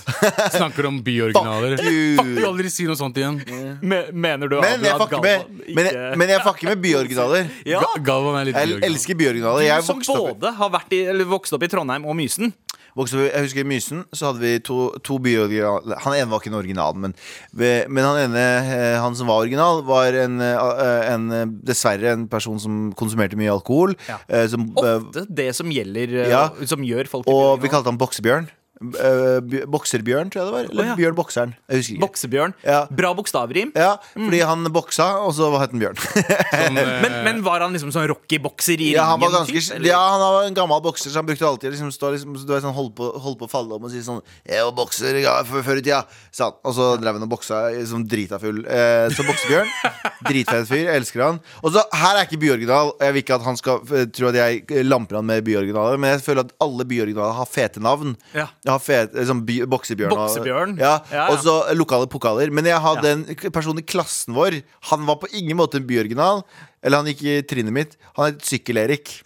Snakker 0.59 0.90
om 0.90 0.99
byoriginaler. 1.07 1.77
Fuck 1.79 1.92
you. 1.92 2.16
Fuck 2.18 2.33
you, 2.35 2.49
aldri 2.51 2.75
si 2.75 2.88
noe 2.90 2.99
sånt 2.99 3.23
igjen. 3.23 3.38
Me, 3.85 4.03
mener 4.11 4.51
du, 4.51 4.59
Men 4.64 4.85
jeg 4.88 4.99
fucker 5.05 5.23
med, 5.25 5.47
men, 5.70 5.90
jeg, 5.92 6.18
men 6.18 6.35
jeg 6.35 6.44
fucker 6.49 6.73
med 6.73 6.83
byoriginaler. 6.83 7.49
ja, 7.68 7.85
Ga- 7.87 8.03
Galvan 8.11 8.40
er 8.42 8.51
litt 8.51 8.59
Jeg 8.59 8.83
elsker 8.90 9.23
byoriginaler. 9.23 9.68
Jeg 9.70 11.07
eller 11.14 11.31
vokst 11.31 11.55
opp 11.55 11.62
i 11.62 11.70
Trondheim 11.70 12.11
og 12.11 12.18
Mysen. 12.18 12.51
Vokste 12.98 13.24
Jeg 13.26 13.44
husker 13.46 13.64
i 13.64 13.68
Mysen 13.68 14.04
så 14.14 14.30
hadde 14.30 14.42
vi 14.44 14.52
to, 14.64 14.78
to 15.07 15.18
byoriginaler 15.22 15.98
Han 16.04 16.16
ene 16.16 16.30
var 16.30 16.42
ikke 16.42 16.52
en 16.52 16.59
original, 16.61 16.96
men, 16.98 17.14
men 17.54 18.04
han 18.07 18.20
ene, 18.24 18.44
eh, 18.62 18.96
han 19.02 19.16
som 19.18 19.30
var 19.30 19.44
original, 19.44 19.83
var 19.87 20.16
en, 20.24 20.40
eh, 20.40 21.12
en 21.14 21.54
dessverre 21.66 22.14
en 22.14 22.26
person 22.30 22.59
som 22.62 22.92
konsumerte 22.98 23.38
mye 23.38 23.52
alkohol. 23.52 23.94
Ja. 24.09 24.18
eh, 24.28 24.46
Som, 24.50 24.70
Ofte 24.78 25.26
det 25.28 25.50
som 25.57 25.70
gjelder 25.72 26.18
Ja. 26.30 26.44
Som 26.66 26.85
gjør 26.87 27.09
folk 27.11 27.26
til 27.26 27.35
og 27.35 27.62
vi 27.62 27.70
kalte 27.72 27.90
han 27.90 27.98
Boksebjørn. 28.00 28.48
Eh, 28.82 29.64
Bokserbjørn, 29.70 30.30
tror 30.34 30.40
jeg 30.40 30.48
det 30.48 30.54
var. 30.54 30.68
Eller 30.72 30.82
oh, 30.82 30.88
ja. 30.90 30.94
Bjørn 30.98 31.14
Bokseren. 31.16 31.52
Jeg 31.70 31.80
husker 31.80 31.94
ikke. 31.94 32.02
Boksebjørn. 32.02 32.54
Ja. 32.66 32.80
Bra 32.90 33.12
bokstavrim. 33.14 33.70
Ja, 33.78 33.92
fordi 34.12 34.40
han 34.42 34.66
boksa, 34.74 35.06
og 35.22 35.30
så 35.37 35.50
het 35.62 35.74
han 35.74 35.82
Bjørn. 35.82 36.00
Sånn, 36.02 36.80
Men, 37.04 37.14
men 37.26 37.42
var 37.46 37.62
han 37.62 37.74
liksom 37.76 37.92
sånn 37.94 38.08
rocky-bokser 38.10 38.82
i 38.82 38.90
Ja, 38.96 39.06
han 39.12 39.22
var 39.22 39.30
ringen? 39.30 39.46
ganske? 39.54 39.78
Ja, 39.87 40.00
han 40.14 40.22
var 40.22 40.48
en 40.48 40.56
gammel 40.56 40.82
bokser, 40.84 41.12
så 41.12 41.22
han 41.22 41.28
brukte 41.28 41.46
alltid 41.46 41.74
liksom, 41.74 41.92
stå 41.94 42.10
liksom, 42.16 42.34
du 42.40 42.50
vet, 42.50 42.64
sånn, 42.64 42.74
holdt, 42.74 42.96
på, 42.98 43.10
holdt 43.24 43.38
på 43.40 43.48
å 43.48 43.52
falle 43.52 43.78
om 43.78 43.87
og 43.87 43.92
si 43.92 44.02
sånn 44.04 44.20
'Jeg 44.42 44.64
var 44.66 44.74
bokser 44.76 45.20
ja, 45.22 45.37
før, 45.46 45.78
i 45.78 45.84
tida', 45.84 46.02
sa 46.34 46.50
han. 46.50 46.58
Og 46.64 46.74
så 46.74 46.88
drev 46.98 47.18
han 47.18 47.26
og 47.26 47.30
boksa 47.30 47.62
som 47.87 48.02
drita 48.08 48.40
full. 48.42 48.64
Eh, 48.66 49.06
så 49.14 49.26
Boksebjørn, 49.26 49.70
dritfet 50.28 50.68
fyr, 50.68 50.90
elsker 50.96 51.22
han. 51.22 51.40
Og 51.62 51.74
så, 51.74 51.84
her 51.94 52.18
er 52.18 52.26
ikke 52.26 52.40
byoriginal. 52.42 52.94
Jeg 53.00 53.14
vil 53.14 53.24
ikke 53.24 53.38
at 53.38 53.46
han 53.46 53.58
skal 53.60 53.80
tro 54.14 54.30
at 54.32 54.38
jeg 54.40 54.84
lamper 54.87 55.20
han 55.20 55.28
med 55.28 55.44
byoriginaler, 55.46 56.00
men 56.00 56.14
jeg 56.14 56.24
føler 56.26 56.46
at 56.48 56.54
alle 56.64 56.87
byoriginaler 56.88 57.38
har 57.38 57.48
fete 57.48 57.82
navn. 57.82 58.16
Ja. 58.34 58.48
Fet, 58.81 59.12
eh, 59.14 59.24
sånn 59.29 59.42
by, 59.44 59.59
Boksebjørn. 59.68 60.12
og- 60.12 60.18
Boksebjørn. 60.24 60.79
Ja, 60.79 61.00
Ja, 61.11 61.16
ja. 61.16 61.27
Og 61.33 61.38
så 61.44 61.74
lokale 61.77 62.07
pokaler. 62.09 62.50
Men 62.50 62.64
jeg 62.64 62.81
hadde 62.81 63.05
Ja. 63.05 63.12
en 63.12 63.53
person 63.53 63.77
i 63.79 63.83
klassen 63.83 64.35
vår. 64.35 64.62
Han 64.90 65.05
var 65.07 65.16
på 65.16 65.29
ingen 65.35 65.57
måte 65.57 65.74
en 65.77 65.87
byoriginal. 65.87 66.42
Eller 66.83 66.96
han 66.98 67.07
gikk 67.07 67.22
i 67.24 67.42
trinnet 67.42 67.72
mitt. 67.72 67.96
Han 68.16 68.33
het 68.33 68.40
Sykkel-Erik. 68.42 69.20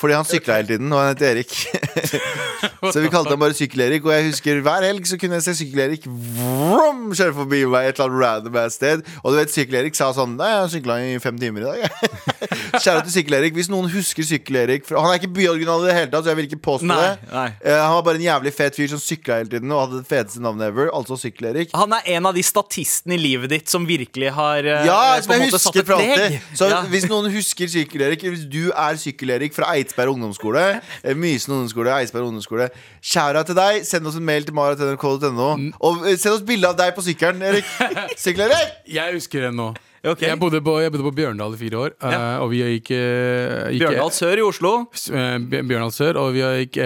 Fordi 0.00 0.12
han 0.12 0.24
sykla 0.24 0.56
hele 0.60 0.66
tiden, 0.68 0.92
og 0.92 0.98
han 1.00 1.14
het 1.14 1.22
Erik. 1.22 1.48
så 2.92 3.00
vi 3.00 3.08
kalte 3.08 3.30
han 3.32 3.38
bare 3.40 3.56
Sykkel-Erik. 3.56 4.04
Og 4.04 4.12
jeg 4.12 4.26
husker 4.30 4.60
hver 4.60 4.82
helg 4.84 5.06
så 5.08 5.16
kunne 5.18 5.38
jeg 5.40 5.42
se 5.46 5.54
Sykkel-Erik 5.64 6.04
vroom, 6.70 7.02
kjører 7.16 7.34
forbi 7.36 7.60
meg 7.70 7.88
et 7.90 7.98
eller 8.00 8.10
annet 8.10 8.24
random 8.50 8.70
sted. 8.74 9.02
Og 9.24 9.32
du 9.34 9.38
vet, 9.40 9.52
Sykkel-Erik 9.54 9.96
sa 9.98 10.10
sånn 10.16 10.36
Nei, 10.40 10.48
jeg 10.54 10.70
sykla 10.76 10.96
i 11.04 11.18
fem 11.22 11.38
timer 11.40 11.66
i 11.66 11.68
dag. 11.70 11.78
jeg». 11.90 12.20
Kjære 12.80 13.02
til 13.06 13.14
Sykkel-Erik. 13.16 13.54
Hvis 13.58 13.68
noen 13.70 13.88
husker 13.92 14.24
Sykkel-Erik 14.26 14.86
Han 14.94 15.08
er 15.10 15.18
ikke 15.18 15.30
byoriginal 15.34 15.82
i 15.84 15.88
det 15.90 15.96
hele 15.96 16.10
tatt, 16.12 16.24
så 16.24 16.30
jeg 16.32 16.38
vil 16.38 16.48
ikke 16.48 16.60
påstå 16.64 16.86
Nei, 16.90 16.98
det. 17.02 17.30
nei. 17.34 17.46
Eh, 17.66 17.76
han 17.80 17.94
var 17.98 18.04
bare 18.06 18.20
en 18.20 18.24
jævlig 18.26 18.52
fet 18.56 18.78
fyr 18.78 18.90
som 18.92 19.00
sykla 19.02 19.40
hele 19.40 19.50
tiden 19.52 19.72
og 19.74 19.82
hadde 19.84 20.00
det 20.00 20.08
feteste 20.10 20.42
navnet 20.44 20.68
ever. 20.70 20.90
Altså 20.94 21.18
Sykkel-Erik. 21.20 21.74
Han 21.76 21.92
er 21.98 22.06
en 22.16 22.28
av 22.30 22.36
de 22.38 22.44
statistene 22.46 23.16
i 23.16 23.20
livet 23.20 23.50
ditt 23.52 23.70
som 23.72 23.86
virkelig 23.88 24.30
har 24.36 24.64
eh, 24.64 24.86
Ja, 24.88 25.00
på 25.26 25.34
en 25.36 25.44
måte 25.46 25.60
satt 25.62 25.80
et 25.82 25.88
preg. 25.90 26.38
Så 26.56 26.70
Ja. 26.70 26.80
hvis 26.90 27.08
noen 27.10 27.30
husker 27.34 27.70
Sykkel-Erik, 27.70 28.22
hvis 28.30 28.46
du 28.50 28.70
er 28.70 28.98
Sykkel-Erik 29.00 29.54
fra 29.56 29.72
Eidsberg 29.74 30.14
ungdomsskole, 30.14 30.64
eh, 31.02 31.14
Mysen 31.18 31.54
ungdomsskole, 31.56 31.92
Eidsberg 32.00 32.30
ungdomsskole, 32.30 32.70
skjæra 33.02 33.44
til 33.48 33.58
deg. 33.58 33.82
Send 33.88 34.06
oss 34.06 34.16
en 34.18 34.24
mail 34.26 34.46
til 34.46 34.54
marat.nrk.no. 34.56 35.50
Og 35.80 36.06
eh, 36.06 36.16
send 36.20 36.36
oss 36.38 36.44
bilde 36.60 36.72
av 36.74 36.76
deg 36.76 36.92
på 36.96 37.04
sykkelen, 37.04 37.42
Erik. 37.48 37.68
Sykkel-Erik! 38.20 38.74
Jeg 38.92 39.16
husker 39.16 39.46
det 39.48 39.54
nå. 39.56 39.70
Okay. 40.00 40.30
Jeg, 40.30 40.38
bodde 40.40 40.60
på, 40.64 40.78
jeg 40.80 40.92
bodde 40.92 41.04
på 41.04 41.12
Bjørndal 41.16 41.56
i 41.56 41.60
fire 41.60 41.76
år, 41.76 41.94
eh, 42.00 42.12
Ja. 42.14 42.20
og 42.40 42.50
vi 42.52 42.60
gikk, 42.62 42.90
eh, 42.96 43.68
gikk 43.76 43.82
Bjørndal 43.84 44.12
sør 44.16 44.40
i 44.40 44.44
Oslo. 44.44 44.72
eh, 45.12 45.36
Bjørndal 45.60 45.92
sør, 45.92 46.16
og 46.20 46.32
vi 46.36 46.40
gikk 46.64 46.78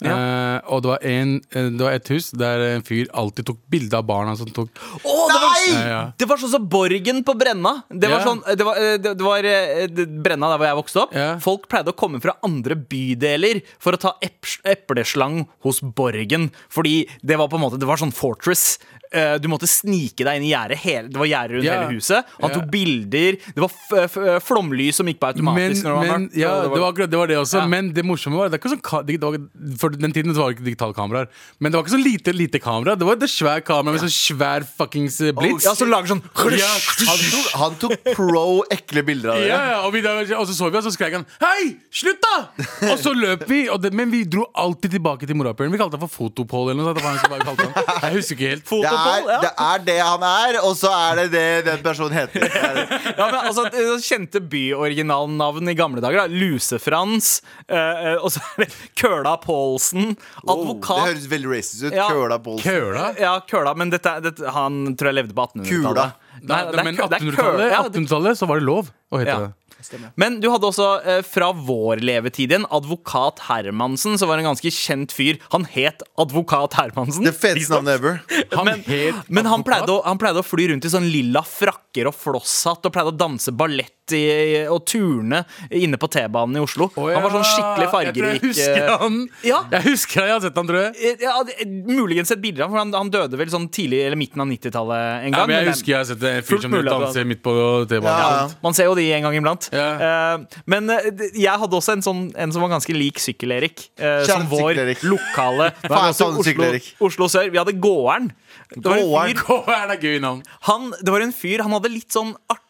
Epleslangen. 0.00 0.56
Eh, 0.56 0.72
og 0.72 0.82
det 0.82 0.88
var, 0.90 0.98
en, 1.04 1.34
eh, 1.52 1.68
det 1.76 1.84
var 1.84 1.92
et 1.92 2.08
hus 2.08 2.30
der 2.32 2.64
en 2.76 2.82
fyr 2.82 3.06
alltid 3.12 3.46
tok 3.50 3.58
bilde 3.70 3.94
av 3.98 4.06
barna 4.08 4.36
som 4.36 4.46
tok 4.46 4.70
oh, 5.04 5.26
det, 5.28 5.36
var, 5.36 5.50
Nei! 5.50 5.72
Ja, 5.74 5.86
ja. 5.90 6.00
det 6.16 6.28
var 6.30 6.40
sånn 6.40 6.50
som 6.54 6.68
Borgen 6.72 7.22
på 7.26 7.34
Brenna. 7.38 7.82
Det 7.90 8.08
var 8.10 8.20
Ja. 8.20 8.26
sånn 8.26 8.40
Det 8.56 8.64
var, 8.64 8.76
eh, 8.80 8.96
det, 8.98 9.14
det 9.20 9.24
var 9.26 9.44
eh, 9.44 9.86
det- 9.88 10.08
Brenna 10.24 10.48
der 10.50 10.58
hvor 10.58 10.66
jeg 10.70 10.80
vokste 10.80 11.02
opp. 11.04 11.14
Ja. 11.14 11.38
Folk 11.38 11.68
pleide 11.68 11.92
å 11.92 11.96
komme 11.96 12.20
fra 12.20 12.36
andre 12.42 12.74
bydeler 12.76 13.62
for 13.78 13.92
å 13.92 14.00
ta 14.00 14.14
ep- 14.22 14.58
epleslang 14.64 15.46
hos 15.62 15.80
Borgen. 15.80 16.50
Fordi 16.68 17.06
det 17.22 17.36
var 17.38 17.48
på 17.48 17.56
en 17.60 17.64
måte 17.66 17.78
Det 17.78 17.86
var 17.88 17.96
sånn 18.00 18.12
fortress. 18.14 18.78
Eh, 19.12 19.38
Du 19.42 19.48
måtte 19.50 19.66
snike 19.66 20.22
deg 20.22 20.38
inn 20.38 20.44
i 20.46 20.52
gjerdet. 20.52 21.10
Det 21.10 21.18
var 21.18 21.26
gjerde 21.26 21.56
rundt 21.56 21.64
Ja. 21.66 21.80
hele 21.80 21.96
huset. 21.98 22.24
Han 22.40 22.50
tok 22.54 22.70
bilder. 22.70 23.36
Det 23.42 23.58
var 23.58 23.70
f 23.70 24.14
f 24.14 24.44
flomlys 24.46 24.94
som 25.00 25.06
gikk 25.06 25.18
på 25.18 25.26
men, 25.26 25.34
automatisk. 25.34 25.82
når 25.82 26.00
men, 26.00 26.28
mørkt, 26.28 26.36
ja, 26.38 26.52
det 26.62 26.70
var 26.78 26.92
akkurat 26.92 27.10
det 27.10 27.18
var 27.18 27.26
det 27.26 27.36
også. 27.40 27.58
Ja. 27.58 27.66
Men 27.66 27.92
det 27.92 28.04
morsomme 28.04 28.36
var 28.38 28.48
det 28.48 28.54
var 28.54 28.62
ikke 28.62 28.76
sånn 28.76 29.06
det 29.06 29.20
var, 29.20 29.38
For 29.80 29.90
den 29.90 30.12
tiden 30.12 30.32
var 30.34 30.50
det 30.52 30.58
ikke 30.58 30.68
digitale 30.70 30.94
kameraer. 30.94 31.26
Men 31.58 31.72
det 31.72 31.76
var 31.80 31.84
ikke 31.88 31.96
så 31.98 32.04
lite 32.04 32.32
lite 32.36 32.60
kamera. 32.62 32.94
Det 32.96 33.04
var 33.06 33.14
et 33.18 33.26
svært 33.34 33.64
kamera 33.66 33.92
med 33.92 34.00
så 34.00 34.10
svær 34.14 34.62
fuckings 34.78 35.18
blitz. 35.34 35.66
Oh, 35.66 35.70
Ja, 35.70 35.74
som 35.74 35.88
lager 35.90 36.06
sånn 36.14 36.22
Ja, 36.54 36.70
Han 37.10 37.18
tok, 37.18 37.50
han 37.58 37.74
tok 37.82 38.14
pro 38.14 38.62
ekle 38.70 39.02
bilder 39.04 39.30
av 39.34 39.40
Ja, 39.42 39.60
ja, 39.74 39.80
og, 39.86 39.92
vi, 39.92 40.00
og 40.06 40.46
så 40.46 40.54
så 40.54 40.70
vi, 40.70 40.76
og 40.78 40.84
så 40.84 40.92
skrek 40.94 41.12
han 41.18 41.26
'Hei, 41.40 41.76
slutt, 41.90 42.20
da!' 42.22 42.46
Og 42.92 42.98
så 42.98 43.10
løp 43.14 43.46
vi. 43.48 43.68
Og 43.68 43.80
det, 43.82 43.92
men 43.92 44.10
vi 44.10 44.22
dro 44.24 44.46
alltid 44.54 44.90
tilbake 44.92 45.26
til 45.26 45.34
morapuleren. 45.34 45.72
Vi 45.72 45.78
kalte 45.78 45.98
han 45.98 46.06
for 46.08 46.14
Fotopol 46.30 46.70
eller 46.70 46.82
noe 46.82 46.94
sånt. 46.94 47.02
hva 47.02 47.38
vi 47.38 47.44
kalte 47.44 47.66
han. 47.66 48.00
Jeg 48.06 48.12
husker 48.14 48.34
ikke 48.36 48.50
helt. 48.54 48.64
Det 48.70 48.99
er, 49.00 49.40
det 49.44 49.50
er 49.66 49.84
det 49.86 49.96
han 50.00 50.22
er, 50.28 50.58
og 50.64 50.76
så 50.78 50.90
er 50.94 51.20
det 51.20 51.26
det 51.32 51.44
den 51.68 51.82
personen 51.84 52.16
heter. 52.16 52.46
Ja, 53.20 53.26
men 53.26 53.38
altså 53.50 53.64
det 53.72 53.82
Kjente 54.06 54.40
byoriginalnavn 54.52 55.68
i 55.70 55.74
gamle 55.78 56.00
dager. 56.04 56.22
da 56.22 56.26
Luse-Frans. 56.32 57.42
eh, 57.68 57.76
eh, 57.76 58.16
og 58.20 58.30
så 58.32 58.40
er 58.56 58.64
det 58.64 58.70
Køla 59.00 59.36
Paulsen. 59.42 60.16
Oh, 60.46 60.74
det 60.74 61.00
høres 61.06 61.26
veldig 61.30 61.50
racist 61.52 61.84
ut. 61.88 61.92
Ja. 61.96 62.08
Køla 62.10 62.38
Paulsen 62.42 62.64
Køla? 62.70 63.06
Ja, 63.20 63.34
Køla, 63.50 63.74
men 63.76 63.90
dette, 63.92 64.16
dette, 64.24 64.50
han 64.54 64.94
tror 64.96 65.12
jeg 65.12 65.18
levde 65.22 65.36
på 65.36 65.46
1800-tallet. 65.50 65.86
Kula. 65.86 66.10
Nei, 66.40 66.60
det 66.70 66.78
er 66.80 66.84
men 66.86 66.96
det 66.96 67.04
er 67.04 67.18
1800-tallet 67.18 67.36
kø- 67.36 67.70
ja, 67.70 67.82
det- 67.82 68.00
1800-tallet 68.00 68.38
så 68.40 68.46
var 68.48 68.60
det 68.62 68.64
lov 68.70 68.88
å 69.12 69.20
hete 69.20 69.34
Ja. 69.36 69.50
Det. 69.88 70.10
Men 70.20 70.40
du 70.40 70.48
hadde 70.52 70.66
også 70.68 70.88
eh, 71.04 71.22
fra 71.26 71.50
vår 71.56 72.02
levetid 72.04 72.50
igjen 72.52 72.66
advokat 72.70 73.40
Hermansen, 73.48 74.18
som 74.20 74.28
var 74.28 74.38
en 74.42 74.50
ganske 74.50 74.70
kjent 74.74 75.12
fyr. 75.16 75.38
Han 75.54 75.64
het 75.72 76.02
Advokat 76.20 76.74
Hermansen. 76.76 77.24
Det 77.24 77.32
feteste 77.38 77.72
navnet 77.78 77.96
ever. 78.00 78.20
Han 78.56 78.66
men, 78.68 78.82
het 78.86 79.28
men 79.28 79.46
han, 79.48 79.62
pleide 79.64 79.88
å, 79.94 80.02
han 80.04 80.18
pleide 80.20 80.42
å 80.42 80.46
fly 80.46 80.68
rundt 80.72 80.84
i 80.84 80.92
sånn 80.92 81.08
lilla 81.10 81.42
frakker 81.46 82.10
og 82.10 82.14
flosshatt 82.14 82.84
og 82.86 82.92
pleide 82.92 83.14
å 83.14 83.16
danse 83.16 83.52
ballett 83.56 83.94
i, 84.10 84.66
og 84.66 84.82
turne 84.90 85.44
inne 85.70 85.94
på 86.00 86.08
T-banen 86.10 86.56
i 86.58 86.62
Oslo. 86.64 86.88
Å, 86.98 87.04
Han 87.14 87.22
var 87.22 87.30
sånn 87.36 87.44
skikkelig 87.46 87.90
fargerik. 87.92 88.16
Jeg, 88.18 88.18
tror 88.18 88.32
jeg 88.34 88.42
husker 88.50 88.80
eh, 88.88 88.96
han. 89.04 89.18
Ja. 89.46 89.60
Jeg 89.70 89.84
husker 89.86 90.24
jeg 90.26 90.32
har 90.34 90.40
sett 90.42 90.56
han, 90.58 90.66
tror 90.66 90.80
jeg. 90.82 90.96
Eh, 90.98 91.22
Ja, 91.22 91.34
det- 91.46 91.68
muligens 91.86 92.32
et 92.34 92.40
bilde 92.42 92.64
av 92.64 92.66
ham, 92.66 92.74
for 92.74 92.80
han, 92.82 92.92
han 92.96 93.12
døde 93.14 93.38
vel 93.38 93.52
sånn 93.52 93.68
tidlig 93.70 94.00
eller 94.08 94.18
midten 94.18 94.42
av 94.42 94.48
90-tallet 94.50 95.28
en 95.28 95.36
Ja, 95.36 95.44
men 95.46 95.54
jeg 95.60 95.64
men- 95.64 95.70
husker 95.70 95.92
jeg 95.92 95.98
har 96.00 96.08
sett 96.10 96.26
en 96.26 96.42
fyr 96.42 96.64
som 96.64 96.74
danser 96.90 97.24
midt 97.30 97.42
på 97.46 97.54
T-banen. 97.86 98.26
Ja. 98.26 98.48
Man 98.66 98.74
ser 98.74 98.90
jo 98.90 98.96
de 98.98 99.06
en 99.14 99.28
gang 99.28 99.38
iblant. 99.38 99.69
Ja. 99.70 99.88
Eh, 100.06 100.60
men 100.70 100.90
eh, 100.90 101.10
jeg 101.38 101.62
hadde 101.62 101.78
også 101.78 101.96
en, 101.96 102.04
sånn, 102.04 102.22
en 102.34 102.54
som 102.54 102.64
var 102.64 102.72
ganske 102.74 102.94
lik 102.96 103.20
Sykkel-Erik. 103.22 103.86
Uh, 104.00 104.22
som 104.28 104.46
vår 104.50 104.72
Sykkel-Erik. 104.72 105.04
lokale 105.06 105.70
Faen, 105.84 106.14
var 106.18 106.40
Oslo, 106.42 106.70
Oslo 107.10 107.30
Sør. 107.32 107.52
Vi 107.52 107.60
hadde 107.60 107.76
Gåeren. 107.82 108.30
Det 108.74 108.86
var 108.86 109.30
en 109.30 109.38
Gåeren. 109.38 109.94
er 109.94 110.02
gøy 110.02 110.18
navn? 110.22 110.42
han, 110.68 110.90
det 111.00 111.10
var 111.10 111.24
en 111.24 111.32
fyr 111.34 111.64
Han 111.64 111.74
hadde 111.74 111.90
litt 111.90 112.14
sånn 112.14 112.34
artig 112.50 112.69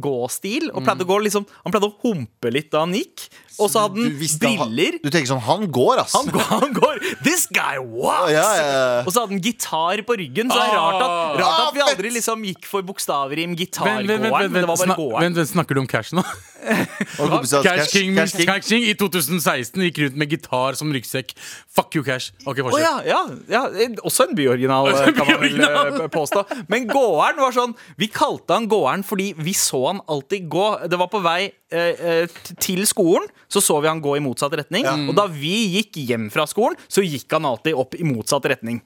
gåstil. 0.00 0.70
Og 0.72 0.84
pleide 0.86 1.04
å 1.04 1.10
gå 1.10 1.18
liksom, 1.26 1.46
han 1.64 1.74
pleide 1.74 1.90
å 1.90 1.94
humpe 2.04 2.52
litt 2.54 2.70
da 2.72 2.84
han 2.86 2.96
gikk. 2.96 3.28
Og 3.58 3.66
så 3.72 3.82
hadde 3.82 4.04
han 4.04 4.12
briller. 4.38 4.98
Du 5.02 5.08
tenker 5.10 5.26
sånn, 5.32 5.42
han 5.42 5.64
går, 5.74 5.98
ass. 6.04 6.14
Han 6.14 6.28
går, 6.30 6.44
han 6.46 6.74
går 6.76 7.00
This 7.26 7.48
guy 7.50 7.80
walks! 7.82 8.30
Ja, 8.30 8.44
ja, 8.54 8.66
ja. 8.68 9.00
Og 9.02 9.10
så 9.10 9.24
hadde 9.24 9.34
han 9.34 9.42
gitar 9.42 10.02
på 10.06 10.14
ryggen. 10.20 10.52
Så 10.52 10.58
det 10.60 10.68
er 10.68 10.76
rart 10.78 11.00
at, 11.02 11.14
rart 11.40 11.48
Ah, 11.48 11.64
at 11.66 11.74
vi 11.74 11.82
aldri 11.82 12.12
liksom 12.14 12.44
gikk 12.46 12.68
for 12.70 12.86
bokstavrim 12.86 13.56
i 13.56 13.58
gitargåeren, 13.64 14.06
vent, 14.06 14.22
vent, 14.28 14.36
vent, 14.36 14.52
men 14.54 14.62
det 14.62 14.68
var 14.70 14.78
bare 14.84 14.98
gåeren. 15.00 15.34
vent, 15.34 15.50
Snakker 15.50 15.74
du 15.74 15.82
om 15.82 15.90
Cash 15.90 16.14
nå? 16.14 16.22
Cash, 16.68 17.62
Cash 17.64 17.90
King, 17.90 18.14
Cash 18.14 18.36
King. 18.36 18.46
Cash 18.46 18.68
King 18.70 18.86
i 18.86 18.94
2016 18.98 19.82
gikk 19.88 20.00
rundt 20.04 20.18
med 20.22 20.32
gitar 20.32 20.78
som 20.78 20.92
ryggsekk. 20.94 21.34
Fuck 21.78 21.98
you, 21.98 22.04
Cash. 22.06 22.32
Okay, 22.46 22.62
oh, 22.62 22.78
ja, 22.78 22.94
ja, 23.06 23.20
ja, 23.50 23.64
også 24.06 24.28
en 24.28 24.38
byoriginal, 24.38 24.90
kan 25.18 25.26
man 25.32 25.42
vel 25.42 25.66
eh, 25.66 26.06
påstå. 26.14 26.44
Men 26.70 26.86
gåeren 26.90 27.40
var 27.42 27.54
sånn 27.54 27.74
Vi 27.98 28.08
kalte 28.12 28.54
han 28.58 28.68
gåeren 28.70 29.04
fordi 29.06 29.32
vi 29.38 29.54
så 29.58 29.80
han 29.88 30.02
alltid 30.10 30.48
gå. 30.50 30.66
Det 30.88 30.98
var 31.00 31.10
på 31.12 31.20
vei 31.24 31.48
eh, 31.48 31.98
eh, 31.98 32.38
til 32.62 32.84
skolen, 32.88 33.26
så 33.50 33.62
så 33.64 33.80
vi 33.82 33.90
han 33.90 34.02
gå 34.04 34.16
i 34.18 34.22
motsatt 34.24 34.54
retning. 34.60 34.86
Og 35.08 35.14
da 35.18 35.26
vi 35.32 35.56
gikk 35.78 35.98
hjem 36.08 36.28
fra 36.34 36.46
skolen, 36.50 36.78
så 36.88 37.04
gikk 37.04 37.30
han 37.36 37.48
alltid 37.48 37.76
opp 37.78 37.98
i 37.98 38.06
motsatt 38.06 38.48
retning. 38.50 38.80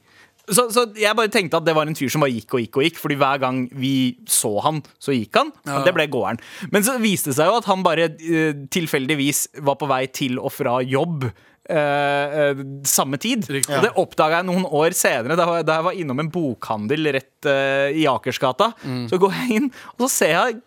Så, 0.50 0.64
så 0.74 0.88
jeg 0.98 1.14
bare 1.14 1.30
tenkte 1.30 1.60
at 1.60 1.66
det 1.66 1.74
var 1.76 1.86
en 1.86 1.94
fyr 1.94 2.10
som 2.10 2.24
bare 2.24 2.34
gikk 2.34 2.56
og 2.56 2.64
gikk 2.64 2.78
og 2.80 2.86
gikk. 2.88 2.98
Fordi 2.98 3.18
hver 3.20 3.38
gang 3.44 3.62
vi 3.78 3.92
så 4.26 4.56
han, 4.64 4.80
så 4.98 5.14
gikk 5.14 5.38
han. 5.38 5.52
Og 5.70 5.86
det 5.86 5.94
ble 5.94 6.08
gåeren. 6.10 6.40
Men 6.74 6.82
så 6.86 6.96
viste 7.02 7.30
det 7.30 7.38
seg 7.38 7.50
jo 7.50 7.60
at 7.60 7.68
han 7.70 7.84
bare 7.86 8.10
eh, 8.10 8.64
tilfeldigvis 8.74 9.46
var 9.62 9.78
på 9.80 9.88
vei 9.90 10.02
til 10.10 10.40
og 10.42 10.50
fra 10.54 10.80
jobb. 10.82 11.28
Eh, 11.70 12.36
eh, 12.50 12.62
samme 12.88 13.18
tid. 13.22 13.46
Riktig. 13.50 13.74
Og 13.76 13.82
det 13.86 13.92
oppdaga 14.02 14.40
jeg 14.42 14.48
noen 14.50 14.66
år 14.66 14.96
senere, 14.96 15.36
da 15.38 15.62
da 15.62 15.78
jeg 15.80 15.84
var 15.88 15.98
innom 16.02 16.20
en 16.24 16.30
bokhandel 16.34 17.12
rett 17.18 17.46
eh, 17.50 17.90
i 18.02 18.06
Akersgata. 18.10 18.72
Mm. 18.84 19.08
Så 19.12 19.18
går 19.22 19.32
jeg 19.40 19.58
inn, 19.60 19.72
og 19.96 20.06
så 20.06 20.12
ser 20.16 20.36
jeg 20.38 20.62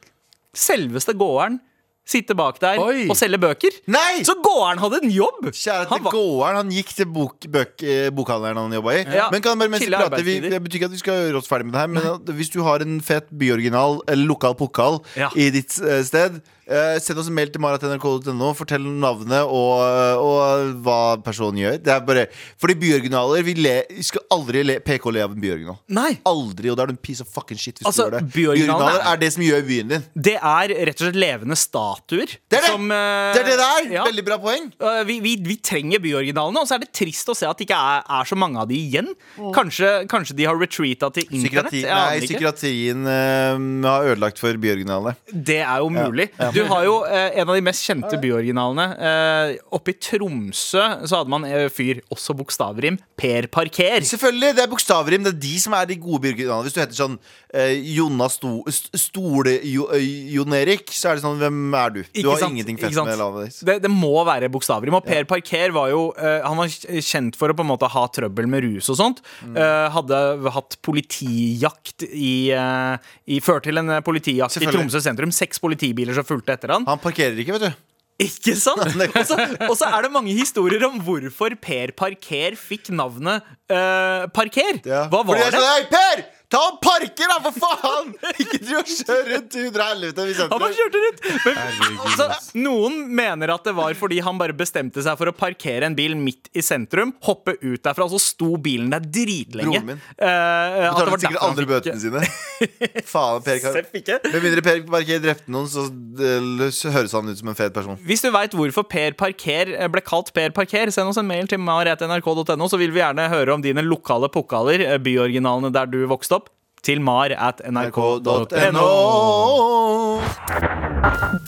selveste 0.55 1.15
gåeren 1.19 1.59
sitte 2.05 2.35
bak 2.37 2.59
der 2.61 2.77
Oi. 2.77 3.07
og 3.09 3.17
selge 3.17 3.39
bøker. 3.41 3.73
Nei! 3.89 4.19
Så 4.27 4.35
gåeren 4.45 4.77
hadde 4.77 4.99
en 5.01 5.09
jobb! 5.09 5.47
Kjære 5.49 5.87
til 5.89 6.03
var- 6.05 6.13
gåeren, 6.13 6.59
han 6.59 6.69
gikk 6.69 6.91
til 6.99 7.07
bok, 7.09 7.47
bøk, 7.49 7.81
eh, 7.81 8.11
bokhandleren 8.13 8.59
han 8.61 8.75
jobba 8.77 8.93
i. 8.93 8.99
Ja. 9.09 9.23
Men 9.33 9.41
kan 9.41 9.57
bare 9.57 9.71
mens 9.73 9.81
vi 9.81 9.89
prater 9.89 10.21
vi. 10.27 10.35
Det 10.43 10.59
betyr 10.61 10.77
ikke 10.83 10.89
at 10.91 10.93
vi 10.93 11.01
skal 11.01 11.17
gjøre 11.23 11.41
oss 11.41 11.49
ferdig 11.49 11.65
med 11.65 11.73
det 11.73 11.81
her, 11.81 11.87
men 11.95 12.35
hvis 12.37 12.53
du 12.53 12.59
har 12.61 12.85
en 12.85 12.99
fet 13.01 13.25
byoriginal 13.33 14.03
eller 14.05 14.29
lokal 14.29 14.53
pokal 14.59 14.99
Ja. 15.17 15.31
i 15.33 15.49
ditt 15.49 15.79
eh, 15.81 16.03
sted, 16.05 16.37
Eh, 16.65 16.95
send 17.03 17.19
oss 17.21 17.27
en 17.29 17.35
mail 17.37 17.51
til 17.53 17.61
marat.nrk.no. 17.61 18.47
Fortell 18.57 18.81
navnet 18.81 19.43
og, 19.45 19.81
og 20.17 20.71
hva 20.85 20.97
personen 21.25 21.59
gjør. 21.61 21.75
Det 21.85 21.91
er 21.93 21.99
bare 22.07 22.23
Fordi 22.61 22.73
byoriginaler 22.81 23.43
Vi, 23.45 23.53
le, 23.59 23.75
vi 23.93 24.05
skal 24.07 24.23
aldri 24.33 24.63
le, 24.65 24.79
PK 24.85 25.05
le 25.13 25.21
av 25.25 25.35
en 25.35 25.41
byoriginal. 25.43 25.77
Nei. 25.93 26.15
Aldri, 26.25 26.71
og 26.71 26.77
det 26.79 26.85
er 26.87 26.91
du 26.91 26.95
en 26.95 27.01
piece 27.05 27.21
of 27.21 27.29
fucking 27.33 27.59
shit 27.61 27.77
hvis 27.81 27.87
Altså, 27.91 28.07
du 28.09 28.15
gjør 28.15 28.17
det. 28.25 28.33
byoriginaler 28.33 28.97
er- 29.01 29.11
er 29.13 29.21
det 29.21 29.29
som 29.35 29.43
gjør 29.45 29.61
byen 29.67 29.93
din. 29.93 30.05
Det 30.29 30.35
er 30.39 30.73
rett 30.89 31.01
og 31.01 31.05
slett 31.05 31.19
levende 31.21 31.57
statuer. 31.59 32.33
Det 32.49 32.57
er 32.59 32.65
det! 32.65 32.71
som, 32.73 32.89
uh, 32.89 33.33
Det 33.35 33.43
er 33.43 33.49
det 33.51 33.57
det 33.61 33.67
er! 33.69 33.91
ja. 33.99 34.05
Veldig 34.09 34.25
bra 34.31 34.37
poeng. 34.41 34.67
Uh, 34.81 35.03
vi, 35.07 35.19
vi, 35.23 35.35
vi 35.45 35.55
trenger 35.61 36.01
byoriginalene, 36.01 36.63
og 36.63 36.69
så 36.69 36.79
er 36.79 36.85
det 36.85 36.91
trist 36.97 37.29
å 37.29 37.35
se 37.37 37.45
at 37.49 37.57
det 37.61 37.67
ikke 37.69 37.77
er, 37.77 38.01
er 38.19 38.25
så 38.31 38.37
mange 38.39 38.57
av 38.63 38.67
de 38.71 38.79
igjen. 38.81 39.11
Kanskje, 39.55 39.93
kanskje 40.11 40.35
de 40.41 40.49
har 40.49 40.57
retreata 40.59 41.11
til 41.13 41.29
internett? 41.29 41.69
Psykiatri, 41.69 41.83
nei, 41.85 42.25
psykiatrien 42.25 43.05
eh, 43.05 43.63
har 43.85 44.09
ødelagt 44.15 44.41
for 44.41 44.57
byoriginalene. 44.65 45.15
Det 45.31 45.61
er 45.61 45.83
jo 45.85 45.89
mulig. 45.93 46.29
Du 46.55 46.63
har 46.71 46.85
jo 46.87 46.95
eh, 47.07 47.39
en 47.41 47.49
av 47.51 47.57
de 47.57 47.63
mest 47.65 47.85
kjente 47.85 48.19
byoriginalene. 48.21 48.87
Eh, 49.09 49.55
oppe 49.75 49.93
i 49.93 49.97
Tromsø 49.99 50.83
så 51.05 51.19
hadde 51.21 51.31
man 51.33 51.45
en 51.47 51.69
fyr, 51.73 52.01
også 52.13 52.35
bokstavrim, 52.37 52.97
Per 53.19 53.47
Parker. 53.53 54.03
Selvfølgelig, 54.07 54.53
det 54.57 54.63
er 54.65 54.71
bokstavrim. 54.71 55.23
Det 55.25 55.33
er 55.35 55.39
de 55.45 55.53
som 55.61 55.75
er 55.77 55.89
de 55.89 55.97
gode 56.01 56.23
byoriginalene. 56.27 56.65
Hvis 56.67 56.75
du 56.75 56.81
heter 56.81 56.97
sånn 56.97 57.17
eh, 57.53 57.75
Jonna 57.95 58.27
Sto, 58.31 58.57
St- 58.71 58.99
Stole 58.99 59.57
jo, 59.67 59.87
eh, 59.95 60.61
Erik, 60.61 60.89
så 60.95 61.11
er 61.11 61.17
det 61.19 61.23
sånn 61.25 61.39
Hvem 61.41 61.59
er 61.79 61.93
du? 61.95 61.99
Du 62.03 62.19
Ikke 62.21 62.31
har 62.33 62.41
sant? 62.43 62.55
ingenting 62.55 62.77
Ikke 62.77 62.87
fett 62.89 62.97
sant? 62.97 63.09
med 63.11 63.19
navnet 63.21 63.49
ditt. 63.49 63.59
Det, 63.67 63.77
det 63.85 63.91
må 63.91 64.13
være 64.27 64.49
bokstavrim. 64.53 64.95
Og 64.97 65.05
Per 65.05 65.25
Parker 65.29 65.73
var 65.75 65.89
jo 65.91 66.03
eh, 66.17 66.39
Han 66.45 66.59
var 66.59 66.71
kjent 66.71 67.37
for 67.39 67.51
å 67.51 67.57
på 67.57 67.65
en 67.65 67.71
måte 67.71 67.89
ha 67.91 68.05
trøbbel 68.15 68.47
med 68.51 68.63
rus 68.67 68.89
og 68.93 68.99
sånt. 68.99 69.21
Mm. 69.45 69.57
Eh, 69.59 69.87
hadde 69.95 70.21
hatt 70.55 70.77
politijakt 70.85 72.05
i, 72.11 72.51
eh, 72.55 72.97
i 73.31 73.39
Ført 73.45 73.65
til 73.67 73.77
en 73.81 73.89
eh, 73.97 74.01
politijakt 74.05 74.55
i 74.55 74.59
Selvfølgelig. 74.59 74.85
Tromsø 74.85 75.01
sentrum. 75.03 75.31
Seks 75.35 75.59
politibiler 75.63 76.13
som 76.17 76.23
fulgte 76.27 76.44
etter 76.53 76.75
han. 76.75 76.85
Han 76.87 77.01
parkerer 77.01 77.37
ikke, 77.41 77.57
vet 77.57 77.67
du. 77.69 77.81
Ikke 78.25 78.53
sant? 78.55 78.79
Og 79.69 79.75
så, 79.75 79.89
er 79.89 80.05
det 80.05 80.11
mange 80.13 80.35
historier 80.37 80.85
om 80.87 81.01
hvorfor 81.03 81.57
Per 81.59 81.91
Parker 81.97 82.55
fikk 82.59 82.93
navnet 82.95 83.43
uh, 83.71 84.23
Parker. 84.31 84.79
Ja. 84.87 85.05
Hva 85.11 85.23
Fordi 85.27 85.43
jeg 85.43 85.55
det? 85.55 85.59
Sa, 85.59 85.73
Hei, 85.73 85.83
Per! 85.91 86.23
Ta 86.55 86.61
og 86.71 86.77
parker, 86.79 87.27
da, 87.27 87.37
for 87.43 87.55
faen! 87.59 88.13
Ikke 88.39 88.59
driv 88.61 88.77
og 88.79 88.87
kjør 88.87 89.25
rundt 89.33 89.55
i 89.59 89.63
hundre 89.65 89.87
helvete. 89.89 90.25
vi 90.29 90.35
Han 90.39 90.51
bare 90.61 90.75
kjørte 90.77 91.01
rundt. 91.03 91.25
Men, 91.43 91.97
altså, 92.05 92.27
noen 92.63 92.95
mener 93.17 93.51
at 93.57 93.65
det 93.67 93.73
var 93.75 93.97
fordi 93.99 94.21
han 94.23 94.39
bare 94.39 94.55
bestemte 94.55 95.03
seg 95.03 95.17
for 95.19 95.31
å 95.31 95.35
parkere 95.35 95.89
en 95.89 95.97
bil 95.97 96.15
midt 96.19 96.47
i 96.55 96.63
sentrum, 96.63 97.11
hoppe 97.27 97.57
ut 97.59 97.81
derfra, 97.83 98.07
og 98.07 98.13
så 98.15 98.21
sto 98.23 98.53
bilen 98.63 98.87
der 98.93 99.03
dritlenge. 99.03 99.81
Broren 99.81 99.89
min. 99.91 99.99
Eh, 100.15 100.29
at 100.29 100.95
det 100.95 100.95
Betaler 100.95 101.11
var 101.11 101.23
sikkert 101.25 101.35
derfor 101.35 101.49
han 101.49 101.59
fikk- 101.59 101.73
bøtene 101.73 101.99
sine. 102.05 102.23
Faen, 103.13 103.43
Per 103.45 103.59
Kar- 103.65 103.75
Seff 103.81 103.99
ikke. 103.99 104.19
Med 104.31 104.45
mindre 104.47 104.63
Per 104.69 104.81
Parker 104.95 105.21
drepte 105.27 105.51
noen, 105.51 105.67
så 105.75 105.85
eh, 105.89 106.65
så 106.75 106.93
høres 106.95 107.13
han 107.19 107.29
ut 107.33 107.41
som 107.43 107.51
en 107.51 107.59
fet 107.59 107.75
person. 107.75 107.99
Hvis 108.07 108.23
du 108.23 108.29
veit 108.33 108.55
hvorfor 108.55 108.87
Per 108.95 109.17
Parker 109.19 109.73
eh, 109.75 109.89
ble 109.91 110.05
kalt 110.07 110.31
Per 110.35 110.55
Parker, 110.55 110.93
send 110.95 111.11
oss 111.11 111.19
en 111.19 111.27
mail 111.27 111.51
til 111.51 111.59
mar.nrk.no, 111.59 112.69
så 112.71 112.79
vil 112.79 112.95
vi 112.95 113.03
gjerne 113.03 113.27
høre 113.33 113.57
om 113.59 113.63
dine 113.65 113.83
lokale 113.85 114.31
pokaler, 114.31 114.85
eh, 114.87 114.97
byoriginalene 115.03 115.73
der 115.75 115.91
du 115.91 115.99
vokste 116.09 116.39
opp, 116.39 116.44
til 116.85 117.01
mar 117.03 117.33
at 117.33 117.63
nrk.no. 117.65 118.89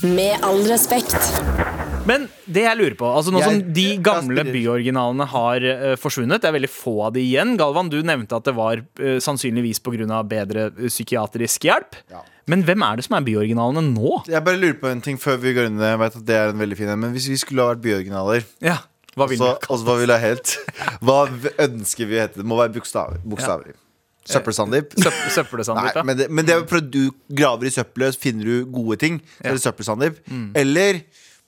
Med 0.03 0.45
all 0.45 0.63
respekt. 0.69 1.17
Men 2.07 2.27
det 2.47 2.63
jeg 2.63 2.79
lurer 2.79 2.95
på, 2.95 3.07
altså 3.19 3.33
nå 3.35 3.41
som 3.43 3.57
de 3.75 3.87
gamle 4.03 4.45
byoriginalene 4.47 5.25
har 5.27 5.65
uh, 5.67 5.93
forsvunnet, 5.99 6.39
det 6.39 6.47
er 6.49 6.55
veldig 6.55 6.69
få 6.71 6.93
av 7.09 7.15
de 7.17 7.23
igjen. 7.25 7.55
Galvan, 7.59 7.91
du 7.91 7.99
nevnte 8.05 8.37
at 8.37 8.47
det 8.47 8.53
var 8.55 8.79
uh, 8.79 9.17
sannsynligvis 9.23 9.81
pga. 9.83 10.21
bedre 10.23 10.69
eh, 10.69 10.87
psykiatrisk 10.87 11.67
hjelp. 11.67 11.97
Ja. 12.13 12.21
Men 12.47 12.63
hvem 12.63 12.85
er 12.85 12.95
det 12.95 13.07
som 13.09 13.17
er 13.17 13.25
byoriginalene 13.27 13.83
nå? 13.89 14.21
Jeg 14.31 14.43
bare 14.45 14.59
lurer 14.61 14.77
på 14.79 14.87
en 14.87 15.03
ting 15.03 15.19
før 15.19 15.41
vi 15.43 15.51
går 15.57 15.67
inn 15.67 15.75
i 15.75 15.83
det. 15.83 15.89
Jeg 15.95 16.01
vet 16.05 16.15
at 16.21 16.27
det 16.29 16.37
er 16.37 16.53
en 16.53 16.61
veldig 16.63 16.77
fin 16.79 16.93
en 16.93 17.01
Men 17.01 17.17
hvis 17.17 17.27
vi 17.27 17.39
skulle 17.41 17.65
ha 17.65 17.73
vært 17.73 17.83
byoriginaler 17.83 18.47
Ja, 18.63 18.77
hva 19.17 19.27
vil 19.27 19.41
så, 19.41 19.57
du? 19.59 19.83
Hva 19.83 19.97
vil 19.99 20.13
jeg 20.13 20.23
helt 20.23 20.55
Hva 21.05 21.19
ønsker 21.65 22.07
vi 22.07 22.15
å 22.15 22.23
hete? 22.23 22.39
Det 22.39 22.47
må 22.47 22.61
være 22.61 22.71
bokstaver. 22.77 23.19
bokstaver. 23.27 23.75
Søppel-Sandeep. 24.27 24.97
Søpp, 24.99 25.53
Nei, 25.77 26.03
men 26.03 26.17
det, 26.19 26.27
men 26.29 26.47
det 26.47 26.55
er 26.55 26.65
for 26.67 26.81
at 26.81 26.89
du 26.91 27.07
graver 27.31 27.69
i 27.69 27.73
søppelet, 27.73 28.17
så 28.17 28.27
finner 28.27 28.49
du 28.49 28.67
gode 28.71 28.99
ting. 29.01 29.21
Så 29.39 29.47
er 29.47 29.57
det 29.57 29.63
søppel-Sandeep. 29.63 30.19
Eller 30.57 31.01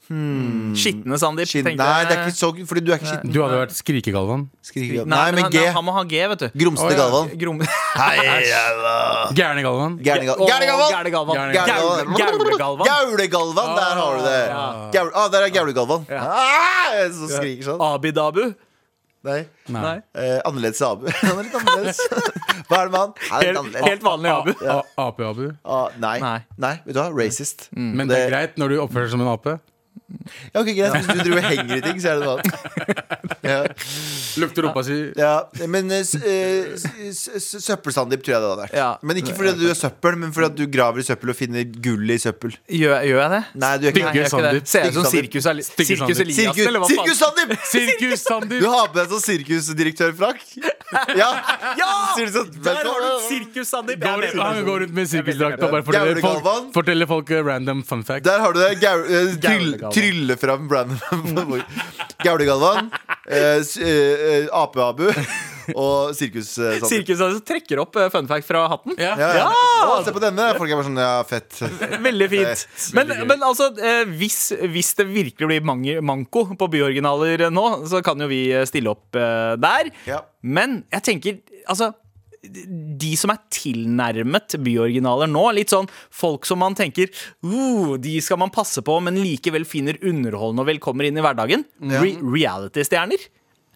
Skitne 0.10 1.20
Sandeep. 1.22 1.52
Nei, 1.78 1.98
det 2.10 2.16
er 2.16 2.24
ikke 2.26 2.34
så 2.34 2.48
Fordi 2.66 2.82
du 2.82 2.90
er 2.90 2.98
ikke 2.98 3.12
skitten. 3.12 3.30
Du 3.30 3.44
hadde 3.44 3.60
vært 3.62 3.76
Skrikegalvan. 3.78 4.48
Skriker- 4.66 5.06
Nei, 5.06 5.18
Nei, 5.20 5.32
men 5.36 5.44
han, 5.46 5.52
G. 5.54 5.66
han 5.76 5.86
må 5.86 5.94
ha 5.94 6.02
G, 6.04 6.24
vet 6.32 6.40
du. 6.40 6.48
Grumsete 6.64 6.88
oh, 6.88 6.94
ja. 6.96 6.98
Galvan. 6.98 7.30
Grum... 7.38 7.60
Gærne 9.38 9.62
Galvan. 9.62 10.00
Gærne 10.02 10.26
Galvan. 10.26 10.50
Gaulegalvan. 12.90 13.70
Der 13.78 13.94
har 14.00 14.18
du 14.18 14.24
det. 14.26 14.42
Ah, 15.14 15.28
der 15.30 15.46
er 15.46 15.54
Gaulegalvan. 15.54 16.10
Ah, 16.10 17.06
som 17.14 17.30
skriker 17.30 17.70
sånn. 17.70 17.86
Abidabu. 17.92 18.56
Nei. 19.28 19.42
Nei. 19.68 19.98
Eh, 20.16 20.38
annerledes 20.48 20.80
Abu. 20.86 21.10
Han 21.22 21.40
er 21.42 21.44
litt 21.50 21.56
annerledes. 21.60 22.00
Hva 22.70 22.78
er 22.80 22.88
det 22.88 22.94
med 22.94 23.00
han? 23.02 23.14
Han 23.30 23.42
er 23.42 23.42
litt 23.42 23.48
Helt, 23.50 23.58
annerledes. 23.60 23.88
helt 23.90 24.04
vanlig 24.06 24.32
Abu. 24.32 24.52
A- 24.76 25.08
Ape-Abu. 25.10 25.48
Ah, 25.66 25.90
nei. 26.00 26.14
Nei. 26.24 26.38
nei. 26.58 26.72
vet 26.86 26.96
du 26.96 27.00
hva? 27.02 27.10
Racist. 27.18 27.68
Men 27.76 28.08
det 28.08 28.20
er 28.26 28.32
greit 28.32 28.56
når 28.62 28.76
du 28.76 28.78
oppfører 28.86 29.10
deg 29.10 29.16
som 29.18 29.26
en 29.26 29.32
ape. 29.34 29.58
Ja, 30.54 30.62
ok, 30.62 30.70
greit. 30.74 30.96
Hvis 30.96 31.08
du 31.08 31.22
driver 31.24 31.38
og 31.42 31.48
henger 31.50 31.78
i 31.78 31.82
ting, 31.86 32.00
så 32.02 32.12
er 32.12 32.20
det 32.20 32.26
noe 32.26 32.38
annet. 32.38 33.10
Ja. 33.50 33.60
Lukter 34.42 34.66
rumpa 34.66 34.84
si. 34.86 34.98
Ja, 35.18 35.34
men 35.70 35.90
uh, 35.92 36.00
eh, 36.00 36.74
s- 36.76 37.30
s- 37.40 37.62
søppelsandeep 37.66 38.24
tror 38.26 38.36
jeg 38.36 38.42
det 38.44 38.50
hadde 38.50 38.62
vært. 38.64 38.76
Ja. 38.78 38.90
Men 39.06 39.22
ikke 39.22 39.36
fordi 39.38 39.54
du 39.60 39.66
er 39.72 39.78
søppel, 39.80 40.18
men 40.22 40.34
fordi 40.36 40.64
du 40.64 40.72
graver 40.74 41.04
i 41.04 41.06
søppel 41.08 41.34
og 41.34 41.38
finner 41.40 41.66
gull 41.86 42.14
i 42.14 42.18
søppel. 42.22 42.56
Gjør, 42.70 42.96
gjør 43.10 43.22
jeg 43.24 43.32
det? 43.36 43.42
Nei, 43.64 43.72
du 43.78 43.88
er 43.88 43.94
ikke 43.94 44.06
Nei, 44.06 44.14
jeg 44.16 44.20
gjør 44.20 44.40
ikke 44.40 44.54
det. 44.60 44.64
Ser 44.70 44.90
ut 44.90 45.00
som 45.00 45.08
Sirkus, 45.10 46.24
Elias, 46.26 46.62
eller 46.66 46.84
hva? 46.84 46.90
Sirkus 46.92 47.22
Sandip! 47.24 47.56
Sirkus 47.74 48.26
Du 48.60 48.68
har 48.70 48.92
på 48.92 49.00
deg 49.00 49.14
sånn 49.16 49.26
sirkusdirektørfrakk? 49.26 50.46
Ja! 51.18 51.30
Ja! 51.80 51.90
Sånn, 52.18 52.50
Der 52.66 52.80
har 52.82 53.04
du 53.06 53.10
Sirkus 53.28 53.74
er 53.74 54.40
Han 54.42 54.64
går 54.66 54.86
rundt 54.86 54.96
med 54.96 55.10
sirkusdrakt 55.10 55.64
og 55.64 55.74
bare 55.76 55.86
forteller 55.86 56.22
folk, 56.24 56.72
forteller 56.76 57.10
folk 57.10 57.34
eh, 57.34 57.44
random 57.46 57.84
fun 57.88 58.04
facts. 58.08 58.26
Der 58.28 58.42
har 58.44 58.56
du 58.56 58.60
det. 58.62 58.72
Gau, 58.82 58.96
eh, 59.06 59.34
tryll, 59.38 59.40
Gaulegalvan. 59.44 59.94
Trylle 60.00 60.40
fram 60.40 60.68
Brandon. 60.72 61.62
Gaulegalvan. 62.26 62.90
Eh, 63.30 63.62
eh, 63.62 63.86
eh, 63.86 64.50
Ape-Abu. 64.56 65.10
Og 65.78 66.16
sirkus-Sandeep. 66.18 66.88
Sirkus 66.90 67.22
altså, 67.22 67.42
trekker 67.46 67.82
opp 67.84 67.98
eh, 68.00 68.10
fun 68.14 68.28
fact 68.30 68.48
fra 68.48 68.64
hatten. 68.72 68.96
Ja. 68.98 69.14
Ja, 69.20 69.30
ja. 69.38 69.46
Ja! 69.46 69.86
Å, 69.86 70.00
se 70.06 70.14
på 70.16 70.24
denne. 70.24 70.50
Folk 70.58 70.72
er 70.72 70.80
bare 70.80 70.88
sånn 70.88 71.00
Ja, 71.02 71.14
fett. 71.28 71.60
Veldig 72.08 72.30
fint. 72.32 72.66
Men, 72.98 73.14
men 73.30 73.46
altså, 73.46 73.70
eh, 73.78 74.04
hvis, 74.20 74.42
hvis 74.74 74.94
det 75.00 75.08
virkelig 75.12 75.52
blir 75.52 75.66
mange, 75.68 76.00
manko 76.06 76.48
på 76.60 76.72
byoriginaler 76.74 77.50
nå, 77.54 77.68
så 77.90 78.04
kan 78.06 78.22
jo 78.24 78.30
vi 78.32 78.48
eh, 78.56 78.66
stille 78.70 78.94
opp 78.94 79.20
eh, 79.20 79.56
der. 79.62 79.94
Ja. 80.10 80.24
Men 80.42 80.84
jeg 80.94 81.06
tenker, 81.12 81.42
altså 81.70 81.94
de 82.42 83.12
som 83.20 83.34
er 83.34 83.42
tilnærmet 83.54 84.56
byoriginaler 84.64 85.30
nå, 85.32 85.44
litt 85.58 85.74
sånn 85.74 85.90
folk 85.92 86.48
som 86.48 86.62
man 86.64 86.78
tenker 86.78 87.12
uh, 87.44 87.98
De 88.00 88.16
skal 88.24 88.40
man 88.40 88.54
passe 88.54 88.84
på, 88.86 88.96
men 89.04 89.20
likevel 89.20 89.68
finner 89.68 90.00
underholdende 90.00 90.64
og 90.64 90.72
velkommer 90.72 91.08
inn 91.08 91.20
i 91.20 91.26
hverdagen. 91.26 91.66
Re 91.84 92.16
Reality-stjerner. 92.20 93.28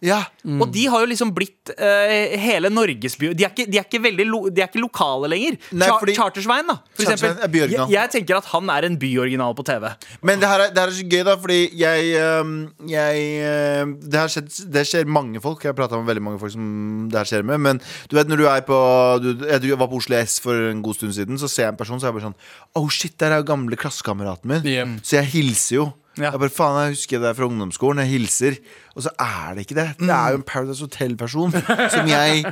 Ja. 0.04 0.20
Og 0.60 0.66
de 0.74 0.84
har 0.90 1.00
jo 1.04 1.08
liksom 1.08 1.30
blitt 1.36 1.70
uh, 1.78 2.34
hele 2.40 2.68
Norges 2.72 3.14
by. 3.20 3.30
De 3.36 3.46
er 3.46 3.52
ikke, 3.54 3.66
de 3.70 3.78
er 3.80 3.86
ikke, 3.86 4.00
veldig 4.04 4.26
lo, 4.28 4.40
de 4.52 4.60
er 4.60 4.68
ikke 4.68 4.82
lokale 4.82 5.30
lenger. 5.32 5.56
Nei, 5.72 5.86
Char 5.88 6.02
fordi- 6.02 6.16
Chartersveien, 6.18 6.66
da. 6.68 6.76
For 6.92 7.06
Chartersveien 7.06 7.38
eksempel. 7.38 7.62
er. 7.62 7.72
Jeg, 7.72 7.88
jeg 7.94 8.12
tenker 8.12 8.40
at 8.40 8.50
han 8.52 8.68
er 8.74 8.88
en 8.90 8.98
byoriginal 9.00 9.56
på 9.56 9.64
TV. 9.64 9.88
Men 10.20 10.42
det 10.42 10.50
her, 10.50 10.66
er, 10.66 10.74
det 10.74 10.82
her 10.82 10.92
er 10.92 10.98
så 10.98 11.06
gøy, 11.08 11.24
da, 11.30 11.36
fordi 11.40 11.60
jeg, 11.80 12.12
øhm, 12.20 12.52
jeg 12.90 13.24
øhm, 13.48 13.96
det, 14.04 14.20
her 14.20 14.34
skjer, 14.34 14.46
det 14.76 14.84
skjer 14.90 15.08
mange 15.20 15.40
folk. 15.40 15.64
Jeg 15.64 15.72
har 15.72 15.78
prata 15.80 15.96
med 16.00 16.10
veldig 16.12 16.26
mange 16.28 16.42
folk 16.42 16.52
som 16.52 17.08
det 17.08 17.22
her 17.22 17.32
skjer 17.32 17.48
med. 17.48 17.64
Men 17.64 17.80
du 18.10 18.18
vet, 18.18 18.28
når 18.28 18.42
du 18.44 18.46
er 18.50 18.60
på 18.68 18.78
du, 19.24 19.46
Jeg 19.48 19.78
var 19.78 19.88
på 19.88 20.02
Oslo 20.02 20.20
S 20.20 20.40
for 20.42 20.70
en 20.70 20.82
god 20.84 20.94
stund 21.00 21.16
siden, 21.16 21.40
så 21.40 21.48
ser 21.48 21.68
jeg 21.70 21.74
en 21.74 21.80
person, 21.80 22.00
så 22.00 22.08
er 22.08 22.12
jeg 22.12 22.20
bare 22.20 22.28
sånn 22.28 22.40
Oh 22.76 22.88
shit, 22.92 23.16
der 23.20 23.32
er 23.32 23.40
jo 23.40 23.48
gamle 23.54 23.76
klassekameraten 23.78 24.50
min. 24.50 24.66
Yeah. 24.68 24.96
Så 25.02 25.16
jeg 25.22 25.30
hilser 25.32 25.76
jo. 25.80 25.92
Ja. 26.18 26.30
Jeg 26.30 26.40
bare, 26.44 26.52
faen, 26.52 26.78
jeg 26.84 26.94
husker 26.94 27.22
det 27.24 27.34
fra 27.38 27.48
ungdomsskolen. 27.48 28.04
Jeg 28.04 28.12
hilser. 28.12 28.58
Og 28.94 29.06
så 29.06 29.12
er 29.20 29.56
det 29.56 29.66
ikke 29.66 29.78
det. 29.80 29.88
Det 29.98 30.14
er 30.14 30.34
jo 30.34 30.40
en 30.40 30.46
Paradise 30.46 30.84
Hotel-person 30.84 31.54
som 31.96 32.10
jeg 32.10 32.44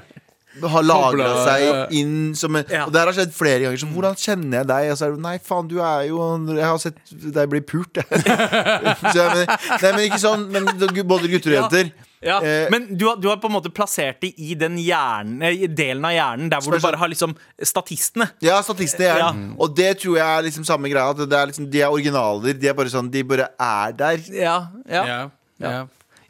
har 0.61 0.85
lagra 0.85 1.29
seg 1.47 1.95
inn 1.97 2.17
som 2.37 2.59
en 2.59 2.67
Ja. 2.69 2.85
Og 2.85 2.93
det 2.93 3.01
her 3.01 3.09
har 3.09 3.17
skjedd 3.17 3.35
flere 3.37 3.61
ganger. 3.65 3.81
Som, 3.81 3.95
hvordan 3.97 4.19
kjenner 4.21 4.61
jeg 4.61 4.71
deg? 4.73 4.91
Og 4.93 4.99
så 4.99 5.07
er 5.07 5.15
det, 5.15 5.23
nei, 5.25 5.37
faen, 5.43 5.69
du 5.71 5.79
er 5.81 6.07
jo 6.11 6.21
Jeg 6.51 6.67
har 6.67 6.81
sett 6.83 6.99
deg 7.11 7.53
bli 7.53 7.63
pult, 7.65 8.03
jeg. 8.03 8.25
så 9.13 9.17
jeg 9.17 9.29
men, 9.33 9.45
nei, 9.49 9.93
men 9.93 10.03
ikke 10.09 10.23
sånn. 10.23 10.49
Men 10.53 10.73
både 11.09 11.31
gutter 11.33 11.55
og 11.55 11.61
jenter. 11.63 11.93
Ja, 11.93 12.09
Eh, 12.23 12.69
men 12.71 12.87
du 12.95 13.07
har, 13.09 13.17
du 13.19 13.27
har 13.29 13.39
på 13.43 13.49
en 13.51 13.57
måte 13.57 13.71
plassert 13.75 14.21
det 14.23 14.33
i 14.39 14.55
den 14.59 14.77
hjernen, 14.79 15.43
delen 15.75 16.05
av 16.07 16.15
hjernen 16.15 16.53
der 16.53 16.63
hvor 16.63 16.77
du 16.77 16.85
bare 16.85 17.01
har 17.01 17.11
liksom 17.11 17.35
statistene. 17.59 18.29
Ja, 18.45 18.61
statistene 18.63 19.09
Ja. 19.09 19.17
Ja. 19.23 19.33
Og 19.59 19.75
det 19.75 19.91
tror 20.03 20.21
jeg 20.21 20.27
er 20.27 20.47
liksom 20.47 20.67
samme 20.69 20.91
greia. 20.93 21.11
At 21.11 21.25
det 21.27 21.39
er 21.39 21.51
liksom, 21.51 21.67
de 21.71 21.83
er 21.83 21.91
originaler. 21.91 22.55
De 22.55 22.71
er 22.71 22.79
bare 22.79 22.93
sånn 22.93 23.11
De 23.11 23.25
bare 23.27 23.51
er 23.59 23.99
der. 23.99 24.23
Ja, 24.31 24.57
ja. 24.87 25.03
Ja. 25.07 25.21
ja. 25.59 25.83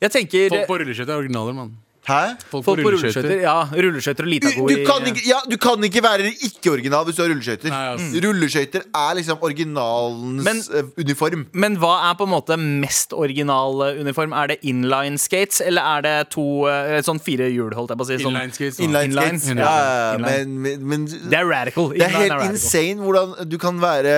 Jeg 0.03 0.11
tenker 0.17 0.49
Folk 0.51 0.67
på 0.71 0.79
rulleskøyter 0.81 1.15
er 1.15 1.21
originaler, 1.23 1.55
mann. 1.55 1.77
Hæ? 2.03 2.35
Folk, 2.51 2.65
Folk 2.67 2.81
på 2.83 2.91
rulleskøyter. 2.91 3.41
Ja, 3.45 3.61
rulleskøyter 3.71 4.25
og 4.25 4.27
Du, 4.27 4.33
Litago 4.33 4.65
du, 4.67 4.75
i 4.75 4.85
kan 4.89 5.05
ikke, 5.07 5.23
ja, 5.29 5.37
du 5.47 5.55
kan 5.63 5.85
ikke 5.87 6.01
være 6.03 6.33
ikke-original 6.35 7.05
hvis 7.07 7.15
du 7.15 7.23
har 7.23 7.29
rulleskøyter. 7.31 7.71
Altså. 7.71 8.09
Mm. 8.09 8.17
Rulleskøyter 8.25 8.83
er 8.91 9.13
liksom 9.21 9.39
originalens 9.47 10.45
Men- 10.45 10.63
eh, 10.75 10.89
uniform. 10.99 11.45
Men 11.53 11.77
hva 11.79 11.93
er 12.11 12.17
på 12.19 12.25
en 12.27 12.33
måte 12.33 12.57
mest 12.59 13.13
original 13.15 13.83
eh, 13.87 14.01
uniform? 14.01 14.33
Er 14.33 14.49
det 14.49 14.57
inline 14.67 15.17
skates, 15.19 15.61
eller 15.65 15.83
er 15.83 16.01
det 16.03 16.31
to 16.35 16.67
eh, 16.67 16.99
sånn 17.07 17.21
fire 17.23 17.47
hjul, 17.53 17.71
holdt 17.79 17.95
jeg 17.95 17.99
på 18.03 18.07
å 18.07 18.11
si? 18.11 18.19
Sånn, 18.25 18.35
Inline 18.35 18.53
skates. 18.57 18.81
Inline 18.83 19.13
Inline. 19.13 19.39
skates. 19.39 19.63
Ja, 19.63 19.77
Ja, 20.13 20.19
men, 20.19 20.57
men, 20.63 20.83
men 20.89 21.07
det 21.07 21.39
er 21.39 21.47
radical. 21.47 21.93
Det 21.95 22.03
er 22.03 22.17
helt 22.19 22.33
er 22.35 22.51
insane 22.51 22.99
hvordan 22.99 23.49
du 23.49 23.57
kan 23.63 23.79
være 23.81 24.13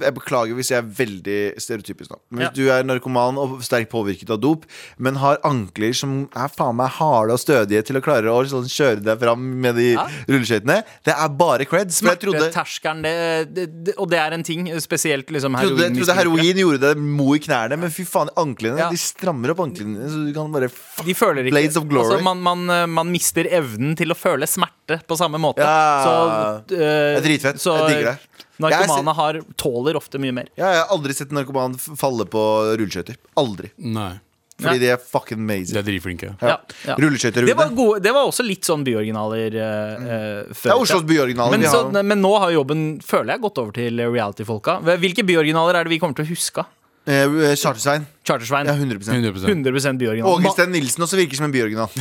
Jeg 0.00 0.14
beklager 0.14 0.54
hvis 0.54 0.70
jeg 0.74 0.78
er 0.84 0.88
veldig 1.00 1.40
stereotypisk 1.60 2.10
nå. 2.12 2.20
Hvis 2.36 2.50
Ja. 2.50 2.50
du 2.54 2.68
er 2.70 2.82
narkoman 2.84 3.38
og 3.40 3.60
sterkt 3.64 3.88
påvirket 3.90 4.28
av 4.30 4.40
dop, 4.44 4.66
men 4.98 5.16
har 5.16 5.38
ankler 5.44 5.94
som 5.96 6.28
er 6.36 6.48
faen 6.52 6.76
meg 6.76 6.90
harde 7.00 7.29
og 7.32 7.40
stødige 7.40 7.82
til 7.86 7.96
å 7.96 8.02
klare 8.04 8.30
å 8.32 8.40
sånn, 8.50 8.66
kjøre 8.70 9.02
deg 9.04 9.18
fram 9.20 9.44
med 9.60 9.74
de 9.76 9.88
Ja. 9.94 10.06
rulleskøytene, 10.28 10.84
det 11.04 11.14
er 11.14 11.28
bare 11.28 11.64
creds. 11.68 12.00
For 12.00 12.10
jeg 12.12 12.20
trodde, 12.24 12.50
Smerteterskelen, 12.50 13.02
det, 13.02 13.54
det, 13.54 13.66
det, 13.84 13.94
og 13.98 14.10
det 14.10 14.18
er 14.18 14.32
en 14.36 14.42
ting. 14.46 14.66
Spesielt 14.80 15.26
liksom 15.30 15.56
trodde, 15.58 15.76
heroin. 15.88 15.96
trodde 15.96 16.16
heroin 16.18 16.56
gjorde 16.62 16.80
deg 16.80 16.96
mo 16.98 17.34
i 17.34 17.40
knærne, 17.42 17.78
men 17.78 17.90
fy 17.90 18.04
faen, 18.04 18.30
anklene 18.36 18.78
Ja. 18.78 18.88
De 18.90 18.96
strammer 19.00 19.50
opp 19.54 19.60
anklene 19.64 20.08
så 20.10 20.24
du 20.26 20.32
kan 20.34 20.50
bare 20.52 20.68
De 21.04 21.14
føler 21.14 21.44
ikke 21.46 21.56
Blades 21.56 21.76
of 21.76 21.86
glory. 21.88 22.10
Altså, 22.16 22.22
man, 22.24 22.40
man, 22.42 22.64
eh, 22.70 22.86
man 22.86 23.10
mister 23.12 23.44
evnen 23.50 23.96
til 23.96 24.10
å 24.10 24.16
føle 24.18 24.46
smerte 24.46 25.00
på 25.06 25.16
samme 25.18 25.38
måte. 25.38 25.58
Ja. 25.62 26.04
Så, 26.04 26.14
uh, 26.28 26.60
Det 26.66 26.80
er 26.80 27.20
dritfett. 27.26 27.60
så 27.60 27.76
Jeg 27.78 27.88
digger 27.96 28.10
det. 28.12 28.18
narkomane 28.60 29.14
har, 29.14 29.40
tåler 29.56 29.96
ofte 29.96 30.18
mye 30.20 30.32
mer. 30.32 30.48
Ja, 30.56 30.70
Jeg 30.72 30.82
har 30.84 30.90
aldri 30.96 31.14
sett 31.14 31.30
en 31.30 31.38
narkoman 31.40 31.76
falle 31.78 32.26
på 32.26 32.42
rulleskøyter. 32.76 33.16
Aldri. 33.40 33.70
Nei. 33.78 34.18
Fordi 34.60 34.76
Ja. 34.76 34.80
de 34.84 34.90
er 34.94 34.98
fucking 35.00 35.38
De 35.40 35.44
amazing. 35.46 35.76
er 35.80 35.86
dritflinke. 35.86 36.32
Ja, 36.42 36.56
ja. 36.86 36.94
Rulleskøyter, 37.00 37.46
Det 37.46 37.56
var, 37.56 37.68
gode, 37.74 38.00
det 38.04 38.12
var 38.14 38.26
også 38.28 38.44
litt 38.46 38.64
sånn 38.68 38.84
byoriginaler 38.84 39.56
uh, 39.56 40.44
Det 40.52 40.70
er 40.70 40.74
Oslos 40.76 41.02
byoriginaler. 41.08 41.50
Men, 41.56 41.60
vi 41.64 41.72
så, 41.72 41.84
men 42.04 42.20
nå 42.20 42.34
har 42.38 42.50
jobben, 42.54 42.84
føler 43.04 43.34
jeg, 43.34 43.40
gått 43.46 43.58
over 43.62 43.72
til 43.72 43.96
reality-folka. 44.10 44.80
Hvilke 45.00 45.24
byoriginaler 45.26 45.80
er 45.80 45.84
det 45.88 45.94
vi 45.96 45.98
kommer 46.02 46.14
til 46.20 46.28
å 46.28 46.32
huske? 46.34 46.66
Eh, 47.10 47.56
Chartersveien. 47.56 48.04
Chartersveien. 48.28 48.68
Ja, 48.68 48.74
100 48.76 49.00
100 49.08 49.48
100% 49.48 49.98
byoriginal. 49.98 50.36
Åge 50.36 50.52
Steen 50.52 50.70
Nilsen 50.76 51.02
også 51.06 51.16
virker 51.16 51.40
som 51.40 51.48
en 51.48 51.54
byoriginal. 51.56 51.88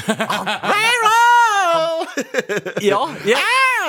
Ja, 2.81 2.99
ja. 3.27 3.37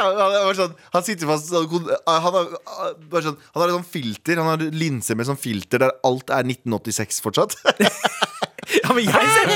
Han, 0.01 0.33
er 0.33 0.45
bare 0.47 0.55
sånn, 0.57 0.75
han 0.95 1.05
sitter 1.05 1.29
fast 1.29 1.51
sånn, 1.51 1.66
kon- 1.68 1.89
han 1.91 2.21
har, 2.25 2.37
bare 3.11 3.25
sånn, 3.27 3.37
han 3.53 3.61
har 3.62 3.68
et 3.73 3.75
sånt 3.75 3.91
filter 3.93 4.39
Han 4.41 4.49
har 4.49 4.62
linser 4.73 5.18
med 5.18 5.29
sånn 5.29 5.37
filter 5.41 5.83
der 5.83 5.93
alt 6.07 6.31
er 6.33 6.47
1986 6.47 7.21
fortsatt. 7.25 7.57
ja 8.85 8.95
men 8.95 9.07
jeg 9.07 9.31
ser 9.35 9.51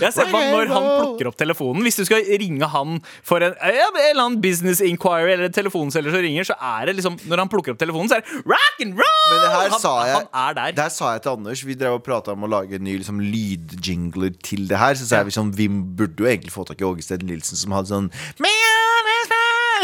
Jeg 0.00 0.12
ser 0.16 0.30
på 0.32 0.40
når 0.40 0.70
han 0.72 0.86
plukker 0.88 1.30
opp 1.30 1.38
telefonen. 1.40 1.84
Hvis 1.84 1.98
du 2.00 2.04
skal 2.08 2.24
ringe 2.40 2.68
han 2.70 2.98
for 3.26 3.44
en, 3.44 3.56
ja, 3.58 3.88
en 3.90 3.98
eller 4.10 4.24
annen 4.24 4.40
business 4.44 4.80
inquiry 4.84 5.34
eller 5.34 5.52
telefonselger 5.54 6.14
som 6.14 6.24
ringer, 6.24 6.48
så 6.48 6.56
er 6.58 6.88
det 6.88 6.96
liksom 7.00 7.18
Når 7.30 7.44
han 7.44 7.52
plukker 7.52 7.74
opp 7.74 7.80
telefonen, 7.82 8.10
så 8.10 8.18
er 8.18 8.24
det 8.24 8.42
rock 8.48 8.84
and 8.84 8.98
roll! 9.00 9.28
Men 9.30 9.42
det 9.42 9.50
her 9.54 9.74
han, 9.74 9.80
sa 9.82 9.94
jeg 10.08 10.16
han 10.16 10.28
er 10.44 10.58
der. 10.60 10.76
Der 10.80 10.94
sa 10.94 11.12
jeg 11.16 11.24
til 11.24 11.36
Anders 11.36 11.64
Vi 11.66 11.78
drev 11.78 11.98
og 11.98 12.04
prata 12.06 12.34
om 12.34 12.46
å 12.46 12.50
lage 12.50 12.78
en 12.78 12.86
ny 12.86 12.98
liksom, 13.00 13.20
lydjingler 13.22 14.34
til 14.44 14.68
det 14.70 14.80
her. 14.80 14.96
Så 14.98 15.08
sa 15.08 15.22
jeg 15.22 15.32
liksom, 15.32 15.52
vi 15.58 15.68
burde 15.68 16.24
jo 16.24 16.30
egentlig 16.30 16.54
få 16.54 16.66
tak 16.68 16.80
i 16.80 16.88
Åge 16.88 17.04
Steen 17.04 17.26
Nilsen, 17.28 17.60
som 17.60 17.76
hadde 17.76 17.92
sånn 17.92 18.10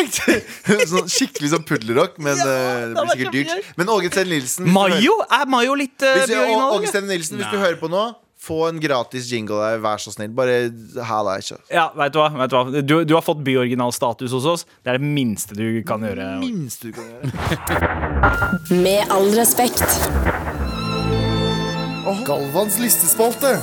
Sånn 0.91 1.11
skikkelig 1.11 1.51
sånn 1.53 1.65
puddelrock, 1.69 2.17
men 2.23 2.39
ja, 2.39 2.47
det 2.89 2.95
blir 2.95 3.13
sikkert 3.13 3.37
dyrt. 3.37 3.71
Men 3.77 3.93
Åge 3.93 4.11
Steen 4.13 4.31
Nilsen 4.33 4.71
Mayo? 4.73 5.19
Er 5.27 5.49
Mayo 5.51 5.77
litt 5.79 6.01
uh, 6.05 6.15
Hvis, 6.23 6.35
Åge 6.37 6.91
Steen 6.93 7.09
Nilsen, 7.11 7.41
hvis 7.41 7.53
du 7.53 7.59
hører 7.61 7.79
på 7.81 7.91
nå, 7.93 8.07
få 8.51 8.61
en 8.69 8.81
gratis 8.83 9.31
jingle 9.31 9.61
der, 9.63 9.81
vær 9.85 10.03
så 10.03 10.13
snill. 10.15 10.33
Bare 10.37 10.59
ha 11.07 11.23
deg, 11.31 11.45
ikke 11.47 11.61
Ja, 11.73 11.89
vet 11.97 12.15
du 12.15 12.21
hva? 12.23 12.29
Vet 12.43 12.53
du, 12.53 12.59
hva? 12.59 12.85
Du, 12.85 12.95
du 13.09 13.17
har 13.17 13.25
fått 13.25 13.43
byoriginalstatus 13.47 14.35
hos 14.37 14.49
oss. 14.55 14.67
Det 14.83 14.95
er 14.95 15.01
det 15.01 15.11
minste 15.19 15.57
du 15.59 15.83
kan 15.87 16.05
gjøre. 16.07 16.33
minste 16.43 16.91
du 16.91 16.99
kan 16.99 17.07
gjøre. 17.15 18.81
Med 18.85 19.15
all 19.15 19.31
respekt. 19.39 19.87
Galvans 22.27 22.79
listespalte. 22.83 23.55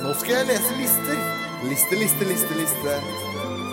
Nå 0.00 0.14
skal 0.16 0.40
jeg 0.40 0.48
lese 0.54 0.76
lister. 0.78 1.18
Liste, 1.68 1.98
liste, 2.00 2.24
liste, 2.24 2.56
liste. 2.56 2.94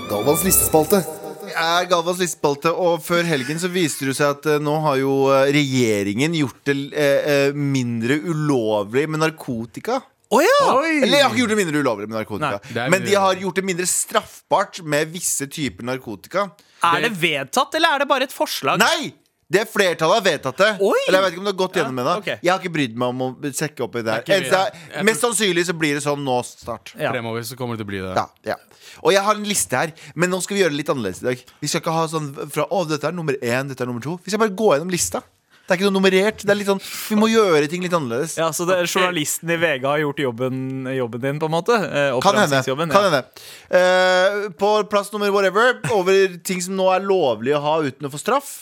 Galvans 0.09 0.43
listespalte. 0.43 0.99
er 1.47 1.88
Galvans 1.88 2.20
listespalte, 2.20 2.74
og 2.76 2.99
før 3.05 3.24
helgen 3.28 3.59
så 3.61 3.70
viste 3.72 4.09
det 4.09 4.18
seg 4.18 4.36
at 4.36 4.49
eh, 4.51 4.59
nå 4.63 4.74
har 4.84 4.97
jo 4.99 5.13
eh, 5.32 5.47
regjeringen 5.55 6.36
gjort 6.36 6.59
det 6.68 6.76
eh, 6.91 7.55
mindre 7.55 8.20
ulovlig 8.28 9.05
med 9.07 9.24
narkotika. 9.24 10.01
Å 10.28 10.41
ja! 10.43 10.55
Eller 10.84 11.21
jeg 11.21 11.23
har 11.23 11.32
ikke 11.32 11.39
gjort 11.43 11.53
det 11.53 11.59
mindre 11.61 11.84
ulovlig 11.84 12.07
med 12.09 12.17
narkotika, 12.17 12.57
Nei, 12.75 12.88
men 12.91 13.05
de 13.05 13.13
har 13.15 13.38
gjort 13.39 13.61
det 13.61 13.63
mindre 13.69 13.86
straffbart 13.88 14.82
med 14.84 15.13
visse 15.13 15.47
typer 15.47 15.88
narkotika. 15.88 16.49
Er 16.84 17.05
det 17.07 17.13
vedtatt, 17.21 17.78
eller 17.80 17.95
er 17.95 18.03
det 18.03 18.09
bare 18.11 18.28
et 18.28 18.36
forslag? 18.36 18.82
Nei! 18.84 19.13
Det 19.47 19.61
er 19.61 19.67
Flertallet 19.71 20.17
har 20.17 20.23
vedtatt 20.25 20.57
det. 20.59 20.69
Oi! 20.84 21.03
Eller 21.07 21.21
jeg 21.21 21.23
vet 21.23 21.36
ikke 21.36 21.39
om 21.39 21.45
det 21.47 21.51
har 21.53 21.59
gått 21.61 21.78
gjennom 21.80 21.99
ennå. 22.03 22.15
okay. 22.19 22.36
Jeg 22.43 22.51
har 22.51 22.59
ikke 22.59 22.73
brydd 22.75 22.97
meg 22.99 23.13
om 23.13 23.21
å 23.23 23.51
sekke 23.55 23.86
opp 23.86 23.95
i 23.95 24.01
det 24.03 24.11
her. 24.11 24.25
Er 24.28 24.41
Eneste 24.41 24.82
Jeg 24.97 25.07
Mest 25.07 25.23
sannsynlig 25.23 25.63
så 25.69 25.75
blir 25.80 25.95
det 25.95 26.01
sånn 26.03 26.25
nå 26.28 26.36
snart. 26.49 26.91
Ja. 26.99 27.13
Fremover 27.15 27.45
så 27.47 27.55
kommer 27.55 27.78
det 27.80 27.86
til 27.86 27.88
å 27.88 27.91
bli 27.93 28.01
det. 28.03 28.11
Ja, 28.19 28.25
ja. 28.51 28.57
Og 28.99 29.15
jeg 29.15 29.23
har 29.23 29.39
en 29.39 29.47
liste 29.47 29.80
her, 29.80 29.93
men 30.19 30.34
nå 30.34 30.41
skal 30.43 30.57
vi 30.57 30.65
gjøre 30.65 30.75
det 30.75 30.82
litt 30.82 30.91
annerledes 30.91 31.23
i 31.23 31.30
dag. 31.30 31.45
Vi 31.63 31.71
skal 31.71 31.80
ikke 31.80 31.95
ha 31.95 32.03
sånn 32.11 32.28
fra 32.51 32.67
å, 32.67 32.84
dette 32.91 33.07
er 33.07 33.15
nummer 33.15 33.39
én, 33.39 33.71
dette 33.71 33.88
er 33.88 33.88
nummer 33.88 34.03
to. 34.03 34.17
Vi 34.25 34.36
skal 34.36 34.43
bare 34.43 34.55
gå 34.59 34.73
gjennom 34.75 34.91
lista. 34.91 35.23
Det 35.68 35.76
er 35.76 35.82
ikke 35.82 35.89
noe 35.89 35.97
nummerert. 35.97 36.43
Det 36.47 36.53
er 36.53 36.55
litt 36.55 36.70
sånn, 36.70 36.80
Vi 36.80 37.18
må 37.20 37.28
gjøre 37.28 37.68
ting 37.68 37.82
litt 37.84 37.91
annerledes. 37.91 38.38
Ja, 38.39 38.53
Så 38.55 38.63
det 38.70 38.78
er 38.80 38.88
journalisten 38.88 39.51
i 39.51 39.57
VG 39.59 39.84
har 39.84 39.99
gjort 39.99 40.22
jobben, 40.24 40.61
jobben 40.95 41.26
din, 41.26 41.41
på 41.41 41.49
en 41.49 41.55
måte? 41.57 41.76
Eh, 41.76 42.15
Kan 42.24 42.39
hende. 42.39 42.61
Kan 42.63 42.88
ja. 42.88 43.01
hende. 43.03 43.22
Eh, 43.68 44.47
på 44.55 44.72
plass 44.88 45.11
nummer 45.11 45.30
whatever, 45.36 45.76
over 45.91 46.38
ting 46.39 46.63
som 46.63 46.80
nå 46.80 46.88
er 46.95 47.03
lovlig 47.03 47.51
å 47.57 47.59
ha 47.65 47.76
uten 47.84 48.07
å 48.07 48.13
få 48.13 48.22
straff. 48.22 48.53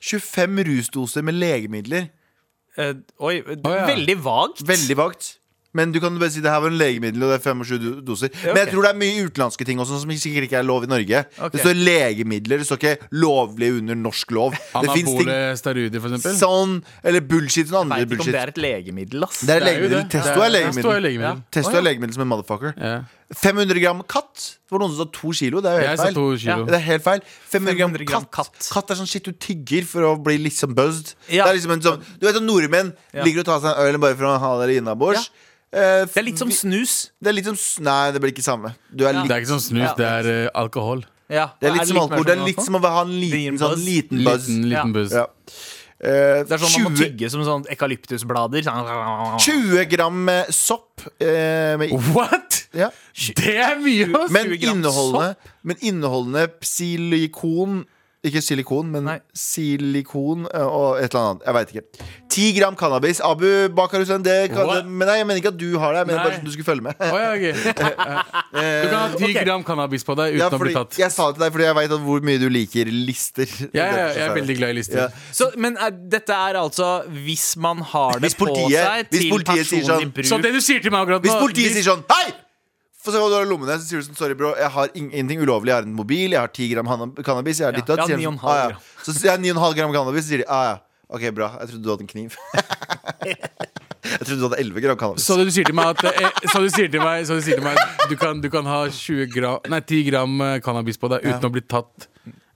25 0.00 0.64
rusdoser 0.70 1.24
med 1.26 1.36
legemidler. 1.36 2.08
Eh, 2.80 2.94
oi, 3.20 3.42
ja. 3.44 3.84
veldig 3.92 4.16
vagt. 4.24 4.64
Veldig 4.64 4.96
vagt. 4.96 5.34
Men 5.74 5.92
du 5.92 5.98
kan 6.00 6.14
bare 6.18 6.30
si 6.30 6.40
det 6.40 6.50
her 6.50 6.60
var 6.60 6.70
en 6.70 6.78
legemiddel, 6.78 7.22
og 7.22 7.32
det 7.32 7.36
er 7.40 7.42
25 7.52 7.78
doser. 7.78 8.00
doser. 8.06 8.30
Men 8.46 8.56
jeg 8.62 8.68
tror 8.72 8.82
det 8.86 8.90
er 8.94 8.98
mye 9.00 9.24
utenlandske 9.26 9.64
ting 9.68 9.78
også 9.82 9.98
som 10.00 10.10
sikkert 10.10 10.46
ikke 10.48 10.56
er 10.58 10.62
lov 10.64 10.84
i 10.84 10.86
Norge. 10.86 11.24
Okay. 11.36 11.50
Det 11.52 11.60
står 11.60 11.74
legemidler, 11.76 12.58
det 12.62 12.66
står 12.66 12.80
ikke 12.80 12.96
lovlig 13.12 13.72
under 13.80 13.94
norsk 13.94 14.30
lov. 14.30 14.52
Det 14.86 14.90
finnes 14.94 15.10
ting 15.10 15.28
Anabole 15.28 15.56
steroider, 15.60 16.00
for 16.00 16.08
eksempel. 16.16 16.38
sånn 16.40 16.78
Eller 17.04 17.20
bullshit. 17.20 17.68
Sånn 17.68 17.84
andre 17.90 17.98
Veit 17.98 18.06
ikke 18.06 18.12
om 18.12 18.16
bullshit. 18.16 18.32
det 18.32 18.42
er 18.42 18.54
et 18.54 18.62
legemiddel, 18.64 19.24
ass. 19.28 19.40
Det 19.42 19.56
er 19.56 19.60
Det 19.60 19.66
jo 19.66 19.72
legemiddel. 19.72 20.08
Testo 20.16 20.40
er 20.40 20.46
er- 20.46 20.50
Testo 20.50 20.56
er 20.56 20.56
legemiddel. 20.56 21.02
legemiddel. 21.02 21.42
Testo 21.52 21.76
er 21.76 21.82
legemiddel 21.90 22.14
som 22.14 22.22
en 22.22 22.28
motherfucker. 22.32 22.74
Ja. 22.80 22.96
500 23.34 23.80
gram 23.82 24.02
katt. 24.06 24.34
Det 24.66 24.70
var 24.70 24.78
noen 24.84 24.92
som 24.94 25.06
sa 25.06 25.10
to 25.10 25.32
kilo. 25.34 25.60
Det 25.60 25.70
er 25.72 25.80
jo 25.80 25.88
helt 25.88 26.00
feil. 26.00 26.38
kilo. 26.38 26.64
Det 26.66 26.74
er 26.74 26.84
helt 26.86 27.02
feil 27.02 27.20
500 27.50 27.74
gram, 27.74 27.90
500 27.90 28.06
gram 28.06 28.26
katt. 28.30 28.52
katt. 28.54 28.68
katt 28.72 28.90
er 28.90 28.94
sånn 29.00 29.08
shit 29.10 29.24
du 29.24 29.32
tygger 29.32 29.84
for 29.84 30.02
å 30.02 30.12
bli 30.22 30.38
sånn 30.50 30.74
buzzed. 30.74 31.14
Ja. 31.28 31.44
Det 31.44 31.50
er 31.50 31.58
liksom 31.58 31.72
en 31.72 31.82
sånn 31.82 32.04
Du 32.20 32.26
vet 32.26 32.36
at 32.36 32.42
nordmenn 32.42 32.94
Ja. 33.12 33.24
liker 33.24 33.40
å 33.42 33.44
ta 33.44 33.58
seg 33.60 33.74
en 33.74 33.94
øl 33.94 33.98
bare 33.98 34.14
for 34.14 34.24
å 34.30 34.38
ha 34.38 34.66
det 34.66 34.76
innabords. 34.76 35.30
Eh, 35.72 36.04
Det 36.06 36.16
er 36.16 36.22
litt 36.22 36.38
som 36.38 36.48
snus. 36.48 37.10
Det 37.20 37.28
er 37.28 37.32
litt 37.34 37.44
som 37.50 37.58
Nei, 37.84 38.12
det 38.12 38.20
blir 38.22 38.30
ikke 38.32 38.44
samme. 38.46 38.74
Du 38.94 39.04
er 39.04 39.12
Ja. 39.12 39.20
litt, 39.22 39.28
Det 39.28 39.36
er 39.36 39.40
ikke 39.42 39.54
som 39.58 39.58
snus, 39.58 39.90
Ja. 39.90 39.94
det 39.94 40.06
er 40.06 40.46
uh, 40.46 40.50
alkohol. 40.62 41.04
Ja. 41.28 41.50
det 41.60 41.70
er 41.70 41.74
litt 41.74 41.88
som 41.88 41.96
alkohol. 41.98 42.24
Det 42.24 42.36
er 42.38 42.38
sånn 42.38 42.46
litt 42.46 42.62
som 42.62 42.74
å 42.74 42.80
ha 42.80 43.00
en 43.02 43.08
liten, 43.20 43.58
sånn 43.58 43.84
liten 43.84 44.22
buzz. 44.24 44.46
Liten, 44.48 44.70
Ja. 44.70 44.84
liten 44.84 44.92
buzz. 44.94 45.12
Eh, 45.96 46.42
Det 46.44 46.52
er 46.52 46.60
sånn 46.60 46.74
man 46.82 46.92
må 46.92 46.98
tygge 46.98 47.30
som 47.32 47.42
sånn 47.46 47.64
eukalyptusblader. 47.72 48.66
Sånn. 48.66 49.38
20 49.40 49.86
gram 49.88 50.18
med 50.28 50.52
sopp. 50.52 51.06
Uh, 51.22 51.76
med, 51.80 51.92
What?! 52.12 52.66
ja. 52.76 52.90
Det 53.38 53.54
er 53.56 53.78
mye! 53.80 54.08
Men 54.28 54.50
20 54.52 54.60
gram 54.60 54.80
inneholdende, 54.80 55.52
men 55.64 55.80
inneholdende 55.80 56.48
silikon 56.66 57.84
Ikke 58.26 58.40
silikon, 58.42 58.88
men 58.90 59.04
Nei. 59.06 59.18
silikon 59.38 60.46
eh, 60.50 60.64
og 60.66 60.98
et 60.98 61.12
eller 61.14 61.22
annet. 61.22 61.44
Jeg 61.46 61.54
veit 61.56 61.72
ikke. 61.74 62.06
10 62.36 62.46
gram 62.58 62.76
cannabis. 62.76 63.20
Abu 63.24 63.46
Bakar 63.76 64.02
det 64.04 64.50
kan, 64.52 64.66
What? 64.66 64.86
men 64.86 65.06
nei, 65.08 65.16
jeg 65.20 65.26
mener 65.28 65.40
ikke 65.40 65.52
at 65.54 65.58
du 65.60 65.78
har 65.78 65.92
det. 65.94 66.00
Jeg 66.02 66.06
mener 66.10 66.18
Nei. 66.18 66.24
bare 66.26 66.40
at 66.40 66.44
du 66.44 66.50
skulle 66.52 66.66
følge 66.66 66.82
med. 66.82 66.94
Oh, 67.00 67.18
ja, 67.20 67.30
ok. 67.36 67.46
Du 68.56 68.88
kan 68.88 68.98
ha 68.98 69.08
10 69.14 69.24
Ok. 69.30 69.44
gram 69.46 69.64
cannabis 69.64 70.04
på 70.06 70.14
deg 70.18 70.34
uten 70.34 70.40
Ja, 70.42 70.48
å 70.48 70.58
bli 70.58 70.72
fordi, 70.72 70.74
tatt. 70.76 70.98
jeg 70.98 71.12
sa 71.14 71.26
det 71.30 71.36
til 71.38 71.44
deg 71.44 71.52
fordi 71.56 71.66
jeg 71.68 71.76
veit 71.78 71.94
hvor 72.06 72.24
mye 72.28 72.40
du 72.42 72.48
liker 72.52 72.90
lister. 72.92 73.46
Ja, 73.76 73.86
ja, 73.86 74.06
jeg 74.16 74.24
er 74.26 74.34
veldig 74.36 74.56
glad 74.58 74.74
i 74.74 74.78
lister. 74.80 75.02
Ja. 75.04 75.08
Så, 75.32 75.50
men 75.60 75.76
er, 75.80 75.90
dette 76.16 76.32
er 76.34 76.58
altså 76.60 76.90
hvis 77.12 77.46
man 77.60 77.82
har 77.92 78.18
det 78.18 78.30
Hvis 78.30 78.38
politiet- 78.38 78.72
på 78.72 78.88
seg 78.88 79.06
hvis 79.10 79.20
til 79.22 79.30
politiet 79.34 79.66
sier 79.66 79.84
personlig 79.84 80.02
sånn, 80.06 80.12
bruk 80.16 80.30
Så 80.32 80.40
det 80.42 80.52
du 80.56 80.60
sier 80.64 80.82
til 80.84 80.94
meg 80.94 81.04
akkurat 81.06 81.22
nå 81.22 81.28
Hvis 81.28 81.40
politiet 81.42 81.72
hvis- 81.72 81.82
sier 81.84 81.92
sånn 81.92 82.04
Hei! 82.10 82.32
Få 83.06 83.12
se 83.14 83.20
hva 83.22 83.28
du 83.30 83.36
har 83.38 83.46
i 83.46 83.50
lommene. 83.50 83.76
Så 83.78 83.86
sier 83.86 84.02
du 84.02 84.08
sånn 84.08 84.18
Sorry, 84.18 84.34
bro. 84.38 84.50
Jeg 84.58 84.72
har 84.74 84.90
ing- 84.98 85.12
ingenting 85.12 85.44
ulovlig. 85.46 85.70
Jeg 85.70 85.78
har 85.78 85.86
en 85.86 85.94
mobil. 85.94 86.34
Jeg 86.34 86.40
har 86.42 86.50
10 86.50 86.68
gram 86.74 86.90
cannabis. 87.22 87.60
Jeg 87.62 87.68
har 87.70 87.76
ditt 87.78 87.86
og 87.86 88.00
datt. 88.00 88.08
jeg 88.10 88.18
Sier 88.18 88.24
de 88.24 88.26
9,5 88.26 88.40
sånn, 88.40 88.50
ah, 88.50 88.58
ja. 88.58 88.66
gram. 88.74 88.80
Så 89.06 89.14
sier 89.14 89.30
jeg 89.30 89.44
9,5 89.46 89.76
gram 89.78 89.94
cannabis, 89.94 90.26
så 90.26 90.32
sier 90.34 90.42
de 90.42 90.48
ah, 90.50 90.64
ja. 90.72 90.76
Ok, 91.06 91.22
bra. 91.36 91.52
Jeg 91.62 91.70
trodde 91.70 91.84
du 91.86 91.90
hadde 91.92 92.02
en 92.02 92.10
kniv. 92.10 92.34
jeg 93.26 94.24
trodde 94.26 94.40
du 94.40 94.46
hadde 94.48 94.58
11 94.64 94.80
gram 94.84 94.98
cannabis. 94.98 95.26
Så 95.26 95.36
du 95.38 95.50
sier 95.54 95.68
til 95.68 95.76
meg 95.78 95.92
at 95.94 96.04
eh, 96.10 96.42
Så 96.50 96.62
du 96.64 96.68
sier 96.74 96.90
til 96.90 97.02
meg, 97.04 97.22
så 97.28 97.38
du, 97.38 97.42
sier 97.46 97.60
til 97.60 97.66
meg 97.66 97.78
du, 98.10 98.16
kan, 98.18 98.40
du 98.42 98.48
kan 98.50 98.66
ha 98.66 98.80
20 98.90 99.30
gram, 99.34 99.58
nei, 99.70 99.80
10 99.86 100.02
gram 100.10 100.34
eh, 100.48 100.56
cannabis 100.66 100.98
på 100.98 101.10
deg 101.14 101.22
uten 101.26 101.38
Ja. 101.38 101.50
å 101.50 101.52
bli 101.54 101.62
tatt 101.62 102.08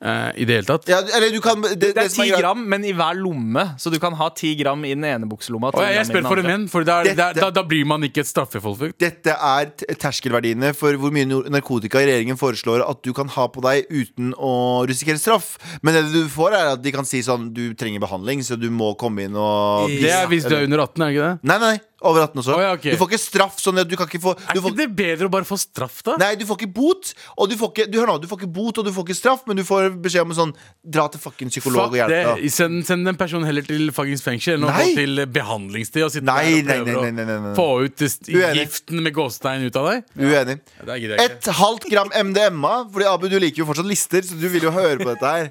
eh, 0.03 0.31
i 0.41 0.45
det 0.49 0.57
hele 0.61 0.67
tatt. 0.69 0.89
Ja, 0.91 0.99
eller 1.17 1.31
du 1.35 1.41
kan 1.45 1.61
Det, 1.63 1.93
Det 1.95 1.97
er 1.97 2.09
ti 2.09 2.29
gram, 2.31 2.63
men 2.69 2.85
i 2.85 2.93
hver 2.97 3.15
lomme. 3.21 3.65
Så 3.79 3.93
du 3.93 3.99
kan 4.03 4.13
ha 4.19 4.29
ti 4.35 4.55
gram 4.59 4.83
i 4.85 4.95
den 4.95 5.05
ene 5.05 5.29
bukselomma. 5.29 5.71
Oh, 5.75 5.83
jeg, 5.85 5.95
jeg 5.99 6.09
spør 6.11 6.29
for 6.29 6.43
en 6.43 6.49
venn, 6.51 6.67
for 6.73 6.85
da, 6.89 7.03
Dette- 7.05 7.35
da, 7.39 7.51
da 7.51 7.63
blir 7.67 7.85
man 7.87 8.03
ikke 8.07 8.25
et 8.25 8.31
straffeforfulgt. 8.31 8.99
Dette 9.01 9.35
er 9.37 9.71
terskelverdiene 10.01 10.73
for 10.77 10.97
hvor 11.01 11.13
mye 11.15 11.29
narkotika 11.53 12.01
regjeringen 12.03 12.39
foreslår 12.41 12.85
at 12.89 13.03
du 13.07 13.13
kan 13.17 13.29
ha 13.37 13.47
på 13.53 13.63
deg 13.65 13.87
uten 13.93 14.33
å 14.39 14.55
risikere 14.89 15.21
straff. 15.21 15.55
Men 15.83 15.95
det 15.99 16.07
du 16.13 16.25
får, 16.33 16.57
er 16.57 16.73
at 16.75 16.83
de 16.83 16.93
kan 16.95 17.05
si 17.09 17.21
sånn 17.27 17.51
Du 17.55 17.75
trenger 17.79 18.01
behandling, 18.03 18.43
så 18.47 18.57
du 18.59 18.69
må 18.71 18.93
komme 18.99 19.25
inn 19.29 19.37
og 19.37 19.89
Det 19.91 20.11
er 20.11 20.27
hvis 20.31 20.47
du 20.49 20.55
er 20.57 20.65
under 20.67 20.85
18, 20.87 21.03
er 21.03 21.07
det 21.07 21.15
ikke 21.17 21.29
det? 21.29 21.39
Nei, 21.51 21.59
Nei, 21.61 21.71
nei, 21.75 21.79
over 22.01 22.25
18 22.25 22.41
også. 22.41 22.55
Oh, 22.57 22.63
ja, 22.63 22.73
okay. 22.77 22.95
Du 22.95 23.01
får 23.01 23.11
ikke 23.13 23.21
straff 23.23 23.59
sånn 23.61 23.81
du 23.85 23.97
kan 23.99 24.09
ikke 24.09 24.23
få 24.23 24.33
Er 24.37 24.55
ikke 24.55 24.65
får, 24.65 24.77
det 24.79 24.87
bedre 24.97 25.29
å 25.29 25.33
bare 25.33 25.49
få 25.49 25.59
straff, 25.61 26.01
da? 26.07 26.17
Nei, 26.21 26.33
du 26.41 26.47
får 26.49 26.61
ikke 26.61 26.73
bot, 26.81 27.13
og 27.37 27.51
du 27.51 27.57
får 27.61 27.73
ikke 27.75 27.87
Du, 27.93 27.99
nå, 28.09 28.17
du 28.23 28.29
får 28.31 28.41
ikke 28.41 28.53
bot 28.57 28.81
og 28.81 28.87
du 28.87 28.93
får 28.97 29.09
ikke 29.09 29.19
straff, 29.19 29.45
men 29.49 29.61
du 29.61 29.65
får 29.69 29.91
beskjed 30.03 30.29
om 30.29 30.35
sånn 30.37 30.55
Dra 30.81 31.07
til 31.13 31.23
fuckings 31.23 31.57
psykolog 31.57 31.91
Fuck 31.91 31.97
og 31.97 32.01
hjelp 32.01 32.15
deg. 32.17 32.47
Send, 32.55 32.81
send 32.89 33.09
den 33.09 33.19
personen 33.21 33.49
heller 33.49 33.67
til 33.67 33.93
fuckings 33.97 34.25
fengsel 34.25 34.57
enn 34.57 34.69
å 34.69 34.73
gå 34.73 34.89
til 34.97 35.25
behandlingssted 35.35 36.07
og 36.07 36.15
sitte 36.15 36.29
Nei, 36.31 36.61
der 36.67 36.85
og 36.85 36.91
prøve 36.91 37.13
nei, 37.13 37.27
nei, 37.29 37.39
å 37.53 37.55
få 37.59 37.69
ut 37.85 38.07
giften 38.31 39.05
med 39.05 39.15
gåstein 39.17 39.67
ut 39.67 39.79
av 39.81 39.91
deg. 39.91 40.09
Uenig. 40.21 40.59
Ja. 40.81 40.97
Et 41.25 41.51
halvt 41.61 41.89
gram 41.91 42.13
MDMA, 42.15 42.75
Fordi 42.93 43.09
Abu, 43.11 43.29
du 43.31 43.39
liker 43.43 43.63
jo 43.63 43.69
fortsatt 43.69 43.89
lister, 43.89 44.25
så 44.27 44.39
du 44.39 44.49
vil 44.53 44.65
jo 44.69 44.73
høre 44.75 44.99
på 45.01 45.11
dette 45.13 45.35
her. 45.35 45.51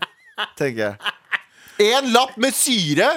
Tenker 0.59 0.81
jeg. 0.85 1.15
En 1.89 2.09
lapp 2.11 2.35
med 2.41 2.55
syre. 2.55 3.07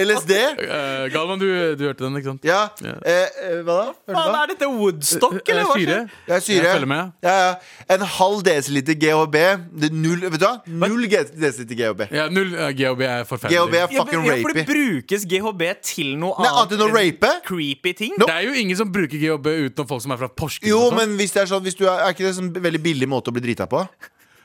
LSD. 0.00 0.32
Uh, 0.32 1.06
Galvan, 1.12 1.38
du, 1.40 1.46
du 1.76 1.84
hørte 1.88 2.04
den, 2.06 2.16
ikke 2.20 2.30
sant? 2.30 2.44
Ja. 2.48 2.60
Ja. 2.84 2.94
Eh, 3.04 3.40
eh, 3.48 3.58
hva 3.66 3.76
da? 3.78 4.14
Faen, 4.14 4.36
er 4.42 4.52
dette 4.54 4.68
Woodstock, 4.70 5.36
Eh, 5.42 5.52
eller 5.52 5.68
hva 5.68 5.76
syre? 5.76 5.98
Ja, 6.30 6.38
syre. 6.40 6.62
Jeg 6.62 6.76
følger 6.78 6.90
med. 6.92 7.12
Ja, 7.26 7.34
ja. 7.42 7.52
En 7.96 8.04
halv 8.16 8.42
desiliter 8.46 8.96
GHB. 9.02 9.36
Det 9.82 9.90
null, 9.92 10.22
vet 10.28 10.38
du 10.40 10.46
hva? 10.46 10.54
Null 10.66 11.04
desiliter 11.10 11.78
GHB. 11.82 12.06
Ja, 12.14 12.28
null 12.32 12.54
uh, 12.56 12.70
GHB 12.76 13.04
er 13.08 13.26
forferdelig. 13.28 13.58
GHB 13.60 13.74
er 13.74 13.82
Ja, 13.82 13.90
fucking 14.02 14.24
rapey 14.28 14.38
ja, 14.38 14.46
for 14.46 14.56
det 14.60 14.66
brukes 14.70 15.26
GHB 15.28 15.62
til 15.92 16.14
noe 16.20 16.36
Nei, 16.40 16.52
annet 16.52 16.76
enn 16.78 16.86
å 16.86 16.90
rape? 16.94 17.32
creepy 17.46 17.92
ting. 17.98 18.14
Nope. 18.16 18.30
Det 18.30 18.38
er 18.38 18.48
jo 18.48 18.56
ingen 18.64 18.78
som 18.78 18.90
bruker 18.92 19.18
GHB 19.20 19.50
utenom 19.68 19.90
folk 19.90 20.02
som 20.06 20.14
er 20.16 20.22
fra 20.22 20.30
Porsgrunn. 20.32 20.70
Jo, 20.72 20.80
sånn. 20.88 20.98
men 21.02 21.16
hvis 21.20 21.34
det 21.36 21.42
er 21.44 21.52
sånn 21.52 21.62
hvis 21.66 21.76
du 21.78 21.84
er, 21.88 22.00
er 22.06 22.14
ikke 22.16 22.24
det 22.26 22.32
en 22.32 22.38
sånn 22.40 22.52
veldig 22.64 22.82
billig 22.84 23.08
måte 23.10 23.32
å 23.32 23.36
bli 23.36 23.44
drita 23.44 23.68
på? 23.70 23.82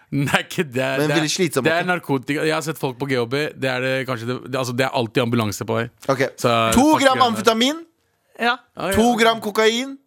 Er 0.07 0.39
ikke 0.45 0.63
det. 0.63 0.73
Men 1.01 1.09
det, 1.11 1.17
er, 1.19 1.61
det 1.61 1.71
er 1.73 1.83
narkotika. 1.87 2.45
Jeg 2.47 2.53
har 2.55 2.63
sett 2.63 2.79
folk 2.79 2.95
på 2.99 3.09
GHB. 3.09 3.33
Det 3.59 3.67
er 3.67 3.81
det 3.83 3.93
kanskje 4.07 4.27
det, 4.29 4.37
det, 4.47 4.55
altså, 4.55 4.71
det 4.77 4.85
er 4.87 4.93
alltid 4.95 5.25
ambulanse 5.25 5.65
på 5.67 5.75
vei. 5.81 5.87
Okay. 6.07 6.29
Så- 6.39 6.53
To 6.77 6.93
gram 7.01 7.19
amfetamin. 7.25 7.81
Ja. 8.39 8.53
Ah, 8.77 8.91
ja. 8.91 8.95
To 8.95 9.15
gram 9.19 9.41
kokain. 9.43 9.97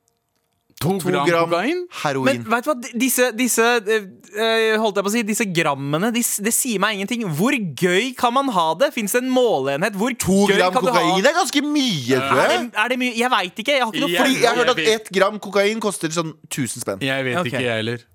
To 0.81 0.95
To 0.97 1.11
gram, 1.11 1.27
gram 1.29 1.51
kokain? 1.51 1.83
heroin. 2.03 2.25
Men 2.41 2.45
vet 2.49 2.65
du 2.65 2.71
hva, 2.71 2.77
disse, 3.03 3.27
disse 3.37 3.65
eh, 3.85 4.07
eh, 4.41 4.77
Holdt 4.81 4.97
jeg 4.97 5.05
på 5.05 5.11
å 5.11 5.13
si 5.13 5.23
Disse 5.29 5.45
grammene, 5.53 6.09
de, 6.15 6.23
det 6.47 6.53
sier 6.57 6.81
meg 6.81 6.97
ingenting. 6.97 7.27
Hvor 7.37 7.53
gøy 7.53 8.15
kan 8.17 8.33
man 8.33 8.49
ha 8.57 8.71
det? 8.81 8.89
Fins 8.95 9.13
det 9.13 9.21
en 9.21 9.29
måleenhet? 9.35 9.99
Hvor 10.01 10.15
To 10.25 10.39
gøy 10.49 10.57
gram 10.57 10.73
kan 10.73 10.87
du 10.87 10.89
ha 10.95 11.03
kokain 11.03 11.29
er 11.29 11.37
ganske 11.37 11.61
mye, 11.67 12.23
tror 12.23 12.41
Er 12.41 12.49
det, 12.55 12.61
er 12.73 12.95
det 12.95 12.99
mye? 13.03 13.13
Jeg 13.21 13.33
veit 13.37 13.61
ikke. 13.61 13.75
Jeg 13.77 13.85
har 13.85 13.93
ikke 13.93 14.01
noe 14.07 14.15
Jeg- 14.15 14.23
Fordi 14.25 14.41
jeg 14.41 14.49
har 14.49 14.57
hørt 14.63 14.73
at 14.73 14.81
ett 14.95 15.13
gram 15.19 15.37
kokain 15.39 15.85
koster 15.85 16.09
sånn 16.17 16.33
1000 16.49 16.87
spenn. 16.87 17.05
Jeg 17.05 17.29
vet 17.29 17.37
okay. 17.43 17.53
ikke, 17.53 17.61
jeg 17.69 17.77
heller. 17.83 18.07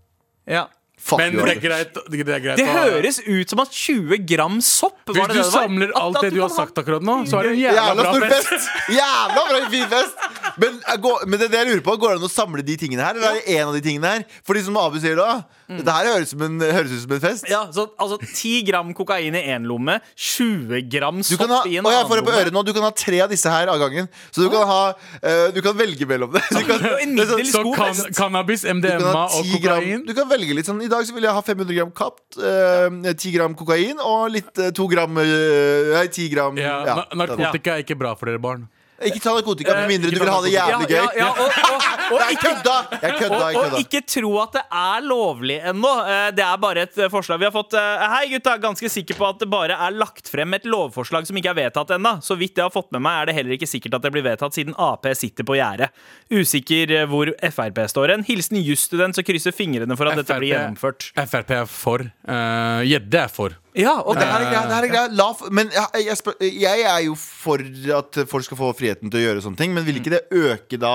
ja. 0.50 0.66
Fuck 1.06 1.20
Men 1.20 1.36
det 1.36 1.44
er 1.52 1.60
greit. 1.62 1.94
Det, 2.10 2.20
er 2.24 2.40
greit 2.42 2.58
Det 2.58 2.64
å 2.66 2.72
ha- 2.72 2.84
høres 2.96 3.20
ut 3.28 3.50
som 3.52 3.60
at 3.62 3.70
20 3.76 4.18
gram 4.26 4.56
sopp 4.64 4.96
var 5.06 5.14
Hvis 5.14 5.28
det 5.28 5.28
du 5.28 5.34
det 5.34 5.44
det 5.44 5.52
var? 5.52 5.66
samler 5.68 5.90
At- 5.92 6.02
alt 6.02 6.16
at 6.16 6.22
det 6.24 6.32
du 6.34 6.40
har 6.42 6.50
kan 6.50 6.56
ha- 6.58 6.66
sagt 6.66 6.80
akkurat 6.82 7.04
nå, 7.04 7.16
så 7.30 7.40
er 7.40 7.44
det 7.44 7.52
en 7.52 7.60
jævla 7.60 7.84
Jævla 7.84 8.02
bra 8.02 8.14
stor 8.16 8.28
fest. 8.30 8.48
fest! 8.48 8.70
Jævla 9.00 9.44
bra 9.52 9.70
fin 9.70 9.88
fest! 9.92 10.16
Men, 10.58 10.80
jeg 10.88 11.02
går, 11.04 11.26
men 11.28 11.40
det, 11.40 11.46
er 11.46 11.52
det 11.52 11.60
jeg 11.60 11.68
lurer 11.74 11.84
på, 11.84 11.98
går 12.00 12.10
det 12.16 12.18
an 12.22 12.30
å 12.30 12.32
samle 12.32 12.64
de 12.66 12.78
tingene 12.80 13.04
her? 13.04 13.16
Eller 13.20 13.28
er 13.28 13.42
det 13.44 13.58
en 13.60 13.68
av 13.68 13.74
de 13.76 13.82
tingene 13.82 14.06
her? 14.16 14.24
Fordi 14.48 14.64
som 14.64 14.78
Abu 14.78 14.98
sier 15.04 15.16
da, 15.20 15.44
dette 15.68 15.94
her 15.96 16.06
høres, 16.14 16.34
en, 16.38 16.60
høres 16.62 16.92
ut 16.94 17.02
som 17.04 17.14
en 17.16 17.22
fest. 17.24 17.48
Ja, 17.50 17.64
så, 17.74 17.88
altså 17.98 18.20
10 18.22 18.64
gram 18.68 18.92
kokain 18.98 19.34
i 19.38 19.42
én 19.56 19.66
lomme, 19.66 19.98
20 20.16 20.82
gram 20.94 21.24
sopp 21.26 21.42
kan 21.42 21.54
ha, 21.56 21.62
i 21.66 21.78
en 21.80 21.86
og 21.88 21.92
jeg 21.94 22.00
annen 22.02 22.12
får 22.12 22.22
det 22.22 22.26
på 22.28 22.32
lomme. 22.34 22.42
øret 22.46 22.54
nå 22.58 22.64
Du 22.68 22.74
kan 22.78 22.86
ha 22.86 22.92
tre 22.92 23.22
av 23.26 23.30
disse 23.34 23.50
her 23.50 23.72
av 23.74 23.80
gangen. 23.82 24.10
Så 24.32 24.46
du 24.46 24.50
kan 24.54 24.68
ha 24.70 24.82
uh, 24.94 25.48
Du 25.56 25.62
kan 25.66 25.78
velge 25.78 26.06
mellom 26.10 26.32
det. 26.36 26.44
Du 26.52 26.62
kan, 26.70 26.86
En 27.06 27.16
det 27.18 27.28
sånn- 27.32 27.50
Så 27.52 27.64
kan, 27.76 28.02
cannabis, 28.18 28.66
MDMA 28.66 29.26
og 29.26 29.42
10 29.46 29.60
gram 29.64 29.82
kokain 29.82 30.06
Du 30.06 30.14
kan 30.18 30.30
velge 30.30 30.56
litt 30.60 30.70
sånn 30.70 30.82
I 30.86 30.92
dag 30.92 31.06
så 31.08 31.14
vil 31.18 31.26
jeg 31.28 31.34
ha 31.38 31.42
500 31.42 31.78
gram 31.80 31.92
kapt, 31.96 32.38
uh, 32.38 32.90
10 33.16 33.36
gram 33.36 33.56
kokain 33.58 33.98
og 34.04 34.30
litt 34.36 34.54
uh, 34.62 34.70
2 34.76 34.88
gram 34.94 35.18
eh, 35.24 35.92
Nei, 35.96 36.06
10 36.12 36.30
gram 36.34 36.58
ja, 36.62 36.78
ja. 36.86 36.96
na- 37.02 37.26
Narkotika 37.26 37.76
er 37.80 37.84
ikke 37.86 37.98
bra 37.98 38.14
for 38.20 38.30
dere 38.30 38.42
barn. 38.44 38.68
Ikke 39.04 39.20
ta 39.20 39.34
narkotika 39.36 39.74
med 39.76 39.90
mindre 39.92 40.12
du 40.14 40.20
vil 40.22 40.30
ha 40.32 40.38
det 40.46 40.52
jævlig 40.54 40.88
gøy. 40.88 40.96
ja, 40.96 41.08
ja, 41.20 41.28
og, 41.28 41.50
og, 41.52 41.74
og, 41.76 42.14
Nei, 42.22 42.28
jeg 42.30 42.38
ikke, 42.38 42.44
kødda! 42.46 42.76
Jeg 43.02 43.16
kødda, 43.20 43.40
og, 43.40 43.50
jeg 43.52 43.74
og 43.74 43.80
ikke 43.82 44.02
tro 44.08 44.32
at 44.40 44.54
det 44.56 44.62
er 44.80 45.04
lovlig 45.04 45.58
ennå. 45.72 45.92
Eh, 46.06 46.28
Det 46.38 46.46
er 46.46 46.62
bare 46.64 46.86
et 46.88 47.02
eh, 47.04 47.12
forslag. 47.12 47.42
Vi 47.42 47.48
har 47.50 47.52
fått 47.56 47.76
eh, 47.76 48.06
Hei, 48.14 48.22
gutta. 48.32 48.56
Ganske 48.64 48.92
sikker 48.94 49.20
på 49.20 49.28
at 49.28 49.42
det 49.44 49.50
bare 49.52 49.76
er 49.88 49.98
lagt 50.00 50.32
frem 50.32 50.56
et 50.56 50.70
lovforslag 50.70 51.28
som 51.28 51.42
ikke 51.42 51.52
er 51.52 51.60
vedtatt 51.60 51.92
ennå. 51.98 52.16
Så 52.24 52.40
vidt 52.40 52.56
jeg 52.56 52.70
har 52.70 52.74
fått 52.74 52.94
med 52.96 53.04
meg, 53.04 53.20
er 53.20 53.30
det 53.32 53.38
heller 53.42 53.58
ikke 53.58 53.70
sikkert 53.70 54.00
at 54.00 54.08
det 54.08 54.14
blir 54.16 54.26
vedtatt, 54.30 54.56
siden 54.56 54.78
Ap 54.80 55.04
sitter 55.20 55.48
på 55.48 55.60
gjerdet. 55.60 55.92
Usikker 56.32 56.96
eh, 57.02 57.10
hvor 57.12 57.34
Frp 57.52 57.84
står 57.92 58.16
hen. 58.16 58.26
Hilsen 58.30 58.64
jusstudent 58.64 59.20
som 59.20 59.28
krysser 59.28 59.56
fingrene 59.56 60.00
for 60.00 60.08
at 60.08 60.24
dette 60.24 60.40
blir 60.40 60.54
gjennomført. 60.56 61.12
Frp 61.20 61.56
er 61.60 61.70
for. 61.70 62.08
Gjedde 62.26 63.20
uh, 63.20 63.28
er 63.28 63.32
for. 63.42 63.60
Ja, 63.76 63.98
og 64.02 64.16
det 64.16 64.24
her 64.28 64.40
er 64.40 64.50
greia. 64.50 64.62
det 64.70 64.76
her 64.78 64.86
er 64.88 64.92
greia. 64.94 65.08
La, 65.20 65.28
men 65.52 65.72
jeg, 65.74 66.06
jeg, 66.06 66.18
spør, 66.22 66.38
jeg 66.48 66.86
er 66.88 67.02
jo 67.08 67.16
for 67.20 67.64
at 68.00 68.22
folk 68.32 68.48
skal 68.48 68.60
få 68.62 68.70
friheten 68.78 69.12
til 69.12 69.20
å 69.20 69.26
gjøre 69.26 69.44
sånne 69.44 69.60
ting, 69.60 69.74
men 69.76 69.84
vil 69.88 70.00
ikke 70.00 70.14
det 70.16 70.24
øke 70.32 70.80
da 70.80 70.94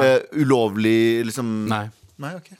eh, 0.00 0.22
ulovlig 0.40 1.26
liksom 1.28 1.52
Nei. 1.68 1.84
Nei, 2.22 2.32
ok 2.38 2.54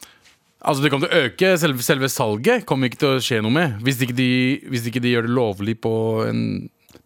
Altså 0.67 0.83
Det 0.83 0.91
kommer 0.91 1.09
til 1.09 1.17
å 1.17 1.27
øke 1.29 1.51
selve, 1.61 1.85
selve 1.85 2.09
salget. 2.11 2.65
Kommer 2.69 2.91
ikke 2.91 2.99
til 2.99 3.15
å 3.15 3.21
skje 3.23 3.39
noe 3.45 3.55
med 3.55 3.77
Hvis 3.87 4.01
ikke 4.03 4.17
de, 4.19 4.31
hvis 4.73 4.89
ikke 4.91 5.03
de 5.05 5.13
gjør 5.13 5.29
det 5.29 5.35
lovlig 5.37 5.77
på 5.85 5.93
en 6.27 6.43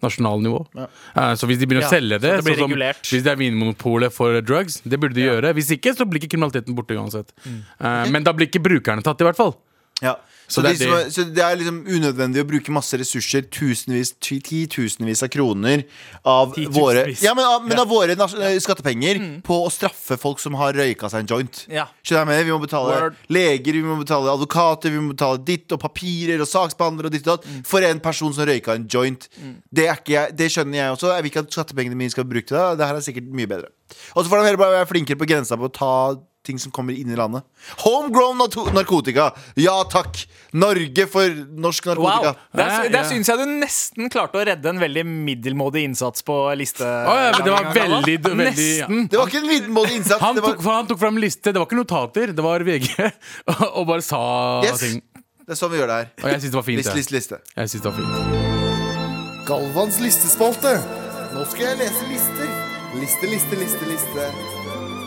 nasjonal 0.01 0.40
nivå. 0.40 0.61
Eh, 0.80 1.32
så 1.36 1.44
hvis 1.48 1.59
de 1.61 1.66
begynner 1.68 1.84
Ja, 1.84 1.90
å 1.90 1.92
selge 1.92 2.18
det, 2.22 2.30
så 2.30 2.36
det 2.40 2.44
blir 2.46 2.55
sånn 2.57 2.62
som- 2.62 2.70
regulert. 2.72 3.03
hvis 3.05 3.22
det 3.26 3.32
er 3.32 3.36
Vinmonopolet 3.36 4.12
for 4.14 4.40
drugs, 4.40 4.80
det 4.80 4.98
burde 4.98 5.14
de 5.14 5.26
gjøre. 5.26 5.53
Hvis 5.53 5.70
ikke, 5.76 5.92
så 5.96 6.07
blir 6.09 6.22
ikke 6.22 6.38
kriminaliteten 6.38 6.74
borte 6.74 6.96
uansett. 6.96 7.32
Mm. 7.44 7.59
Eh, 7.80 8.11
men 8.11 8.24
da 8.24 8.32
blir 8.32 8.48
ikke 8.48 8.62
brukerne 8.64 9.03
tatt, 9.05 9.20
i 9.20 9.24
hvert 9.24 9.36
fall. 9.36 9.57
Ja. 10.03 10.16
Så, 10.51 10.55
Så 10.59 10.62
de 10.66 10.70
det 10.74 10.82
er 10.82 11.05
det. 11.05 11.12
så 11.14 11.22
det 11.30 11.42
er 11.46 11.57
liksom 11.61 11.76
unødvendig 11.86 12.40
å 12.42 12.46
bruke 12.51 12.72
masse 12.74 12.98
ressurser, 12.98 13.44
tusenvis, 13.55 14.16
ti- 14.18 14.40
titusenvis 14.42 15.20
av 15.22 15.28
kroner 15.30 15.84
av 16.26 16.57
våre, 16.74 17.05
ja, 17.22 17.34
men, 17.38 17.44
av, 17.46 17.62
men 17.68 17.78
av 17.78 17.86
våre 17.86 18.16
skattepenger 18.59 19.20
Mm. 19.20 19.42
på 19.46 19.55
å 19.62 19.70
straffe 19.70 20.18
folk 20.18 20.40
som 20.42 20.55
har 20.59 20.72
røyka 20.74 21.07
seg 21.09 21.20
en 21.20 21.26
joint. 21.30 21.66
Ja. 21.70 21.86
Med? 22.26 22.44
Vi 22.44 22.51
må 22.51 22.59
betale 22.61 22.98
Word. 23.01 23.14
leger, 23.28 23.72
vi 23.78 23.82
må 23.82 23.96
betale 24.03 24.26
advokater, 24.34 24.90
vi 24.90 24.98
må 24.98 25.12
betale 25.14 25.38
ditt 25.44 25.70
og 25.70 25.78
papirer 25.78 26.40
og 26.42 26.48
saksbehandlere 26.51 27.07
og 27.07 27.12
ditt 27.12 27.28
og 27.28 27.38
datt 27.38 27.46
Mm. 27.46 27.62
for 27.64 27.80
en 27.86 28.01
person 28.01 28.32
som 28.34 28.44
røyka 28.44 28.74
en 28.74 28.88
joint. 28.88 29.28
Det, 29.72 29.86
er 29.86 29.94
ikke 29.94 30.16
jeg, 30.16 30.36
det 30.36 30.51
skjønner 30.51 30.74
jeg 30.82 30.96
også. 30.96 31.14
Jeg 31.14 31.22
vil 31.22 31.30
ikke 31.30 31.44
at 31.46 31.53
skattepengene 31.55 31.94
mine 31.96 32.11
skal 32.11 32.24
bruke 32.24 32.46
til 32.48 32.57
det. 32.59 32.78
Det 32.78 32.86
her 32.88 32.96
er 32.96 33.01
sikkert 33.07 33.30
mye 33.30 33.46
bedre. 33.46 33.68
Og 34.16 34.24
så 34.24 34.28
får 34.30 34.51
de 34.51 34.57
være 34.59 34.86
flinkere 34.90 35.16
på 35.18 35.26
grensa 35.30 35.55
på 35.57 35.70
å 35.70 35.72
ta 35.72 36.16
ting 36.47 36.59
som 36.59 36.72
kommer 36.72 36.97
inn 36.97 37.11
i 37.12 37.16
landet. 37.16 37.45
Homegrown 37.84 38.38
narkotika! 38.74 39.30
Ja 39.55 39.76
takk! 39.91 40.22
Norge 40.53 41.07
for 41.11 41.34
norsk 41.61 41.91
narkotika. 41.91 42.32
Wow. 42.32 42.38
Der, 42.57 42.88
der 42.91 42.99
ja. 43.03 43.05
syns 43.09 43.28
jeg 43.28 43.41
du 43.41 43.53
nesten 43.61 44.11
klarte 44.12 44.41
å 44.41 44.45
redde 44.49 44.72
en 44.72 44.80
veldig 44.80 45.05
middelmådig 45.09 45.84
innsats 45.91 46.24
på 46.26 46.38
liste. 46.59 46.84
Oh, 46.84 47.18
ja, 47.20 47.34
men 47.36 47.47
det 47.47 47.55
var 47.55 47.70
veldig, 47.76 48.16
veldig 48.24 48.68
ja. 48.80 48.88
Det 48.88 49.20
var 49.20 49.30
ikke 49.30 49.43
en 49.43 49.51
middelmådig 49.53 50.01
innsats. 50.01 50.22
han, 50.24 50.38
det, 50.38 50.45
var, 50.47 50.57
tok, 50.57 50.64
for 50.64 50.78
han 50.78 50.91
tok 50.91 51.03
fram 51.03 51.20
liste. 51.22 51.53
Det 51.53 51.61
var 51.61 51.68
ikke 51.68 51.80
notater, 51.82 52.34
det 52.36 52.47
var 52.47 52.64
VG. 52.66 52.88
og, 53.53 53.66
og 53.68 53.91
bare 53.93 54.07
sa 54.07 54.22
yes. 54.64 54.86
ting. 54.86 55.05
det 55.45 55.57
er 55.57 55.61
sånn 55.61 55.74
vi 55.74 55.82
gjør 55.82 55.93
det 55.93 56.01
her. 56.01 56.14
Og 56.22 56.32
jeg 56.32 56.45
syns 56.47 56.55
det 56.57 56.61
var 56.62 56.68
fint. 56.70 56.80
Liste, 56.80 56.97
jeg. 56.97 57.05
liste, 57.05 57.18
liste. 57.18 57.43
Jeg 57.57 57.74
synes 57.74 57.84
det 57.84 57.93
var 57.93 58.01
fint 58.01 58.49
Galvans 59.51 59.99
listespalte. 59.99 60.76
Nå 61.34 61.45
skal 61.53 61.72
jeg 61.72 61.82
lese 61.82 62.09
lister. 62.11 62.57
Liste, 63.01 63.30
liste, 63.30 63.59
liste, 63.59 63.93
liste. 63.93 64.59